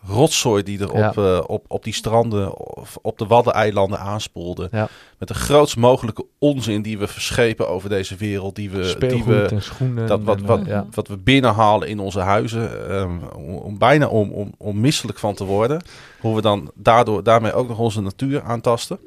rotzooi 0.07 0.63
die 0.63 0.81
er 0.81 0.97
Ja. 0.97 1.09
op, 1.09 1.19
eh, 1.19 1.41
op, 1.47 1.65
op 1.69 1.85
die 1.85 1.93
stranden 1.93 2.57
of 2.77 2.99
op 3.03 3.19
de 3.19 3.27
Waddeneilanden 3.27 3.99
aanspoelde. 3.99 4.69
Ja. 4.73 4.89
Met 5.19 5.29
de 5.29 5.35
grootst 5.35 5.77
mogelijke 5.77 6.27
onzin 6.39 6.83
die 6.83 6.99
we 6.99 7.07
verschepen 7.07 7.69
over 7.69 7.89
deze 7.89 8.17
wereld. 8.17 8.57
Die 8.57 8.71
we, 8.71 8.97
die 8.99 9.25
we, 9.25 9.43
en 9.51 9.63
schoenen. 9.63 10.07
dat 10.07 10.23
wat, 10.23 10.37
en, 10.39 10.47
wat, 10.47 10.61
eh, 10.61 10.67
ja. 10.67 10.87
wat 10.91 11.09
we 11.09 11.17
binnenhalen 11.17 11.89
in 11.89 11.99
onze 11.99 12.21
huizen. 12.21 12.89
ehm, 12.91 13.19
om, 13.37 13.55
om 13.55 13.79
bijna 13.79 14.07
om, 14.09 14.33
om, 14.33 14.53
om 14.59 14.81
misselijk 14.81 15.19
van 15.19 15.35
te 15.35 15.45
worden. 15.45 15.83
Hoe 16.21 16.35
we 16.35 16.41
dan 16.41 16.71
daardoor, 16.75 17.23
daarmee 17.23 17.53
ook 17.53 17.69
nog 17.69 17.79
onze 17.79 18.01
natuur 18.01 18.43
aantasten. 18.43 18.99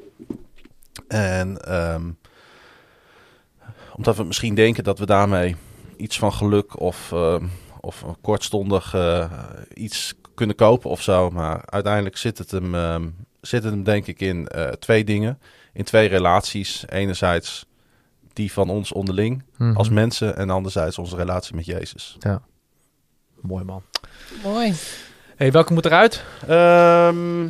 En 1.08 1.64
ehm, 1.64 2.02
omdat 3.96 4.16
we 4.16 4.24
misschien 4.24 4.54
denken 4.54 4.84
dat 4.84 4.98
we 4.98 5.06
daarmee 5.06 5.56
iets 5.96 6.18
van 6.18 6.32
geluk 6.32 6.80
of, 6.80 7.12
ehm, 7.12 7.44
of 7.80 8.04
kortstondig 8.20 8.94
eh, 8.94 9.30
iets 9.74 10.14
kunnen 10.38 10.56
kopen 10.56 10.90
of 10.90 11.02
zo. 11.02 11.30
Maar 11.30 11.62
uiteindelijk 11.66 12.16
zit 12.16 12.38
het 12.38 12.50
hem, 12.50 12.74
ehm, 12.74 13.08
zit 13.40 13.62
het 13.62 13.72
hem 13.72 13.82
denk 13.82 14.06
ik 14.06 14.20
in 14.20 14.46
eh, 14.48 14.68
twee 14.68 15.04
dingen. 15.04 15.38
In 15.72 15.84
twee 15.84 16.08
relaties. 16.08 16.84
Enerzijds 16.88 17.66
die 18.32 18.52
van 18.52 18.68
ons 18.70 18.92
onderling 18.92 19.42
Mhm. 19.56 19.76
als 19.76 19.88
mensen 19.88 20.36
en 20.36 20.50
anderzijds 20.50 20.98
onze 20.98 21.16
relatie 21.16 21.54
met 21.54 21.66
Jezus. 21.66 22.16
Mooi 23.40 23.64
man. 23.64 23.82
Mooi. 24.42 24.74
hey, 25.36 25.52
welke 25.52 25.72
moet 25.72 25.84
eruit? 25.86 26.24
Ehm, 26.48 27.48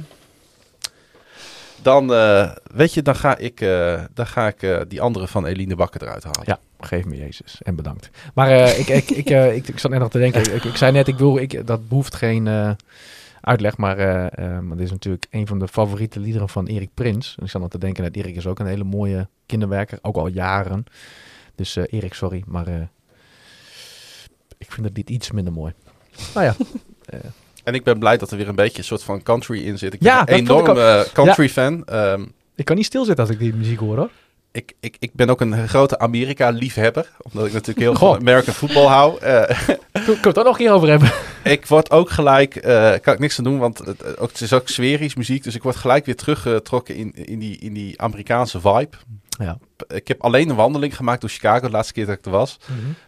dan, 1.83 2.15
eh, 2.15 2.51
weet 2.75 2.95
je, 2.95 3.03
dan 3.03 3.17
ga 3.17 3.37
ik, 3.37 3.61
eh, 3.61 4.03
dan 4.15 4.27
ga 4.27 4.47
ik 4.47 4.63
eh, 4.63 4.81
die 4.89 5.01
andere 5.01 5.29
van 5.29 5.47
Eline 5.47 5.77
Bakker 5.77 6.03
eruit 6.03 6.25
halen. 6.25 6.43
Ja, 6.45 6.59
geef 6.81 7.05
me 7.05 7.17
Jezus 7.17 7.63
en 7.63 7.77
bedankt. 7.77 8.11
Maar 8.35 8.79
ik, 8.79 8.89
ik, 8.89 9.11
ik, 9.11 9.31
ik, 9.31 9.69
ik 9.69 9.79
zat 9.79 9.91
net 9.91 10.01
nog 10.01 10.11
te 10.11 10.19
denken. 10.19 10.55
Ik, 10.55 10.65
ik 10.65 10.77
zei 10.77 10.93
net, 10.93 11.09
ik 11.09 11.19
wil, 11.19 11.37
ik, 11.37 11.67
dat 11.67 11.89
behoeft 11.89 12.15
geen 12.15 12.77
uitleg. 13.41 13.77
Maar 13.77 13.97
maar 14.63 14.77
dit 14.77 14.87
is 14.87 14.91
natuurlijk 14.91 15.27
een 15.31 15.47
van 15.47 15.59
de 15.59 15.69
favoriete 15.69 16.21
liederen 16.21 16.49
van 16.49 16.67
Erik 16.67 16.91
Prins. 16.95 17.35
En 17.39 17.45
ik 17.45 17.51
zat 17.51 17.61
nog 17.61 17.71
te 17.71 17.79
denken, 17.79 18.05
dat 18.05 18.17
Erik 18.17 18.37
is 18.37 18.47
ook 18.47 18.59
een 18.59 18.67
hele 18.67 18.85
mooie 18.85 19.29
kinderwerker. 19.47 19.99
Ook 20.03 20.17
al 20.17 20.27
jaren. 20.27 20.85
Dus 21.55 21.77
Erik, 21.77 22.15
sorry. 22.15 22.43
Maar 22.47 22.67
ik 24.59 24.73
vind 24.73 24.87
het 24.87 24.95
dit 24.95 25.11
iets 25.11 25.31
minder 25.31 25.53
mooi. 25.53 25.73
Nou 26.35 26.47
ja. 26.47 26.55
En 27.69 27.75
ik 27.75 27.85
ben 27.85 27.99
blij 27.99 28.17
dat 28.17 28.31
er 28.31 28.37
weer 28.37 28.49
een 28.49 28.55
beetje 28.55 28.79
een 28.79 28.85
soort 28.85 29.03
van 29.03 29.23
country 29.23 29.65
in 29.65 29.79
zit. 29.79 29.95
Ik 29.95 30.03
Ja, 30.03 30.25
ben 30.25 30.35
een 30.35 30.41
enorme 30.41 31.07
country 31.13 31.49
fan. 31.49 31.85
Ehm, 31.85 32.25
Ik 32.55 32.65
kan 32.65 32.77
niet 32.77 32.85
stilzitten 32.85 33.25
als 33.25 33.35
ik 33.35 33.39
die 33.41 33.55
muziek 33.55 33.79
hoor 33.79 33.97
hoor. 33.97 34.11
ik, 34.53 34.73
ik, 34.81 34.97
ik 34.99 35.11
ben 35.15 35.31
ook 35.31 35.41
een 35.41 35.69
grote 35.69 35.99
Amerika-liefhebber. 35.99 37.11
Omdat 37.23 37.47
ik 37.47 37.53
natuurlijk 37.53 37.79
heel 37.79 37.95
van 38.09 38.19
American 38.19 38.55
voetbal 38.55 38.89
hou. 38.89 39.21
Eh, 39.21 39.43
Kunnen 39.93 40.23
we 40.23 40.29
het 40.29 40.39
ook 40.39 40.45
nog 40.45 40.59
een 40.59 40.65
keer 40.65 40.73
over 40.73 40.89
hebben? 40.89 41.13
ik 41.53 41.67
word 41.67 41.91
ook 41.91 42.11
gelijk, 42.11 42.57
eh 42.57 42.93
kan 43.03 43.15
ik 43.15 43.19
niks 43.21 43.39
aan 43.39 43.45
doen, 43.45 43.59
want 43.59 43.79
het, 43.79 44.19
ook, 44.19 44.29
het 44.31 44.41
is 44.41 44.53
ook 44.53 44.69
sferisch 44.69 45.15
muziek. 45.15 45.43
Dus 45.43 45.55
ik 45.55 45.63
word 45.63 45.77
gelijk 45.77 46.07
weer 46.07 46.17
teruggetrokken 46.17 46.95
in, 46.95 47.13
in, 47.15 47.39
die, 47.39 47.59
in 47.59 47.73
die 47.73 48.01
Amerikaanse 48.01 48.61
vibe. 48.61 48.97
Ja. 49.29 49.59
Ik 49.87 50.09
heb 50.09 50.23
alleen 50.23 50.49
een 50.49 50.57
wandeling 50.57 50.97
gemaakt 50.97 51.21
door 51.21 51.31
Chicago 51.31 51.67
de 51.67 51.71
laatste 51.73 51.93
keer 51.93 52.07
dat 52.07 52.19
ik 52.19 52.25
er 52.25 52.31
was. 52.31 52.57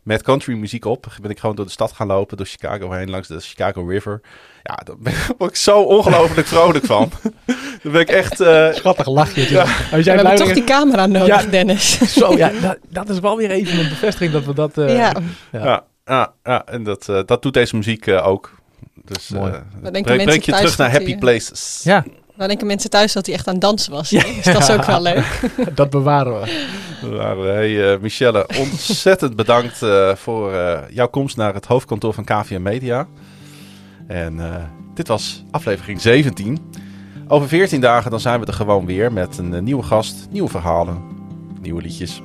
Met 0.02 0.22
country 0.22 0.54
muziek 0.54 0.84
op 0.84 1.06
ben 1.22 1.30
ik 1.30 1.38
gewoon 1.38 1.56
door 1.56 1.64
de 1.64 1.70
stad 1.70 1.92
gaan 1.92 2.06
lopen, 2.06 2.36
door 2.36 2.46
Chicago 2.46 2.90
heen, 2.90 3.10
langs 3.10 3.28
de 3.28 3.40
Chicago 3.40 3.82
River. 3.86 4.20
Ja, 4.62 4.74
daar 4.84 4.96
ben 4.98 5.12
ik- 5.12 5.34
word 5.38 5.50
ik 5.50 5.56
zo 5.56 5.80
ongelooflijk 5.82 6.46
vrolijk 6.56 6.84
van. 6.86 7.10
Dan 7.82 7.92
ben 7.92 8.00
ik 8.00 8.08
echt... 8.08 8.40
eh, 8.40 8.72
Schattig 8.72 9.06
lachje. 9.06 9.50
Ja. 9.50 9.60
Als 9.92 10.04
We 10.04 10.10
hebben 10.10 10.36
toch 10.36 10.52
die 10.52 10.64
camera 10.64 11.06
nodig, 11.06 11.26
Ja. 11.42 11.50
Dennis. 11.50 11.98
Zo, 12.18 12.36
ja, 12.36 12.50
dat, 12.60 12.78
dat 12.88 13.08
is 13.08 13.18
wel 13.20 13.36
weer 13.36 13.50
even 13.50 13.78
een 13.78 13.88
bevestiging 13.88 14.32
dat 14.32 14.44
we 14.44 14.54
dat... 14.54 14.78
eh, 14.78 14.96
ja. 14.96 15.12
Ja. 15.52 15.84
ja. 16.04 16.32
Ja, 16.44 16.64
en 16.66 16.82
dat, 16.82 17.08
eh, 17.08 17.20
dat 17.26 17.42
doet 17.42 17.54
deze 17.54 17.76
muziek 17.76 18.08
ook. 18.08 18.58
Dus 19.04 19.28
Mooi. 19.28 19.52
eh, 19.52 19.92
denken 19.92 20.02
breng, 20.16 20.44
je 20.44 20.52
terug 20.52 20.76
naar 20.78 20.90
happy 20.90 21.16
places. 21.18 21.80
ja, 21.84 22.04
Dan 22.40 22.48
denken 22.48 22.66
mensen 22.66 22.90
thuis 22.90 23.12
dat 23.12 23.26
hij 23.26 23.34
echt 23.34 23.46
aan 23.46 23.52
het 23.52 23.62
dansen 23.62 23.92
was. 23.92 24.10
Ja. 24.20 24.22
Dus 24.22 24.44
dat 24.44 24.62
is 24.62 24.70
ook 24.70 24.84
wel 24.84 25.02
leuk. 25.02 25.40
dat 25.74 25.90
bewaren 25.90 26.40
we. 26.40 27.46
Hey, 27.46 27.92
eh, 27.92 28.00
Michelle, 28.00 28.46
ontzettend 28.70 29.36
bedankt 29.36 29.82
eh, 29.82 30.14
voor 30.14 30.52
eh, 30.52 30.78
jouw 30.90 31.08
komst 31.08 31.36
naar 31.36 31.54
het 31.54 31.66
hoofdkantoor 31.66 32.14
van 32.14 32.24
KVM 32.24 32.62
Media. 32.62 33.06
En 34.06 34.40
eh, 34.40 34.54
dit 34.94 35.08
was 35.08 35.44
aflevering 35.50 36.00
17. 36.00 36.58
Over 37.28 37.48
14 37.48 37.80
dagen 37.80 38.10
dan 38.10 38.20
zijn 38.20 38.40
we 38.40 38.46
er 38.46 38.52
gewoon 38.52 38.86
weer 38.86 39.12
met 39.12 39.38
een 39.38 39.64
nieuwe 39.64 39.82
gast, 39.82 40.26
nieuwe 40.30 40.48
verhalen, 40.48 41.02
nieuwe 41.60 41.82
liedjes. 41.82 42.20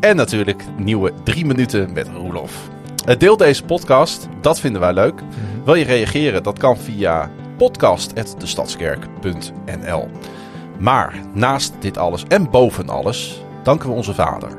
En 0.00 0.16
natuurlijk 0.16 0.64
nieuwe 0.78 1.12
drie 1.24 1.46
minuten 1.46 1.92
met 1.92 2.08
Roelof. 2.16 2.52
Eh, 3.06 3.18
deel 3.18 3.36
deze 3.36 3.64
podcast, 3.64 4.28
dat 4.40 4.60
vinden 4.60 4.80
wij 4.80 4.92
leuk. 4.92 5.22
Wil 5.64 5.74
je 5.74 5.84
reageren? 5.84 6.42
Dat 6.42 6.58
kan 6.58 6.76
via 6.76 7.30
podcast.destadskerk.nl. 7.60 10.08
Maar 10.78 11.14
naast 11.32 11.74
dit 11.78 11.98
alles 11.98 12.24
en 12.28 12.50
boven 12.50 12.88
alles 12.88 13.42
danken 13.62 13.88
we 13.88 13.94
onze 13.94 14.14
Vader. 14.14 14.50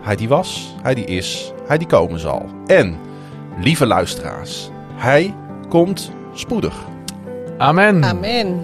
Hij 0.00 0.16
die 0.16 0.28
was, 0.28 0.74
hij 0.82 0.94
die 0.94 1.04
is, 1.04 1.52
hij 1.66 1.78
die 1.78 1.86
komen 1.86 2.20
zal. 2.20 2.46
En, 2.66 2.98
lieve 3.58 3.86
luisteraars, 3.86 4.70
hij 4.94 5.34
komt 5.68 6.10
spoedig. 6.34 6.74
Amen. 7.58 8.04
Amen. 8.04 8.60